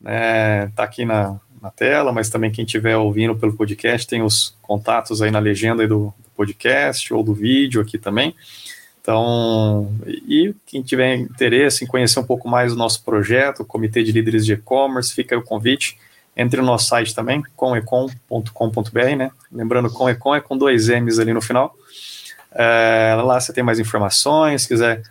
né? 0.00 0.68
Tá 0.68 0.82
aqui 0.82 1.04
na, 1.04 1.38
na 1.60 1.70
tela, 1.70 2.10
mas 2.10 2.30
também 2.30 2.50
quem 2.50 2.64
estiver 2.64 2.96
ouvindo 2.96 3.36
pelo 3.36 3.52
podcast 3.52 4.06
tem 4.06 4.22
os 4.22 4.56
contatos 4.62 5.20
aí 5.20 5.30
na 5.30 5.40
legenda 5.40 5.86
do, 5.86 6.06
do 6.06 6.30
podcast 6.34 7.12
ou 7.12 7.22
do 7.22 7.34
vídeo 7.34 7.82
aqui 7.82 7.98
também. 7.98 8.34
Então, 9.02 9.94
e 10.26 10.54
quem 10.64 10.80
tiver 10.80 11.16
interesse 11.16 11.84
em 11.84 11.86
conhecer 11.86 12.18
um 12.18 12.24
pouco 12.24 12.48
mais 12.48 12.72
do 12.72 12.78
nosso 12.78 13.04
projeto, 13.04 13.60
o 13.60 13.66
Comitê 13.66 14.02
de 14.02 14.10
Líderes 14.10 14.46
de 14.46 14.54
E-Commerce, 14.54 15.12
fica 15.12 15.34
aí 15.34 15.38
o 15.38 15.44
convite. 15.44 15.98
Entre 16.36 16.60
no 16.60 16.66
nosso 16.66 16.86
site 16.86 17.14
também, 17.14 17.42
comecom.com.br, 17.56 19.16
né? 19.16 19.30
Lembrando, 19.50 19.90
comecom 19.90 20.34
é 20.34 20.40
com 20.40 20.56
dois 20.56 20.88
M's 20.88 21.18
ali 21.18 21.32
no 21.32 21.40
final. 21.40 21.74
É, 22.52 23.16
lá 23.22 23.40
você 23.40 23.52
tem 23.52 23.64
mais 23.64 23.78
informações, 23.78 24.62
se 24.62 24.68
quiser 24.68 25.02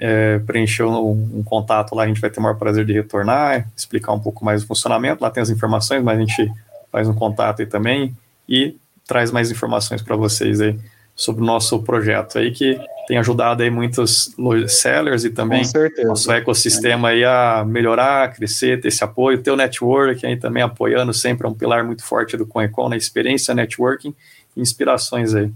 é, 0.00 0.38
preencher 0.38 0.84
um, 0.84 1.10
um, 1.10 1.42
contato 1.42 1.94
lá, 1.94 2.04
a 2.04 2.06
gente 2.06 2.20
vai 2.20 2.30
ter 2.30 2.40
o 2.40 2.42
maior 2.42 2.56
prazer 2.56 2.86
de 2.86 2.92
retornar, 2.94 3.68
explicar 3.76 4.12
um 4.12 4.20
pouco 4.20 4.44
mais 4.44 4.62
o 4.62 4.66
funcionamento. 4.66 5.22
Lá 5.22 5.30
tem 5.30 5.42
as 5.42 5.50
informações, 5.50 6.02
mas 6.02 6.16
a 6.16 6.20
gente 6.20 6.50
faz 6.90 7.06
um 7.06 7.14
contato 7.14 7.60
aí 7.60 7.66
também 7.66 8.16
e 8.48 8.76
traz 9.06 9.30
mais 9.30 9.50
informações 9.50 10.00
para 10.00 10.16
vocês 10.16 10.60
aí 10.60 10.78
sobre 11.14 11.42
o 11.42 11.44
nosso 11.44 11.82
projeto 11.82 12.38
aí, 12.38 12.50
que 12.50 12.80
tem 13.10 13.18
ajudado 13.18 13.64
aí 13.64 13.70
muitos 13.70 14.32
sellers 14.68 15.24
e 15.24 15.30
também 15.30 15.62
nosso 16.04 16.30
ecossistema 16.30 17.08
aí 17.08 17.24
a 17.24 17.64
melhorar, 17.66 18.32
crescer, 18.32 18.80
ter 18.80 18.86
esse 18.86 19.02
apoio, 19.02 19.42
ter 19.42 19.50
o 19.50 19.56
network 19.56 20.24
aí 20.24 20.36
também 20.36 20.62
apoiando 20.62 21.12
sempre, 21.12 21.44
é 21.44 21.50
um 21.50 21.54
pilar 21.54 21.82
muito 21.82 22.04
forte 22.04 22.36
do 22.36 22.46
Conecon, 22.46 22.88
na 22.88 22.96
experiência, 22.96 23.52
networking 23.52 24.14
e 24.56 24.60
inspirações 24.60 25.34
aí. 25.34 25.50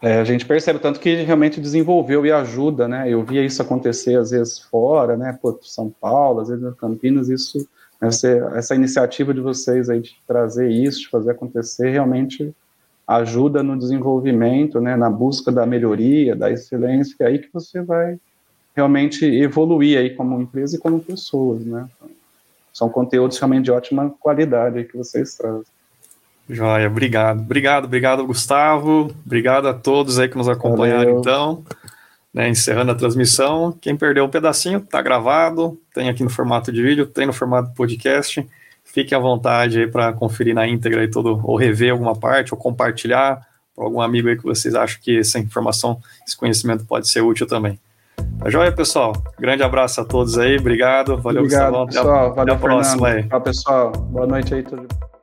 É, 0.00 0.20
a 0.20 0.24
gente 0.24 0.46
percebe 0.46 0.78
tanto 0.78 1.00
que 1.00 1.24
realmente 1.24 1.60
desenvolveu 1.60 2.24
e 2.24 2.30
ajuda, 2.30 2.86
né? 2.86 3.10
Eu 3.10 3.24
via 3.24 3.44
isso 3.44 3.60
acontecer 3.60 4.16
às 4.16 4.30
vezes 4.30 4.60
fora, 4.60 5.16
né? 5.16 5.36
Pô, 5.42 5.58
São 5.60 5.90
Paulo, 5.90 6.40
às 6.40 6.50
vezes 6.50 6.72
Campinas, 6.76 7.28
isso, 7.28 7.68
essa, 8.00 8.28
essa 8.54 8.76
iniciativa 8.76 9.34
de 9.34 9.40
vocês 9.40 9.90
aí 9.90 10.00
de 10.00 10.14
trazer 10.24 10.70
isso, 10.70 11.00
de 11.00 11.08
fazer 11.08 11.32
acontecer, 11.32 11.90
realmente 11.90 12.54
ajuda 13.06 13.62
no 13.62 13.78
desenvolvimento, 13.78 14.80
né, 14.80 14.96
na 14.96 15.10
busca 15.10 15.52
da 15.52 15.66
melhoria, 15.66 16.34
da 16.34 16.50
excelência, 16.50 17.16
é 17.20 17.26
aí 17.26 17.38
que 17.38 17.48
você 17.52 17.82
vai 17.82 18.18
realmente 18.74 19.24
evoluir 19.24 19.98
aí 19.98 20.10
como 20.10 20.40
empresa 20.40 20.76
e 20.76 20.80
como 20.80 21.00
pessoas, 21.00 21.64
né? 21.64 21.86
São 22.72 22.88
conteúdos 22.88 23.38
realmente 23.38 23.66
de 23.66 23.70
ótima 23.70 24.12
qualidade 24.18 24.84
que 24.84 24.96
vocês 24.96 25.36
trazem. 25.36 25.64
Joia, 26.48 26.88
obrigado. 26.88 27.40
Obrigado, 27.40 27.84
obrigado, 27.84 28.26
Gustavo. 28.26 29.14
Obrigado 29.24 29.68
a 29.68 29.74
todos 29.74 30.18
aí 30.18 30.28
que 30.28 30.36
nos 30.36 30.48
acompanharam, 30.48 31.04
Valeu. 31.04 31.20
então. 31.20 31.64
Né, 32.32 32.48
encerrando 32.48 32.90
a 32.90 32.96
transmissão. 32.96 33.72
Quem 33.80 33.96
perdeu 33.96 34.24
um 34.24 34.28
pedacinho, 34.28 34.80
tá 34.80 35.00
gravado. 35.00 35.78
Tem 35.94 36.08
aqui 36.08 36.24
no 36.24 36.28
formato 36.28 36.72
de 36.72 36.82
vídeo, 36.82 37.06
tem 37.06 37.26
no 37.26 37.32
formato 37.32 37.72
podcast. 37.74 38.44
Fiquem 38.94 39.18
à 39.18 39.20
vontade 39.20 39.80
aí 39.80 39.86
para 39.88 40.12
conferir 40.12 40.54
na 40.54 40.68
íntegra 40.68 41.02
e 41.02 41.10
todo, 41.10 41.40
ou 41.42 41.56
rever 41.56 41.90
alguma 41.90 42.14
parte, 42.14 42.54
ou 42.54 42.58
compartilhar 42.60 43.44
para 43.74 43.84
algum 43.84 44.00
amigo 44.00 44.28
aí 44.28 44.36
que 44.36 44.44
vocês 44.44 44.72
acham 44.72 45.00
que 45.02 45.18
essa 45.18 45.36
informação, 45.36 45.98
esse 46.24 46.36
conhecimento 46.36 46.84
pode 46.84 47.08
ser 47.08 47.20
útil 47.20 47.44
também. 47.44 47.76
Tá 48.38 48.48
joia, 48.48 48.70
pessoal? 48.70 49.12
Grande 49.36 49.64
abraço 49.64 50.00
a 50.00 50.04
todos 50.04 50.38
aí, 50.38 50.56
obrigado. 50.56 51.16
Valeu, 51.20 51.42
Obrigado, 51.42 51.72
Gustavo. 51.72 51.86
pessoal. 51.88 52.26
Até, 52.26 52.36
Valeu, 52.36 52.42
até 52.42 52.52
a 52.52 52.68
próxima 52.68 53.06
Fernando. 53.08 53.24
aí. 53.24 53.28
Tchau, 53.28 53.40
pessoal. 53.40 53.90
Boa 53.90 54.26
noite 54.28 54.54
aí. 54.54 54.62
Tudo. 54.62 55.13